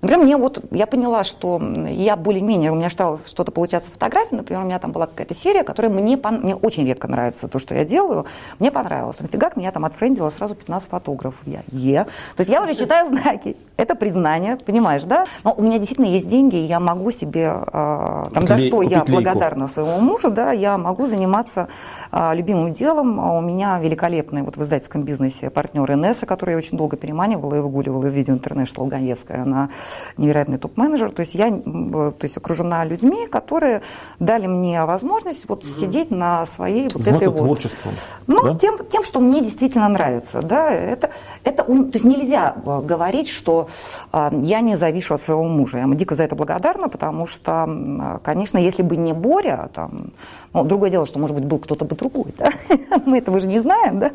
Например, 0.00 0.24
мне 0.24 0.36
вот, 0.36 0.64
я 0.70 0.86
поняла, 0.86 1.24
что 1.24 1.60
я 1.88 2.16
более-менее, 2.16 2.70
у 2.70 2.76
меня 2.76 2.88
стало 2.88 3.18
что-то 3.26 3.50
получаться 3.50 3.90
фотографии, 3.90 4.36
например, 4.36 4.62
у 4.62 4.66
меня 4.66 4.78
там 4.78 4.92
была 4.92 5.06
какая-то 5.06 5.34
серия, 5.34 5.64
которая 5.64 5.90
мне, 5.90 6.16
мне 6.16 6.54
очень 6.54 6.86
редко 6.86 7.08
нравится, 7.08 7.48
то, 7.48 7.58
что 7.58 7.74
я 7.74 7.84
делаю, 7.84 8.26
мне 8.60 8.70
понравилось. 8.70 9.18
Нафига 9.18 9.50
меня 9.58 9.72
там 9.72 9.84
отфрендило 9.84 10.30
сразу 10.30 10.54
15 10.54 10.88
фотографов. 10.88 11.40
Я, 11.46 11.62
е. 11.72 12.04
То 12.36 12.40
есть 12.42 12.50
я 12.50 12.62
уже 12.62 12.74
читаю 12.74 13.08
знаки. 13.08 13.56
Это 13.76 13.94
признание, 13.96 14.56
понимаешь, 14.56 15.02
да? 15.02 15.26
Но 15.42 15.52
у 15.56 15.62
меня 15.62 15.78
действительно 15.78 16.06
есть 16.06 16.28
деньги, 16.28 16.56
и 16.56 16.64
я 16.64 16.78
могу 16.78 17.10
себе, 17.10 17.52
э, 17.66 18.26
там, 18.32 18.46
за 18.46 18.58
что 18.58 18.82
я 18.82 19.04
благодарна 19.04 19.66
своему 19.66 20.00
мужу, 20.00 20.30
да, 20.30 20.52
я 20.52 20.78
могу 20.78 21.06
заниматься 21.06 21.68
э, 22.12 22.34
любимым 22.34 22.72
делом. 22.72 23.20
А 23.20 23.32
у 23.36 23.40
меня 23.40 23.78
великолепный 23.80 24.42
вот 24.42 24.56
в 24.56 24.62
издательском 24.62 25.02
бизнесе 25.02 25.50
партнер 25.50 25.90
Инесса, 25.90 26.26
который 26.26 26.52
я 26.52 26.56
очень 26.58 26.78
долго 26.78 26.96
переманивала 26.96 27.56
и 27.56 27.60
выгуливала 27.60 28.06
из 28.06 28.14
видео 28.14 28.34
International 28.34 28.86
Гаевская. 28.86 29.42
Она 29.42 29.70
невероятный 30.16 30.58
топ-менеджер. 30.58 31.10
То 31.10 31.20
есть 31.20 31.34
я 31.34 31.50
то 31.50 32.14
есть, 32.22 32.36
окружена 32.36 32.84
людьми, 32.84 33.26
которые 33.26 33.82
дали 34.18 34.46
мне 34.46 34.84
возможность 34.84 35.48
вот 35.48 35.64
сидеть 35.64 36.10
на 36.10 36.46
своей 36.46 36.88
вот 36.92 37.06
этой 37.06 37.28
вот... 37.28 37.38
творчеством. 37.38 37.92
Ну, 38.26 38.42
да? 38.42 38.54
тем, 38.54 38.78
тем, 38.88 39.04
что 39.04 39.20
мне 39.20 39.40
действительно 39.40 39.88
нравится. 39.88 40.42
Да? 40.42 40.70
Это, 40.70 41.10
это, 41.44 41.64
то 41.64 41.90
есть 41.92 42.04
нельзя 42.04 42.54
э, 42.64 42.80
говорить, 42.82 43.28
что 43.28 43.68
э, 44.12 44.30
я 44.42 44.60
не 44.60 44.76
завишу 44.76 45.14
от 45.14 45.22
своего 45.22 45.44
мужа. 45.44 45.78
Я 45.78 45.84
ему 45.84 45.94
дико 45.94 46.14
за 46.14 46.24
это 46.24 46.36
благодарна, 46.36 46.88
потому 46.88 47.26
что, 47.26 48.20
конечно, 48.22 48.58
если 48.58 48.82
бы 48.82 48.96
не 48.96 49.12
Боря, 49.12 49.70
там, 49.74 50.10
ну, 50.52 50.64
другое 50.64 50.90
дело, 50.90 51.06
что, 51.06 51.18
может 51.18 51.36
быть, 51.36 51.44
был 51.44 51.58
кто-то 51.58 51.84
бы 51.84 51.96
другой, 51.96 52.34
да? 52.38 52.52
мы 53.06 53.18
этого 53.18 53.40
же 53.40 53.46
не 53.46 53.60
знаем, 53.60 53.98
да? 53.98 54.12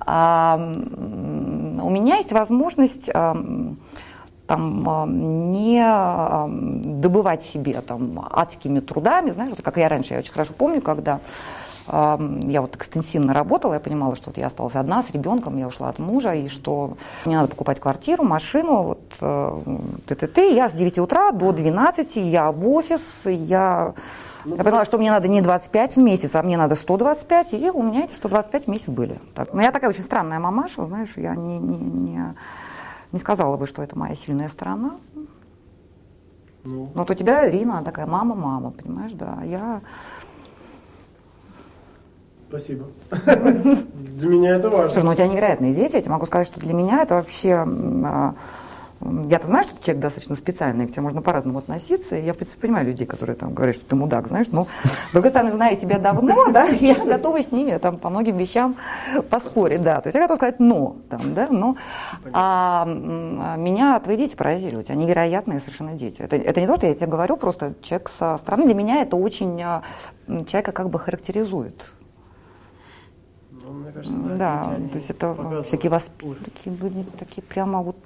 А, 0.00 0.56
у 0.56 1.90
меня 1.90 2.16
есть 2.16 2.32
возможность 2.32 3.10
там, 4.52 5.52
не 5.52 5.82
добывать 7.00 7.42
себе 7.42 7.80
там, 7.80 8.28
адскими 8.30 8.80
трудами. 8.80 9.30
Знаешь, 9.30 9.50
вот 9.50 9.62
как 9.62 9.78
я 9.78 9.88
раньше, 9.88 10.12
я 10.12 10.18
очень 10.18 10.32
хорошо 10.32 10.52
помню, 10.52 10.82
когда 10.82 11.20
я 11.88 12.60
вот 12.60 12.76
экстенсивно 12.76 13.32
работала, 13.32 13.74
я 13.74 13.80
понимала, 13.80 14.14
что 14.14 14.26
вот 14.30 14.38
я 14.38 14.46
осталась 14.46 14.76
одна 14.76 15.02
с 15.02 15.10
ребенком, 15.10 15.56
я 15.56 15.66
ушла 15.66 15.88
от 15.88 15.98
мужа, 15.98 16.32
и 16.32 16.48
что 16.48 16.96
мне 17.24 17.36
надо 17.36 17.48
покупать 17.48 17.80
квартиру, 17.80 18.22
машину, 18.22 18.82
вот, 18.82 19.08
т-т-т. 20.06 20.54
Я 20.54 20.68
с 20.68 20.72
9 20.72 20.98
утра 21.00 21.32
до 21.32 21.52
12, 21.52 22.16
я 22.16 22.52
в 22.52 22.68
офис, 22.68 23.00
я... 23.24 23.94
Ну, 24.44 24.56
я 24.56 24.64
поняла, 24.64 24.84
что 24.84 24.98
мне 24.98 25.10
надо 25.10 25.28
не 25.28 25.40
25 25.40 25.96
в 25.96 26.00
месяц, 26.00 26.34
а 26.34 26.42
мне 26.42 26.56
надо 26.56 26.74
125, 26.74 27.54
и 27.54 27.70
у 27.70 27.82
меня 27.82 28.04
эти 28.04 28.14
125 28.14 28.66
в 28.66 28.68
месяц 28.68 28.88
были. 28.88 29.18
Так. 29.34 29.54
Но 29.54 29.62
я 29.62 29.72
такая 29.72 29.90
очень 29.90 30.02
странная 30.02 30.38
мамаша, 30.38 30.84
знаешь, 30.84 31.14
я 31.16 31.34
не, 31.34 31.58
не, 31.58 31.78
не 31.78 32.34
не 33.12 33.18
сказала 33.18 33.56
бы, 33.56 33.66
что 33.66 33.82
это 33.82 33.98
моя 33.98 34.14
сильная 34.14 34.48
сторона. 34.48 34.96
Ну. 36.64 36.90
Но 36.94 37.00
вот 37.02 37.10
у 37.10 37.14
тебя 37.14 37.48
Рина 37.48 37.82
такая 37.82 38.06
мама-мама, 38.06 38.70
понимаешь, 38.70 39.12
да. 39.12 39.42
Я... 39.44 39.80
Спасибо. 42.48 42.86
Для 43.10 44.28
меня 44.28 44.56
это 44.56 44.68
важно. 44.68 44.92
Слушай, 44.92 45.04
ну 45.04 45.10
у 45.12 45.14
тебя 45.14 45.26
невероятные 45.26 45.74
дети. 45.74 45.96
Я 45.96 46.02
тебе 46.02 46.12
могу 46.12 46.26
сказать, 46.26 46.46
что 46.46 46.60
для 46.60 46.74
меня 46.74 47.02
это 47.02 47.14
вообще 47.14 47.54
а, 47.54 48.34
я-то 49.28 49.46
знаю, 49.46 49.64
что 49.64 49.74
ты 49.76 49.84
человек 49.84 50.02
достаточно 50.02 50.36
специальный, 50.36 50.86
к 50.86 50.90
тебе 50.90 51.02
можно 51.02 51.22
по-разному 51.22 51.58
относиться. 51.58 52.16
И 52.16 52.24
я, 52.24 52.34
в 52.34 52.36
принципе, 52.36 52.60
понимаю 52.60 52.86
людей, 52.86 53.06
которые 53.06 53.36
там 53.36 53.54
говорят, 53.54 53.74
что 53.74 53.84
ты 53.86 53.96
мудак, 53.96 54.28
знаешь. 54.28 54.48
Но, 54.48 54.66
с 55.08 55.12
другой 55.12 55.30
стороны, 55.30 55.50
зная 55.50 55.76
тебя 55.76 55.98
давно, 55.98 56.46
да, 56.52 56.64
я 56.64 56.94
готова 56.94 57.42
с 57.42 57.50
ними 57.52 57.76
там 57.78 57.98
по 57.98 58.10
многим 58.10 58.36
вещам 58.36 58.76
поспорить, 59.30 59.82
да. 59.82 60.00
То 60.00 60.08
есть 60.08 60.14
я 60.14 60.22
готова 60.22 60.36
сказать 60.36 60.60
«но», 60.60 60.96
там, 61.08 61.34
да, 61.34 61.48
но 61.50 61.76
а, 62.32 62.84
меня 62.86 63.98
твои 64.00 64.16
дети 64.16 64.36
поразили, 64.36 64.76
у 64.76 64.82
тебя 64.82 64.94
невероятные 64.94 65.60
совершенно 65.60 65.92
дети. 65.92 66.22
Это, 66.22 66.36
это 66.36 66.60
не 66.60 66.66
то, 66.66 66.76
что 66.76 66.86
я 66.86 66.94
тебе 66.94 67.06
говорю, 67.06 67.36
просто 67.36 67.74
человек 67.82 68.10
со 68.18 68.38
стороны, 68.38 68.66
для 68.66 68.74
меня 68.74 69.02
это 69.02 69.16
очень 69.16 69.60
а, 69.62 69.82
человека 70.26 70.72
как 70.72 70.90
бы 70.90 70.98
характеризует. 70.98 71.90
Ну, 73.50 73.72
мне 73.72 73.92
кажется, 73.92 74.16
да, 74.16 74.74
да 74.76 74.88
то 74.88 74.96
есть 74.96 75.10
это 75.10 75.62
всякие 75.64 75.90
вас 75.90 76.08
такие 76.44 76.76
такие 77.18 77.42
прямо 77.42 77.82
вот 77.82 77.96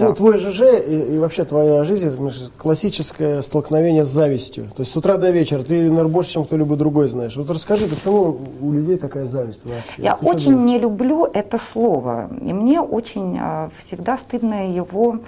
да. 0.00 0.14
твой 0.14 0.38
ЖЖ 0.38 0.62
и, 0.86 1.14
и 1.14 1.18
вообще 1.18 1.44
твоя 1.44 1.84
жизнь 1.84 2.08
это 2.08 2.18
классическое 2.56 3.42
столкновение 3.42 4.04
с 4.04 4.08
завистью. 4.08 4.64
То 4.64 4.80
есть 4.80 4.92
с 4.92 4.96
утра 4.96 5.16
до 5.16 5.30
вечера 5.30 5.62
ты, 5.62 5.74
наверное, 5.88 6.12
больше, 6.12 6.32
чем 6.32 6.44
кто-либо 6.44 6.76
другой 6.76 7.08
знаешь. 7.08 7.36
Вот 7.36 7.50
расскажи, 7.50 7.86
почему 7.86 8.38
у 8.60 8.72
людей 8.72 8.96
такая 8.96 9.26
зависть 9.26 9.64
нас? 9.64 9.84
Я 9.98 10.16
Почему? 10.16 10.30
очень 10.30 10.64
не 10.64 10.78
люблю 10.78 11.26
это 11.32 11.58
слово. 11.58 12.30
И 12.40 12.52
мне 12.52 12.80
очень 12.80 13.38
а, 13.40 13.70
всегда 13.78 14.18
стыдно 14.18 14.70
его 14.72 15.20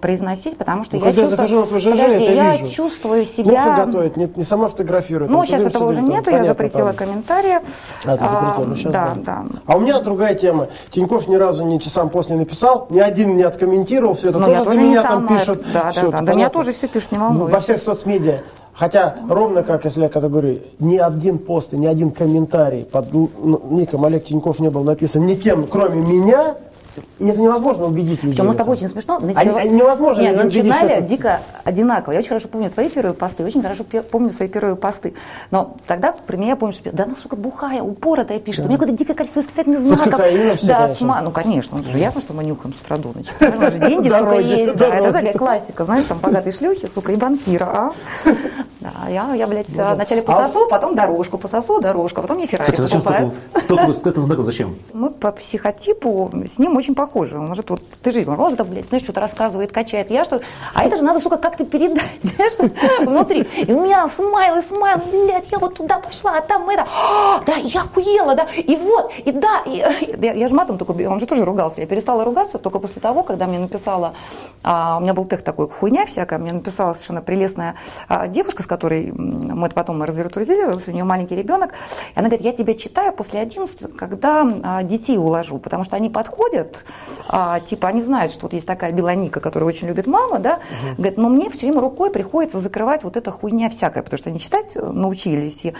произносить, 0.00 0.56
потому 0.56 0.84
что 0.84 0.96
ну, 0.96 1.04
я 1.04 1.08
чувствую... 1.08 1.28
захожу 1.28 1.60
на 1.60 1.66
твой 1.66 1.80
ЖЖ, 1.80 1.90
Подожди, 1.90 2.24
это 2.24 2.32
я 2.32 2.52
вижу. 2.52 2.68
чувствую 2.68 3.24
себя... 3.24 3.64
Плохо 3.64 3.86
готовит, 3.86 4.16
не, 4.16 4.30
не 4.34 4.44
сама 4.44 4.68
фотографирует. 4.68 5.30
Ну, 5.30 5.44
сейчас 5.44 5.62
этого 5.62 5.88
уже 5.88 6.02
нету, 6.02 6.30
я 6.30 6.44
запретила 6.44 6.92
там. 6.92 6.96
комментарии. 6.96 7.58
А, 8.04 8.16
ты 8.16 8.24
запретила, 8.24 8.64
ну, 8.66 8.76
сейчас 8.76 8.92
да, 8.92 9.12
да. 9.16 9.44
да. 9.50 9.58
А 9.66 9.76
у 9.76 9.80
меня 9.80 10.00
другая 10.00 10.34
тема. 10.34 10.68
Тиньков 10.90 11.28
ни 11.28 11.36
разу 11.36 11.64
не 11.64 11.80
часам 11.80 12.10
после 12.10 12.36
написал, 12.36 12.86
ни 12.90 13.00
один 13.00 13.36
не 13.36 13.42
откомментировал, 13.42 14.14
все 14.14 14.30
это 14.30 14.38
Но 14.38 14.46
тоже 14.46 14.64
за 14.64 14.82
меня 14.82 15.02
там 15.02 15.26
пишут. 15.26 15.64
Да, 15.72 15.90
все, 15.90 16.10
да, 16.10 16.20
да. 16.20 16.26
Да 16.26 16.34
меня 16.34 16.50
тоже 16.50 16.72
все 16.72 16.88
пишут, 16.88 17.12
не 17.12 17.18
волнуйся. 17.18 17.52
Во 17.52 17.60
всех 17.60 17.80
соцмедиа. 17.80 18.38
Хотя, 18.76 19.16
ровно 19.28 19.62
как, 19.62 19.86
если 19.86 20.02
я 20.02 20.08
когда 20.10 20.28
говорю, 20.28 20.58
ни 20.78 20.98
один 20.98 21.38
пост 21.38 21.72
ни 21.72 21.86
один 21.86 22.10
комментарий 22.10 22.84
под 22.84 23.10
ником 23.12 24.04
Олег 24.04 24.24
Тиньков 24.24 24.60
не 24.60 24.68
был 24.68 24.84
написан 24.84 25.24
никем, 25.24 25.66
кроме 25.66 26.02
меня, 26.02 26.56
и 27.18 27.28
это 27.28 27.40
невозможно 27.40 27.86
убедить 27.86 28.22
людей. 28.22 28.32
Причем 28.32 28.46
мы 28.46 28.52
с 28.52 28.56
тобой 28.56 28.76
очень 28.76 28.88
смешно. 28.88 29.18
Начало... 29.18 29.40
Они, 29.40 29.68
они 29.68 29.76
невозможно 29.78 30.22
Нет, 30.22 30.36
начинали 30.36 30.98
убедить, 30.98 31.06
дико 31.08 31.40
одинаково. 31.64 32.12
Я 32.12 32.18
очень 32.18 32.28
хорошо 32.28 32.48
помню 32.48 32.70
твои 32.70 32.88
первые 32.88 33.14
посты, 33.14 33.44
очень 33.44 33.62
хорошо 33.62 33.84
помню 34.10 34.30
свои 34.30 34.48
первые 34.48 34.76
посты. 34.76 35.14
Но 35.50 35.76
тогда 35.86 36.14
при 36.26 36.36
мне 36.36 36.48
я 36.48 36.56
помню, 36.56 36.72
что 36.72 36.90
да 36.92 37.04
она, 37.04 37.14
сука, 37.14 37.36
бухая, 37.36 37.82
упоротая 37.82 38.38
пишет. 38.38 38.62
Да. 38.62 38.66
У 38.66 38.68
меня 38.68 38.78
какое-то 38.78 38.98
дикое 38.98 39.14
количество 39.14 39.40
восклицательных 39.40 39.80
знаков. 39.80 40.20
Все, 40.58 40.66
да, 40.66 40.88
сма... 40.88 41.20
Ну, 41.22 41.30
конечно, 41.30 41.78
это 41.78 41.88
же 41.88 41.98
ясно, 41.98 42.20
что 42.20 42.34
мы 42.34 42.44
нюхаем 42.44 42.74
с 42.74 42.80
утра 42.80 42.96
до 42.96 43.12
ночи. 43.12 43.30
У 43.40 43.60
нас 43.60 43.72
же 43.72 43.80
деньги, 43.80 44.08
сука, 44.08 44.38
есть. 44.38 44.76
Да, 44.76 44.94
это 44.94 45.12
такая 45.12 45.34
классика, 45.34 45.84
знаешь, 45.84 46.04
там 46.04 46.18
богатые 46.18 46.52
шлюхи, 46.52 46.88
сука, 46.92 47.12
и 47.12 47.16
банкира, 47.16 47.64
а? 47.64 47.92
Да, 48.86 49.08
я, 49.08 49.34
я, 49.34 49.46
блядь, 49.48 49.68
ну 49.68 49.94
вначале 49.94 50.20
а 50.20 50.24
пососу, 50.24 50.68
потом 50.68 50.94
дорожку, 50.94 51.38
пососу, 51.38 51.80
дорожку, 51.80 52.20
а 52.20 52.22
потом 52.22 52.36
мне 52.36 52.46
Феррари 52.46 52.70
Кстати, 52.70 52.80
зачем 52.80 53.00
столько, 53.00 54.10
это 54.10 54.20
знак 54.20 54.40
зачем? 54.42 54.76
Мы 54.92 55.10
по 55.10 55.32
психотипу 55.32 56.30
с 56.46 56.58
ним 56.58 56.76
очень 56.76 56.94
похожи. 56.94 57.36
Он 57.36 57.52
же 57.54 57.64
вот 57.66 57.80
ты 58.02 58.12
же 58.12 58.22
Роза, 58.22 58.62
блядь, 58.62 58.88
знаешь, 58.88 59.02
что-то 59.02 59.20
рассказывает, 59.20 59.72
качает, 59.72 60.10
я 60.10 60.24
что 60.24 60.40
А 60.72 60.84
это 60.84 60.98
же 60.98 61.02
надо, 61.02 61.18
сука, 61.18 61.36
как-то 61.36 61.64
передать, 61.64 62.04
знаешь, 62.22 62.52
внутри. 63.00 63.40
И 63.40 63.72
у 63.72 63.84
меня 63.84 64.08
смайл 64.08 64.58
и 64.58 64.62
смайл, 64.62 64.98
блядь, 65.10 65.50
я 65.50 65.58
вот 65.58 65.74
туда 65.74 65.98
пошла, 65.98 66.38
а 66.38 66.40
там 66.40 66.68
это, 66.70 66.86
«А, 66.88 67.42
да, 67.44 67.56
я 67.56 67.80
охуела, 67.80 68.36
да, 68.36 68.46
и 68.54 68.76
вот, 68.76 69.10
и 69.24 69.32
да, 69.32 69.62
и, 69.66 69.78
я, 70.22 70.32
я 70.32 70.48
же 70.48 70.54
матом 70.54 70.78
только, 70.78 70.92
он 71.08 71.18
же 71.18 71.26
тоже 71.26 71.44
ругался, 71.44 71.80
я 71.80 71.86
перестала 71.88 72.24
ругаться 72.24 72.58
только 72.58 72.78
после 72.78 73.02
того, 73.02 73.24
когда 73.24 73.46
мне 73.46 73.58
написала, 73.58 74.14
а, 74.62 74.98
у 74.98 75.00
меня 75.00 75.14
был 75.14 75.24
тех 75.24 75.42
такой, 75.42 75.68
хуйня 75.68 76.06
всякая, 76.06 76.38
мне 76.38 76.52
написала 76.52 76.92
совершенно 76.92 77.22
прелестная 77.22 77.74
а, 78.08 78.28
девушка, 78.28 78.62
с 78.62 78.66
которой 78.76 79.10
мы 79.10 79.70
потом 79.70 80.02
развиртуализировались, 80.02 80.86
у 80.86 80.90
нее 80.92 81.04
маленький 81.04 81.34
ребенок, 81.34 81.72
и 82.14 82.18
она 82.18 82.28
говорит, 82.28 82.44
я 82.44 82.52
тебя 82.52 82.74
читаю 82.74 83.10
после 83.12 83.40
11, 83.40 83.96
когда 83.96 84.46
а, 84.62 84.82
детей 84.82 85.16
уложу, 85.16 85.58
потому 85.58 85.82
что 85.82 85.96
они 85.96 86.10
подходят, 86.10 86.84
а, 87.28 87.60
типа, 87.60 87.88
они 87.88 88.02
знают, 88.02 88.32
что 88.32 88.42
вот 88.42 88.52
есть 88.52 88.66
такая 88.66 88.92
Белоника, 88.92 89.40
которая 89.40 89.66
очень 89.66 89.88
любит 89.88 90.06
мама, 90.06 90.40
да, 90.40 90.54
угу. 90.56 90.96
говорит, 90.98 91.16
но 91.16 91.30
мне 91.30 91.48
все 91.48 91.60
время 91.60 91.80
рукой 91.80 92.10
приходится 92.10 92.60
закрывать 92.60 93.02
вот 93.02 93.16
эта 93.16 93.30
хуйня 93.30 93.70
всякая, 93.70 94.02
потому 94.02 94.18
что 94.18 94.28
они 94.28 94.38
читать 94.38 94.76
научились, 94.76 95.64
и 95.64 95.74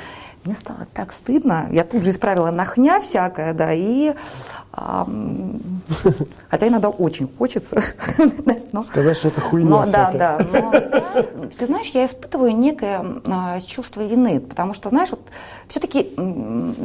мне 0.47 0.55
стало 0.55 0.87
так 0.95 1.13
стыдно, 1.13 1.69
я 1.73 1.85
тут 1.85 2.03
же 2.03 2.11
исправила 2.11 2.51
нахня 2.51 3.01
всякая, 3.01 3.53
да, 3.53 3.73
и 3.75 4.15
Хотя 4.77 6.69
иногда 6.69 6.91
очень 6.91 7.29
хочется. 7.39 7.83
но, 8.73 8.83
Сказать, 8.83 9.17
что 9.17 9.29
это 9.29 9.41
хуйня 9.41 9.69
но, 9.71 9.87
Да, 9.87 10.13
да. 10.13 10.39
Но, 10.53 10.71
ты 11.59 11.67
знаешь, 11.67 11.89
я 11.95 12.05
испытываю 12.05 12.55
некое 12.55 13.03
а, 13.25 13.61
чувство 13.63 14.03
вины, 14.03 14.39
потому 14.39 14.75
что, 14.75 14.91
знаешь, 14.91 15.11
вот 15.11 15.21
все-таки 15.69 16.13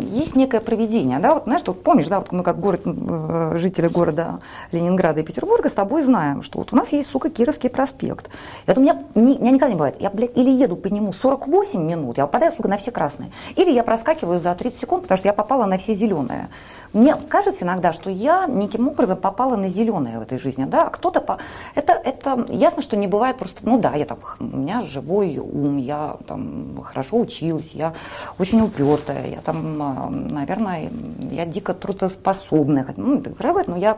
есть 0.09 0.35
некое 0.35 0.61
проведение, 0.61 1.19
да, 1.19 1.33
вот, 1.33 1.43
знаешь, 1.45 1.63
вот 1.65 1.83
помнишь, 1.83 2.07
да, 2.07 2.19
вот 2.19 2.31
мы 2.31 2.43
как 2.43 2.59
город, 2.59 2.81
э, 2.85 3.55
жители 3.57 3.87
города 3.87 4.39
Ленинграда 4.71 5.19
и 5.19 5.23
Петербурга 5.23 5.69
с 5.69 5.73
тобой 5.73 6.03
знаем, 6.03 6.43
что 6.43 6.59
вот 6.59 6.71
у 6.71 6.75
нас 6.75 6.91
есть, 6.93 7.09
сука, 7.09 7.29
Кировский 7.29 7.69
проспект. 7.69 8.29
Это 8.65 8.79
у 8.79 8.83
меня, 8.83 9.03
не, 9.15 9.37
меня 9.37 9.51
никогда 9.51 9.69
не 9.69 9.75
бывает. 9.75 9.95
Я, 9.99 10.09
блядь, 10.09 10.37
или 10.37 10.49
еду 10.49 10.77
по 10.77 10.87
нему 10.87 11.11
48 11.11 11.81
минут, 11.81 12.17
я 12.17 12.25
попадаю, 12.25 12.53
сука, 12.53 12.69
на 12.69 12.77
все 12.77 12.91
красные, 12.91 13.31
или 13.55 13.71
я 13.71 13.83
проскакиваю 13.83 14.39
за 14.39 14.55
30 14.55 14.79
секунд, 14.79 15.03
потому 15.03 15.17
что 15.17 15.27
я 15.27 15.33
попала 15.33 15.65
на 15.65 15.77
все 15.77 15.93
зеленые. 15.93 16.47
Мне 16.93 17.15
кажется 17.29 17.63
иногда, 17.63 17.80
что 17.93 18.09
я 18.09 18.45
неким 18.47 18.87
образом 18.87 19.17
попала 19.17 19.55
на 19.55 19.69
зеленое 19.69 20.19
в 20.19 20.21
этой 20.21 20.39
жизни, 20.39 20.65
да, 20.65 20.87
а 20.87 20.89
кто-то 20.89 21.21
по... 21.21 21.37
это, 21.75 21.93
это 21.93 22.45
ясно, 22.49 22.81
что 22.81 22.95
не 22.95 23.07
бывает 23.07 23.37
просто, 23.37 23.57
ну 23.63 23.79
да, 23.79 23.93
я 23.95 24.05
там, 24.05 24.19
у 24.39 24.57
меня 24.57 24.81
живой 24.81 25.37
ум, 25.37 25.77
я 25.77 26.17
там 26.27 26.81
хорошо 26.83 27.17
училась, 27.17 27.71
я 27.73 27.93
очень 28.39 28.61
упертая, 28.61 29.27
я 29.27 29.41
там, 29.41 29.81
а, 29.81 30.09
наверное, 30.09 30.91
я 31.31 31.45
дико 31.45 31.73
трудоспособная, 31.73 32.85
ну, 32.95 33.21
но 33.67 33.77
я, 33.77 33.97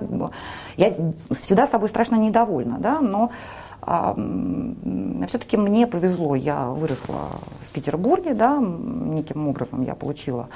я 0.78 0.94
всегда 1.32 1.68
с 1.68 1.72
собой 1.72 1.90
страшно 1.90 2.16
недовольна, 2.16 2.78
да, 2.80 3.00
но 3.02 3.32
а, 3.82 4.16
все-таки 5.28 5.58
мне 5.58 5.88
повезло, 5.88 6.36
я 6.36 6.68
выросла 6.68 7.30
в 7.70 7.74
Петербурге, 7.74 8.34
да, 8.34 8.60
неким 8.60 9.48
образом 9.48 9.84
я 9.84 9.96
получила 9.96 10.48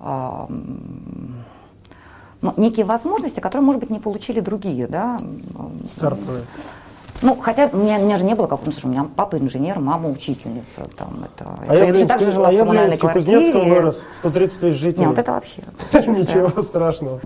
а, 0.00 0.48
ну, 2.42 2.54
некие 2.56 2.84
возможности, 2.84 3.40
которые, 3.40 3.64
может 3.64 3.80
быть, 3.80 3.90
не 3.90 3.98
получили 3.98 4.40
другие, 4.40 4.86
да. 4.86 5.18
Стартовые. 5.90 6.44
Ну, 7.20 7.34
хотя 7.34 7.68
у 7.72 7.76
меня, 7.76 7.98
у 7.98 8.04
меня 8.04 8.16
же 8.16 8.24
не 8.24 8.34
было 8.34 8.46
как 8.46 8.60
у 8.64 8.88
меня 8.88 9.04
папа 9.16 9.38
инженер, 9.38 9.80
мама 9.80 10.08
учительница. 10.08 10.88
Там, 10.96 11.24
это, 11.24 11.50
а 11.66 11.74
я, 11.74 11.92
блин, 11.92 12.06
также 12.06 12.30
жила 12.30 12.48
а 12.48 12.50
в 12.52 12.54
я, 12.54 12.64
блин, 12.64 12.90
в 12.92 12.98
Кузнецком 12.98 13.68
вырос, 13.68 14.02
130 14.18 14.60
тысяч 14.60 14.78
жителей. 14.78 15.00
Нет, 15.00 15.08
вот 15.08 15.18
это 15.18 15.32
вообще. 15.32 15.62
Ничего 15.92 16.62
страшного 16.62 17.20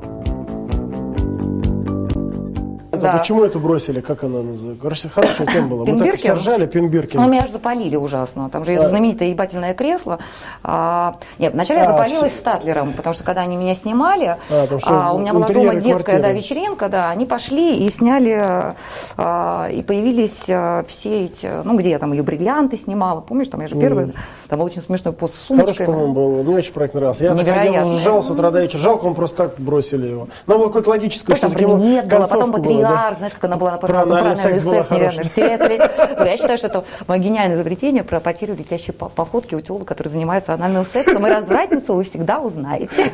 да. 3.02 3.18
почему 3.18 3.44
эту 3.44 3.60
бросили? 3.60 4.00
Как 4.00 4.24
она 4.24 4.42
называется? 4.42 4.82
Короче, 4.82 5.08
хорошая 5.08 5.46
тема 5.46 5.68
была. 5.68 5.84
Мы 5.86 5.98
так 5.98 6.16
все 6.16 6.34
ржали, 6.34 6.66
Пинбиркин. 6.66 7.20
Ну, 7.20 7.28
меня 7.28 7.46
же 7.46 7.52
запалили 7.52 7.96
ужасно. 7.96 8.48
Там 8.50 8.64
же 8.64 8.74
а. 8.74 8.88
знаменитое 8.88 9.28
ебательное 9.28 9.74
кресло. 9.74 10.18
А, 10.62 11.16
нет, 11.38 11.52
вначале 11.54 11.80
а, 11.80 11.84
я 11.84 11.90
запалилась 11.90 12.36
с 12.36 12.40
Татлером, 12.40 12.92
потому 12.92 13.14
что 13.14 13.24
когда 13.24 13.42
они 13.42 13.56
меня 13.56 13.74
снимали, 13.74 14.36
а, 14.50 14.66
а, 14.84 15.12
у 15.14 15.18
меня 15.18 15.32
была 15.32 15.48
дома 15.48 15.74
детская 15.74 16.20
да, 16.20 16.32
вечеринка, 16.32 16.88
да, 16.88 17.10
они 17.10 17.26
пошли 17.26 17.84
и 17.84 17.88
сняли, 17.90 18.74
а, 19.16 19.68
и 19.68 19.82
появились 19.82 20.44
а, 20.48 20.84
все 20.88 21.26
эти, 21.26 21.50
ну, 21.64 21.76
где 21.76 21.90
я 21.90 21.98
там 21.98 22.12
ее 22.12 22.22
бриллианты 22.22 22.76
снимала, 22.76 23.20
помнишь, 23.20 23.48
там 23.48 23.60
я 23.60 23.68
же 23.68 23.76
первая, 23.78 24.06
mm. 24.06 24.16
Там 24.52 24.58
был 24.58 24.66
очень 24.66 24.82
смешной 24.82 25.14
пост 25.14 25.34
с 25.34 25.46
сумочкой. 25.46 25.74
Хороший, 25.74 25.86
по-моему, 25.86 26.12
был, 26.12 26.44
не 26.44 26.54
очень 26.56 26.74
проект 26.74 26.92
нравился. 26.92 27.24
Я 27.24 27.34
заходил, 27.34 27.98
сжал 27.98 28.22
с 28.22 28.28
утра 28.28 28.50
до 28.50 28.60
вечера, 28.60 28.82
жалко, 28.82 29.06
он 29.06 29.14
просто 29.14 29.44
так 29.44 29.54
бросили 29.56 30.08
его. 30.08 30.28
Но 30.46 30.58
было 30.58 30.66
какое-то 30.66 30.90
логическое, 30.90 31.36
все-таки 31.36 31.64
нет, 31.64 32.06
было, 32.06 32.26
потом 32.26 32.52
патриарх, 32.52 33.12
да? 33.12 33.16
знаешь, 33.16 33.32
как 33.32 33.44
она 33.44 33.56
была 33.56 33.78
про 33.78 34.02
анальный 34.02 34.36
секс, 34.36 34.62
неверно. 34.62 35.22
Я 36.22 36.36
считаю, 36.36 36.58
что 36.58 36.66
это 36.66 36.84
мое 37.08 37.18
гениальное 37.18 37.56
изобретение 37.56 38.04
про 38.04 38.20
потерю 38.20 38.54
летящей 38.54 38.92
походки 38.92 39.54
у 39.54 39.62
телок, 39.62 39.88
которые 39.88 40.12
занимаются 40.12 40.52
анальным 40.52 40.84
сексом. 40.84 41.26
И 41.26 41.30
развратницу 41.30 41.94
вы 41.94 42.04
всегда 42.04 42.38
узнаете. 42.38 42.92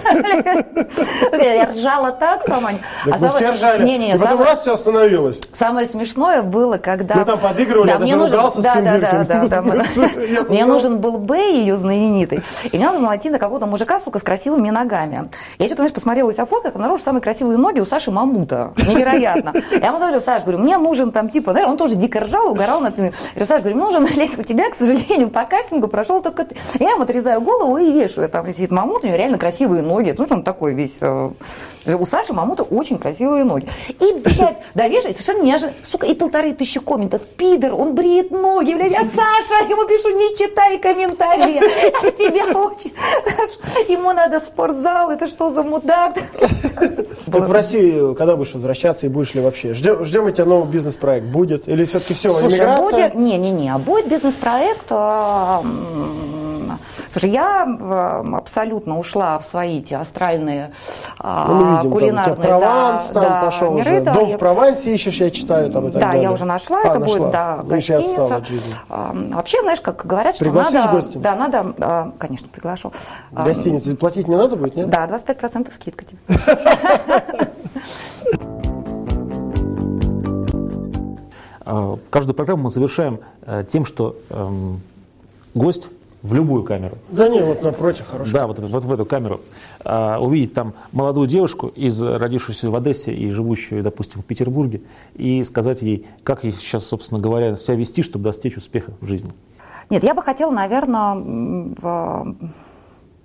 Я 1.32 1.66
ржала 1.66 2.10
так 2.10 2.42
сама. 2.48 2.70
Так 3.04 3.20
вы 3.20 3.28
все 3.28 3.52
ржали. 3.52 3.84
Не, 3.84 3.96
не, 3.98 4.14
и 4.16 4.18
потом 4.18 4.42
раз 4.42 4.62
все 4.62 4.74
остановилось. 4.74 5.40
Самое 5.56 5.86
смешное 5.86 6.42
было, 6.42 6.78
когда... 6.78 7.14
Мы 7.14 7.24
там 7.24 7.38
подыгрывали, 7.38 7.90
я 7.90 7.98
даже 7.98 8.16
ругался 8.16 8.60
с 8.60 8.64
Да, 8.64 8.80
да, 8.80 9.46
да. 9.46 9.62
Мне 10.48 10.66
нужен 10.66 10.98
был 10.98 11.27
Бэй, 11.28 11.58
ее 11.58 11.76
знаменитый. 11.76 12.40
И 12.72 12.76
мне 12.78 12.86
надо 12.86 13.00
найти 13.00 13.28
на 13.28 13.38
какого-то 13.38 13.66
мужика, 13.66 14.00
сука, 14.00 14.18
с 14.18 14.22
красивыми 14.22 14.70
ногами. 14.70 15.28
Я 15.58 15.66
что-то, 15.66 15.82
знаешь, 15.82 15.92
посмотрела 15.92 16.32
себя 16.32 16.46
фото, 16.46 16.70
обнаружила 16.70 17.04
самые 17.04 17.20
красивые 17.20 17.58
ноги 17.58 17.80
у 17.80 17.84
Саши 17.84 18.10
Мамута. 18.10 18.72
Невероятно. 18.78 19.52
Я 19.70 19.88
ему 19.88 19.98
говорю, 19.98 20.20
Саш, 20.22 20.44
говорю, 20.44 20.60
мне 20.60 20.78
нужен 20.78 21.10
там, 21.10 21.28
типа, 21.28 21.52
знаешь, 21.52 21.68
он 21.68 21.76
тоже 21.76 21.96
дико 21.96 22.20
ржал, 22.20 22.50
угорал 22.50 22.80
над 22.80 22.96
ним. 22.96 23.06
Я 23.08 23.12
говорю, 23.34 23.46
Саш, 23.46 23.60
говорю, 23.60 23.76
мне 23.76 23.84
нужен, 23.84 24.06
Лесь, 24.16 24.38
у 24.38 24.42
тебя, 24.42 24.70
к 24.70 24.74
сожалению, 24.74 25.28
по 25.28 25.44
кастингу 25.44 25.86
прошел 25.88 26.22
только 26.22 26.46
ты. 26.46 26.56
Я 26.80 26.92
ему 26.92 27.02
отрезаю 27.02 27.42
голову 27.42 27.76
и 27.76 27.92
вешаю. 27.92 28.30
Там 28.30 28.46
сидит 28.54 28.70
мамут, 28.70 29.04
у 29.04 29.06
него 29.06 29.18
реально 29.18 29.36
красивые 29.36 29.82
ноги. 29.82 30.14
Ну, 30.16 30.26
он 30.30 30.42
такой 30.42 30.72
весь... 30.72 30.96
Э, 31.02 31.30
у 31.86 32.06
Саши 32.06 32.32
Мамута 32.32 32.62
очень 32.62 32.98
красивые 32.98 33.44
ноги. 33.44 33.68
И, 34.00 34.14
блядь, 34.14 34.56
да, 34.72 34.88
вешай, 34.88 35.12
совершенно 35.12 35.42
неожиданно. 35.42 35.74
Сука, 35.90 36.06
и 36.06 36.14
полторы 36.14 36.54
тысячи 36.54 36.80
комментов. 36.80 37.20
Пидор, 37.36 37.74
он 37.74 37.94
бреет 37.94 38.30
ноги, 38.30 38.72
блядь. 38.72 38.92
Я 38.92 39.00
Саша, 39.00 39.68
ему 39.68 39.84
пишу, 39.86 40.08
не 40.16 40.34
читай 40.34 40.78
комментарии. 40.78 41.17
Я 41.24 42.10
тебя 42.12 42.58
очень... 42.58 42.92
Ему 43.88 44.12
надо 44.12 44.40
спортзал, 44.40 45.10
это 45.10 45.26
что 45.26 45.52
за 45.52 45.62
мудак? 45.62 46.14
Так 47.30 47.48
в 47.48 47.52
Россию 47.52 48.14
когда 48.14 48.36
будешь 48.36 48.52
возвращаться 48.52 49.06
и 49.06 49.08
будешь 49.08 49.34
ли 49.34 49.40
вообще? 49.40 49.74
Ждем, 49.74 50.04
ждем 50.04 50.26
у 50.26 50.30
тебя 50.30 50.44
новый 50.44 50.68
бизнес-проект. 50.68 51.26
Будет? 51.26 51.68
Или 51.68 51.84
все-таки 51.84 52.14
все, 52.14 52.30
Слушай, 52.30 52.58
иммиграция? 52.58 53.10
будет, 53.10 53.14
не-не-не, 53.14 53.70
а 53.70 53.78
будет 53.78 54.08
бизнес-проект 54.08 54.86
а, 54.90 55.62
Слушай, 57.10 57.30
я 57.30 57.62
абсолютно 58.36 58.98
ушла 58.98 59.38
в 59.38 59.44
свои 59.44 59.78
эти 59.78 59.94
астральные 59.94 60.72
ну, 61.22 61.54
мы 61.54 61.76
видим, 61.76 61.92
кулинарные 61.92 62.36
там, 62.36 62.44
Прованс 62.44 63.08
да, 63.08 63.20
там 63.20 63.22
да, 63.22 63.40
пошел 63.44 63.72
миры, 63.72 63.90
уже. 63.90 64.00
Да, 64.02 64.14
Дом 64.14 64.28
я... 64.28 64.36
в 64.36 64.38
Провансе 64.38 64.94
ищешь, 64.94 65.16
я 65.16 65.30
читаю 65.30 65.70
там 65.70 65.88
и 65.88 65.90
так 65.90 66.00
да, 66.00 66.08
далее. 66.08 66.22
я 66.24 66.32
уже 66.32 66.44
нашла, 66.44 66.80
а, 66.82 66.88
это 66.88 66.98
нашла. 66.98 67.18
будет, 67.18 67.30
да, 67.30 67.58
гостиница. 67.62 68.42
А, 68.88 69.12
вообще, 69.14 69.60
знаешь, 69.62 69.80
как 69.80 70.04
говорят, 70.04 70.34
что 70.34 70.44
Пригласишь 70.44 70.74
надо... 70.74 70.92
гостя? 71.08 71.18
Да, 71.18 71.36
надо, 71.36 71.74
а, 71.78 72.12
конечно, 72.18 72.48
приглашу. 72.48 72.92
В 73.30 73.44
гостинице 73.44 73.96
платить 73.96 74.28
не 74.28 74.36
надо 74.36 74.56
будет, 74.56 74.76
нет? 74.76 74.88
Да, 74.90 75.06
25% 75.06 75.72
скидка 75.74 76.04
тебе. 76.04 76.18
Каждую 82.10 82.34
программу 82.34 82.64
мы 82.64 82.70
завершаем 82.70 83.20
э, 83.42 83.62
тем, 83.68 83.84
что 83.84 84.16
эм, 84.30 84.80
гость 85.52 85.90
в 86.22 86.32
любую 86.32 86.62
камеру. 86.62 86.96
Да 87.10 87.28
не, 87.28 87.42
вот 87.42 87.62
напротив, 87.62 88.06
хорошо. 88.10 88.32
Да, 88.32 88.46
вот, 88.46 88.58
вот 88.58 88.84
в 88.84 88.92
эту 88.92 89.04
камеру. 89.04 89.42
А, 89.84 90.18
увидеть 90.18 90.54
там 90.54 90.72
молодую 90.92 91.28
девушку, 91.28 91.68
из, 91.68 92.02
родившуюся 92.02 92.70
в 92.70 92.74
Одессе 92.74 93.12
и 93.12 93.28
живущую, 93.30 93.82
допустим, 93.82 94.22
в 94.22 94.24
Петербурге, 94.24 94.80
и 95.14 95.44
сказать 95.44 95.82
ей, 95.82 96.06
как 96.24 96.44
ей 96.44 96.54
сейчас, 96.54 96.86
собственно 96.86 97.20
говоря, 97.20 97.54
себя 97.56 97.74
вести, 97.74 98.02
чтобы 98.02 98.24
достичь 98.24 98.56
успеха 98.56 98.92
в 99.02 99.06
жизни. 99.06 99.30
Нет, 99.90 100.02
я 100.02 100.14
бы 100.14 100.22
хотела, 100.22 100.50
наверное, 100.50 101.14
надо, 101.14 102.34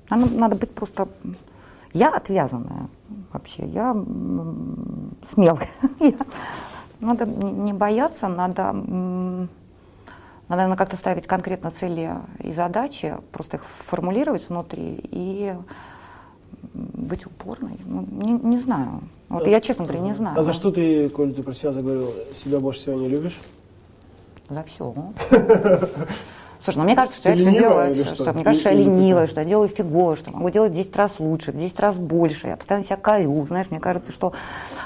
надо 0.09 0.55
быть 0.55 0.72
просто... 0.72 1.07
Я 1.93 2.16
отвязанная 2.16 2.88
вообще, 3.32 3.66
я 3.68 3.93
смелая. 5.32 5.70
Надо 6.99 7.26
не 7.26 7.74
бояться, 7.74 8.30
надо 8.30 8.72
надо, 10.53 10.61
наверное, 10.66 10.78
как-то 10.78 10.97
ставить 10.97 11.26
конкретно 11.26 11.72
цели 11.72 12.11
и 12.39 12.53
задачи, 12.53 13.16
просто 13.32 13.57
их 13.57 13.64
формулировать 13.88 14.47
внутри 14.49 14.99
и 15.11 15.55
быть 16.74 17.26
упорной. 17.26 17.78
Ну, 17.86 18.05
не, 18.09 18.34
не 18.34 18.59
знаю. 18.59 19.01
Вот 19.30 19.47
я, 19.47 19.59
честно 19.61 19.86
говоря, 19.86 20.01
не 20.01 20.14
знаю. 20.14 20.39
А 20.39 20.43
за 20.43 20.53
что 20.53 20.72
ты, 20.72 21.09
Коль, 21.09 21.34
ты 21.34 21.43
про 21.43 21.53
себя 21.53 21.72
заговорил, 21.72 22.14
себя 22.36 22.59
больше 22.59 22.82
всего 22.82 22.99
не 22.99 23.09
любишь? 23.09 23.39
За 24.49 24.64
все. 24.64 24.93
Слушай, 26.64 26.78
ну 26.78 26.84
мне 26.86 26.95
кажется, 26.95 27.18
что 27.18 27.30
Ты 27.30 27.38
я 27.38 27.49
все 27.49 27.59
делаю, 27.59 27.93
что? 27.93 28.16
что? 28.16 28.34
Мне 28.34 28.45
кажется, 28.45 28.70
что 28.70 28.70
я 28.70 28.78
ленивая, 28.78 29.28
что 29.28 29.41
я 29.41 29.45
делаю 29.45 29.68
фигово, 29.68 30.16
что 30.16 30.32
могу 30.32 30.49
делать 30.49 30.74
10 30.74 30.95
раз 30.95 31.11
лучше, 31.20 31.51
в 31.51 31.57
10 31.57 31.78
раз 31.78 31.95
больше. 31.95 32.47
Я 32.47 32.55
постоянно 32.55 32.86
себя 32.86 32.95
корю, 32.95 33.45
знаешь, 33.47 33.70
мне 33.70 33.82
кажется, 33.82 34.14
что 34.14 34.32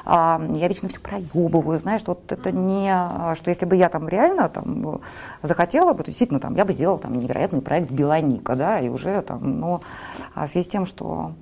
а, 0.03 0.41
я 0.55 0.67
вечно 0.67 0.89
все 0.89 0.99
проебываю, 0.99 1.79
знаешь, 1.79 2.01
вот 2.07 2.31
это 2.31 2.51
не, 2.51 2.91
что 3.35 3.51
если 3.51 3.65
бы 3.65 3.75
я 3.75 3.89
там 3.89 4.09
реально 4.09 4.49
там 4.49 5.01
захотела 5.43 5.93
бы, 5.93 5.99
то 5.99 6.05
действительно 6.07 6.39
там 6.39 6.55
я 6.55 6.65
бы 6.65 6.73
сделала 6.73 6.97
там 6.97 7.15
невероятный 7.15 7.61
проект 7.61 7.91
Белоника, 7.91 8.55
да, 8.55 8.79
и 8.79 8.89
уже 8.89 9.21
там, 9.21 9.59
но 9.59 9.81
а 10.33 10.47
в 10.47 10.49
связи 10.49 10.65
с 10.65 10.71
тем, 10.71 10.87
что 10.87 11.33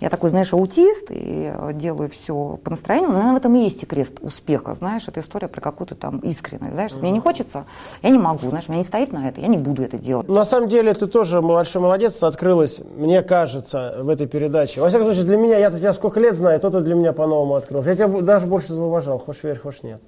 я 0.00 0.10
такой, 0.10 0.30
знаешь, 0.30 0.52
аутист 0.52 1.10
и 1.10 1.52
э, 1.54 1.70
делаю 1.74 2.10
все 2.10 2.58
по 2.62 2.70
настроению. 2.70 3.10
Но, 3.10 3.14
наверное, 3.14 3.34
в 3.34 3.38
этом 3.38 3.54
и 3.54 3.60
есть 3.60 3.80
секрет 3.80 4.08
успеха. 4.20 4.74
Знаешь, 4.74 5.06
это 5.06 5.20
история 5.20 5.48
про 5.48 5.60
какую-то 5.60 5.94
там 5.94 6.18
искренность. 6.18 6.72
Знаешь, 6.72 6.92
mm-hmm. 6.92 7.00
мне 7.00 7.10
не 7.12 7.20
хочется, 7.20 7.64
я 8.02 8.10
не 8.10 8.18
могу, 8.18 8.48
знаешь, 8.48 8.64
у 8.68 8.72
меня 8.72 8.82
не 8.82 8.86
стоит 8.86 9.12
на 9.12 9.28
это, 9.28 9.40
я 9.40 9.46
не 9.46 9.58
буду 9.58 9.82
это 9.82 9.98
делать. 9.98 10.28
На 10.28 10.44
самом 10.44 10.68
деле, 10.68 10.92
ты 10.94 11.06
тоже 11.06 11.40
большой 11.40 11.80
молодец, 11.80 12.16
ты 12.16 12.26
открылась, 12.26 12.80
мне 12.96 13.22
кажется, 13.22 13.96
в 14.00 14.08
этой 14.08 14.26
передаче. 14.26 14.80
Во 14.80 14.88
всяком 14.88 15.04
случае, 15.04 15.24
для 15.24 15.36
меня, 15.36 15.58
я-то 15.58 15.78
тебя 15.78 15.92
сколько 15.92 16.18
лет 16.18 16.34
знаю, 16.34 16.58
то 16.58 16.70
ты 16.70 16.80
для 16.80 16.94
меня 16.94 17.12
по-новому 17.12 17.54
открылся. 17.54 17.90
Я 17.90 17.96
тебя 17.96 18.08
даже 18.08 18.46
больше 18.46 18.72
зауважал, 18.72 19.18
хочешь 19.18 19.44
верь, 19.44 19.58
хочешь 19.58 19.84
нет. 19.84 20.00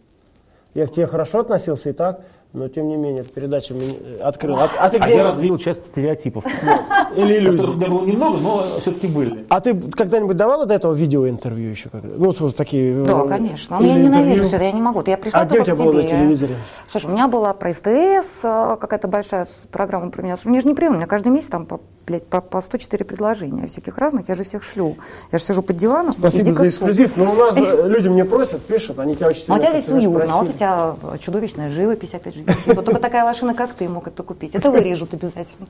Я 0.75 0.87
к 0.87 0.93
тебе 0.93 1.07
хорошо 1.07 1.39
относился 1.39 1.91
и 1.91 1.93
так, 1.93 2.21
но 2.57 2.69
тем 2.69 2.89
не 2.89 2.97
менее, 2.97 3.21
эта 3.21 3.31
передача 3.31 3.75
открыла. 4.23 4.65
А, 4.65 4.87
а, 4.87 4.89
ты 4.89 4.99
где... 4.99 5.07
а 5.07 5.11
я 5.11 5.25
развил 5.25 5.59
часть 5.59 5.87
стереотипов. 5.87 6.43
Или 7.17 7.37
иллюзий. 7.37 7.59
Которых 7.59 7.79
было 7.79 8.05
немного, 8.07 8.39
но 8.39 8.63
все-таки 8.81 9.09
были. 9.09 9.45
А 9.51 9.61
ты 9.61 9.75
когда-нибудь 9.75 10.37
давала 10.37 10.65
до 10.65 10.75
этого 10.75 10.95
видеоинтервью 10.95 11.71
еще? 11.71 11.91
Ну, 11.93 12.31
вот 12.31 12.57
такие... 12.57 13.05
Да, 13.05 13.25
э, 13.25 13.29
конечно. 13.29 13.79
Но 13.79 13.87
я 13.87 13.95
ненавижу 13.95 14.45
это, 14.45 14.63
я 14.63 14.73
не 14.73 14.81
могу. 14.81 15.03
Я 15.07 15.19
пришла 15.19 15.41
а 15.41 15.45
где 15.45 15.61
у 15.61 15.65
тебя 15.65 15.77
было 15.77 15.93
на 15.93 16.03
телевизоре? 16.03 16.57
Слушай, 16.89 17.11
у 17.11 17.13
меня 17.13 17.29
была 17.29 17.53
про 17.53 17.75
СТС 17.75 18.43
э, 18.43 18.77
какая-то 18.81 19.07
большая 19.07 19.47
программа 19.71 20.11
про 20.11 20.23
меня. 20.23 20.39
Мне 20.45 20.61
же 20.61 20.69
неприемно. 20.69 20.97
У 20.97 21.01
меня 21.01 21.07
каждый 21.07 21.29
месяц 21.29 21.49
там 21.49 21.67
по, 21.67 21.81
блядь, 22.07 22.27
по, 22.27 22.41
по 22.41 22.61
104 22.61 23.05
предложения 23.05 23.67
всяких 23.67 23.99
разных. 23.99 24.29
Я 24.29 24.35
же 24.35 24.45
всех 24.45 24.63
шлю. 24.63 24.97
Я 25.33 25.39
же 25.39 25.45
сижу 25.45 25.63
под 25.63 25.77
диваном 25.77 26.13
Спасибо 26.13 26.55
за 26.55 26.69
эксклюзив. 26.69 27.17
Но 27.17 27.33
у 27.33 27.35
нас 27.35 27.57
э, 27.57 27.83
люди 27.89 28.09
мне 28.09 28.25
просят, 28.25 28.63
пишут, 28.65 29.01
они 29.01 29.17
тебя 29.17 29.29
очень 29.29 29.43
сильно... 29.43 29.57
А 29.57 29.59
у 29.59 29.61
тебя 29.61 29.81
здесь 29.81 29.93
уютно, 29.93 30.25
а 30.29 30.43
вот 30.43 30.49
у 30.51 30.53
тебя 30.53 30.97
чудовищная 31.19 31.71
живопись, 31.71 32.15
опять 32.15 32.35
же, 32.35 32.45
вот 32.67 32.85
только 32.85 33.01
такая 33.01 33.25
машина, 33.25 33.55
как 33.55 33.75
ты, 33.75 33.89
мог 33.89 34.07
это 34.07 34.23
купить. 34.23 34.55
Это 34.55 34.71
вырежут 34.71 35.15
обязательно. 35.15 35.67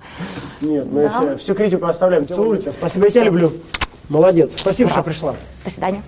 Нет, 0.61 0.87
мы 0.91 1.09
да? 1.09 1.37
всю 1.37 1.55
критику 1.55 1.87
оставляем. 1.87 2.29
Целую 2.29 2.59
тебя. 2.59 2.73
Спасибо, 2.73 3.07
я 3.07 3.11
тебя 3.11 3.25
люблю. 3.25 3.53
Молодец. 4.09 4.51
Спасибо, 4.57 4.91
что 4.91 5.03
пришла. 5.03 5.35
До 5.65 5.71
свидания. 5.71 6.03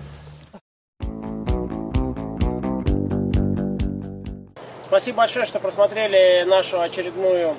Спасибо 4.85 5.17
большое, 5.17 5.45
что 5.45 5.59
просмотрели 5.59 6.49
нашу 6.49 6.81
очередную 6.81 7.55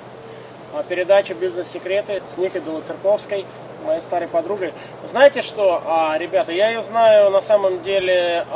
а, 0.73 0.83
передачу 0.83 1.33
«Бизнес-секреты» 1.35 2.19
с 2.19 2.37
Никой 2.37 2.61
Белоцерковской, 2.61 3.45
моей 3.85 4.01
старой 4.01 4.27
подругой. 4.27 4.73
Знаете 5.05 5.41
что, 5.41 5.81
а, 5.85 6.17
ребята, 6.17 6.51
я 6.51 6.69
ее 6.69 6.81
знаю 6.81 7.29
на 7.29 7.41
самом 7.41 7.81
деле 7.83 8.45
20 8.49 8.51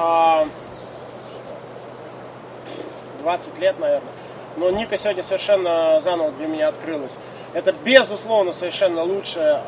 а, 3.58 3.60
лет, 3.60 3.80
наверное 3.80 4.12
но 4.58 4.70
Ника 4.70 4.98
сегодня 4.98 5.22
совершенно 5.22 6.00
заново 6.00 6.32
для 6.32 6.48
меня 6.48 6.70
открылась. 6.70 7.12
Это, 7.54 7.74
безусловно, 7.84 8.54
совершенно 8.54 9.04
лучшее, 9.04 9.62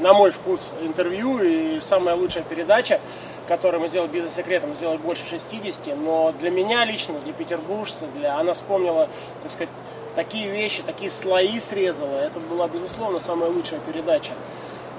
на 0.00 0.12
мой 0.12 0.30
вкус, 0.30 0.70
интервью 0.82 1.42
и 1.42 1.80
самая 1.80 2.14
лучшая 2.16 2.44
передача, 2.44 3.00
которую 3.48 3.80
мы 3.80 3.88
сделали 3.88 4.08
бизнес-секретом, 4.08 4.74
сделали 4.74 4.98
больше 4.98 5.22
60, 5.28 5.96
но 5.98 6.32
для 6.32 6.50
меня 6.50 6.84
лично, 6.84 7.14
для 7.24 7.32
петербуржца, 7.32 8.04
для... 8.14 8.38
она 8.38 8.52
вспомнила, 8.52 9.08
так 9.42 9.52
сказать, 9.52 9.70
такие 10.16 10.48
вещи, 10.48 10.82
такие 10.82 11.10
слои 11.10 11.60
срезала. 11.60 12.16
Это 12.16 12.40
была, 12.40 12.66
безусловно, 12.66 13.20
самая 13.20 13.50
лучшая 13.50 13.78
передача. 13.80 14.32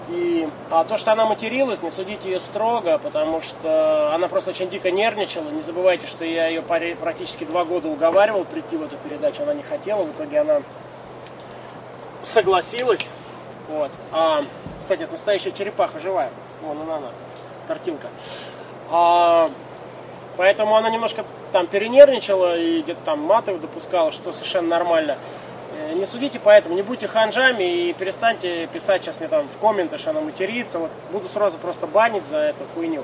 И 0.10 0.48
а 0.70 0.86
то, 0.86 0.96
что 0.96 1.12
она 1.12 1.26
материлась, 1.26 1.82
не 1.82 1.92
судите 1.92 2.30
ее 2.30 2.40
строго, 2.40 2.98
потому 2.98 3.42
что 3.42 4.14
она 4.16 4.30
просто 4.30 4.52
очень 4.52 4.70
дико 4.70 4.90
нервничала. 4.90 5.50
Не 5.50 5.64
забывайте, 5.64 6.08
что 6.08 6.24
я 6.24 6.48
ее 6.48 6.62
практически 6.62 7.44
два 7.44 7.66
года 7.66 7.90
уговаривал 7.90 8.46
прийти 8.46 8.78
в 8.78 8.84
эту 8.84 8.96
передачу. 8.98 9.44
Она 9.44 9.54
не 9.54 9.64
хотела, 9.64 10.04
в 10.04 10.12
итоге 10.12 10.40
она 10.40 10.62
согласилась. 12.24 13.06
Вот. 13.68 13.92
А, 14.14 14.44
кстати, 14.82 15.02
это 15.02 15.12
настоящая 15.12 15.52
черепаха 15.52 16.00
живая. 16.00 16.32
Вон 16.62 16.80
она, 16.80 16.98
она 16.98 17.12
картинка. 17.68 18.08
А, 18.90 19.50
поэтому 20.38 20.78
она 20.78 20.90
немножко 20.90 21.26
там 21.52 21.68
перенервничала 21.68 22.58
и 22.58 22.82
где-то 22.82 23.00
там 23.06 23.20
маты 23.20 23.58
допускала, 23.58 24.12
что 24.12 24.34
совершенно 24.34 24.68
нормально. 24.68 25.18
Э, 25.78 25.94
не 25.94 26.06
судите 26.06 26.40
поэтому, 26.44 26.76
не 26.76 26.82
будьте 26.82 27.08
ханжами 27.08 27.64
и 27.64 27.94
перестаньте 27.94 28.68
писать 28.68 29.04
сейчас 29.04 29.20
мне 29.20 29.30
там 29.30 29.48
в 29.48 29.58
комменты, 29.60 29.98
что 29.98 30.12
она 30.12 30.22
матерится. 30.22 30.80
Вот 30.80 30.92
буду 31.12 31.28
сразу 31.28 31.58
просто 31.58 31.88
банить 31.88 32.26
за 32.28 32.38
эту 32.38 32.64
хуйню. 32.74 33.04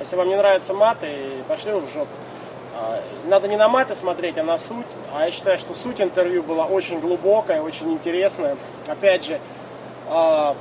Если 0.00 0.16
вам 0.16 0.28
не 0.28 0.36
нравятся 0.36 0.74
маты, 0.74 1.08
пошли 1.48 1.72
в 1.72 1.92
жопу. 1.92 2.08
А, 2.76 3.02
надо 3.26 3.48
не 3.48 3.56
на 3.56 3.68
маты 3.68 3.94
смотреть, 3.94 4.38
а 4.38 4.44
на 4.44 4.58
суть. 4.58 4.86
А 5.12 5.26
я 5.26 5.32
считаю, 5.32 5.58
что 5.58 5.74
суть 5.74 6.00
интервью 6.00 6.42
была 6.42 6.66
очень 6.66 7.00
глубокая, 7.00 7.60
очень 7.60 7.92
интересная. 7.92 8.56
Опять 8.86 9.24
же, 9.24 9.40
а, 10.08 10.54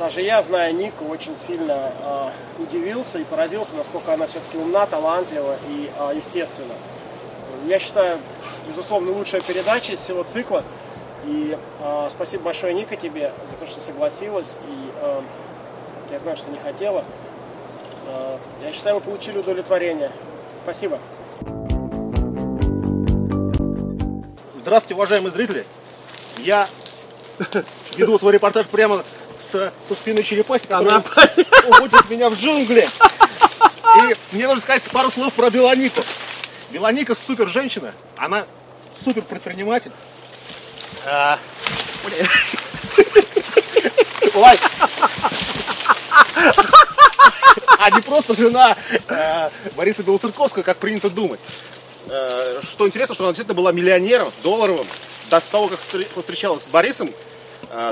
даже 0.00 0.22
я, 0.22 0.40
зная 0.40 0.72
Нику, 0.72 1.04
очень 1.04 1.36
сильно 1.36 1.92
а, 2.02 2.32
удивился 2.58 3.18
и 3.18 3.24
поразился, 3.24 3.76
насколько 3.76 4.14
она 4.14 4.26
все-таки 4.26 4.56
умна, 4.56 4.86
талантлива 4.86 5.56
и 5.68 5.90
естественна. 6.16 6.72
Я 7.66 7.78
считаю, 7.78 8.18
безусловно, 8.66 9.12
лучшая 9.12 9.42
передача 9.42 9.92
из 9.92 10.00
всего 10.00 10.22
цикла. 10.22 10.64
И 11.26 11.54
э, 11.80 12.08
спасибо 12.10 12.44
большое, 12.44 12.72
Ника, 12.72 12.96
тебе 12.96 13.30
за 13.50 13.56
то, 13.56 13.66
что 13.70 13.78
согласилась. 13.80 14.56
И 14.66 14.90
э, 15.02 15.20
я 16.12 16.18
знаю, 16.18 16.38
что 16.38 16.50
не 16.50 16.58
хотела. 16.58 17.04
Э, 18.06 18.38
я 18.64 18.72
считаю, 18.72 18.94
мы 18.96 19.00
получили 19.02 19.36
удовлетворение. 19.36 20.10
Спасибо. 20.62 20.98
Здравствуйте, 24.56 24.94
уважаемые 24.94 25.30
зрители. 25.30 25.66
Я 26.38 26.66
веду 27.98 28.18
свой 28.18 28.32
репортаж 28.32 28.66
прямо 28.66 29.04
с, 29.40 29.72
со 29.88 29.94
спины 29.94 30.22
черепахи, 30.22 30.66
которая 30.66 31.02
уводит 31.68 32.10
меня 32.10 32.28
в 32.30 32.34
джунгли. 32.34 32.88
И 33.96 34.16
мне 34.36 34.46
нужно 34.46 34.60
сказать 34.60 34.82
пару 34.90 35.10
слов 35.10 35.32
про 35.34 35.50
Белонику. 35.50 36.02
Белоника 36.70 37.14
супер 37.14 37.48
женщина, 37.48 37.94
она 38.16 38.46
супер 38.92 39.22
предприниматель. 39.22 39.90
А, 41.06 41.38
Ой. 44.34 44.58
А 47.78 47.90
не 47.90 48.02
просто 48.02 48.34
жена 48.34 48.76
э, 49.08 49.50
Бориса 49.74 50.02
Белоцерковского, 50.02 50.62
как 50.62 50.76
принято 50.76 51.08
думать. 51.08 51.40
Э, 52.08 52.60
что 52.70 52.86
интересно, 52.86 53.14
что 53.14 53.24
она 53.24 53.32
действительно 53.32 53.54
была 53.54 53.72
миллионером, 53.72 54.30
долларовым, 54.42 54.86
до 55.30 55.40
того, 55.40 55.68
как 55.68 55.78
встречалась 55.78 56.64
с 56.64 56.66
Борисом, 56.66 57.10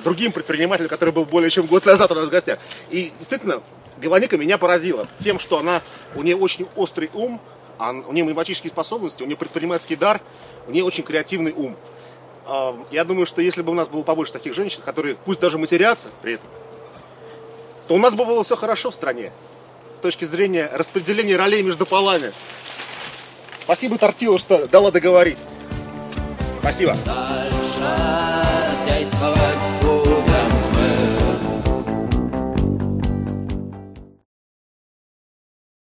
другим 0.03 0.33
предпринимателем, 0.33 0.89
который 0.89 1.13
был 1.13 1.25
более 1.25 1.51
чем 1.51 1.67
год 1.67 1.87
назад 1.87 2.11
у 2.11 2.15
нас 2.15 2.25
в 2.25 2.31
гостях. 2.31 2.59
И 2.91 3.13
действительно, 3.19 3.63
Белоника 3.99 4.37
меня 4.37 4.59
поразила 4.59 5.09
тем, 5.19 5.39
что 5.39 5.59
она, 5.59 5.83
у 6.15 6.23
нее 6.23 6.37
очень 6.37 6.69
острый 6.77 7.11
ум, 7.15 7.41
у 7.79 8.13
нее 8.13 8.25
математические 8.25 8.71
способности, 8.71 9.23
у 9.23 9.27
нее 9.27 9.37
предпринимательский 9.37 9.97
дар, 9.97 10.21
у 10.67 10.71
нее 10.71 10.85
очень 10.85 11.05
креативный 11.05 11.53
ум. 11.53 11.77
Я 12.91 13.05
думаю, 13.05 13.27
что 13.27 13.43
если 13.43 13.63
бы 13.63 13.73
у 13.73 13.75
нас 13.75 13.89
было 13.89 14.03
побольше 14.03 14.33
таких 14.33 14.55
женщин, 14.55 14.81
которые 14.85 15.17
пусть 15.17 15.41
даже 15.41 15.59
матерятся 15.59 16.09
при 16.23 16.35
этом, 16.35 16.49
то 17.87 17.95
у 17.95 17.99
нас 17.99 18.15
бы 18.15 18.25
было 18.25 18.43
все 18.43 18.57
хорошо 18.57 18.91
в 18.91 18.95
стране 18.95 19.33
с 19.95 20.01
точки 20.01 20.25
зрения 20.25 20.71
распределения 20.73 21.37
ролей 21.37 21.63
между 21.63 21.87
полами. 21.87 22.33
Спасибо, 23.63 23.99
Тортила, 23.99 24.39
что 24.39 24.67
дала 24.67 24.91
договорить. 24.91 25.39
Спасибо. 26.61 26.95
Дальше. 27.05 28.38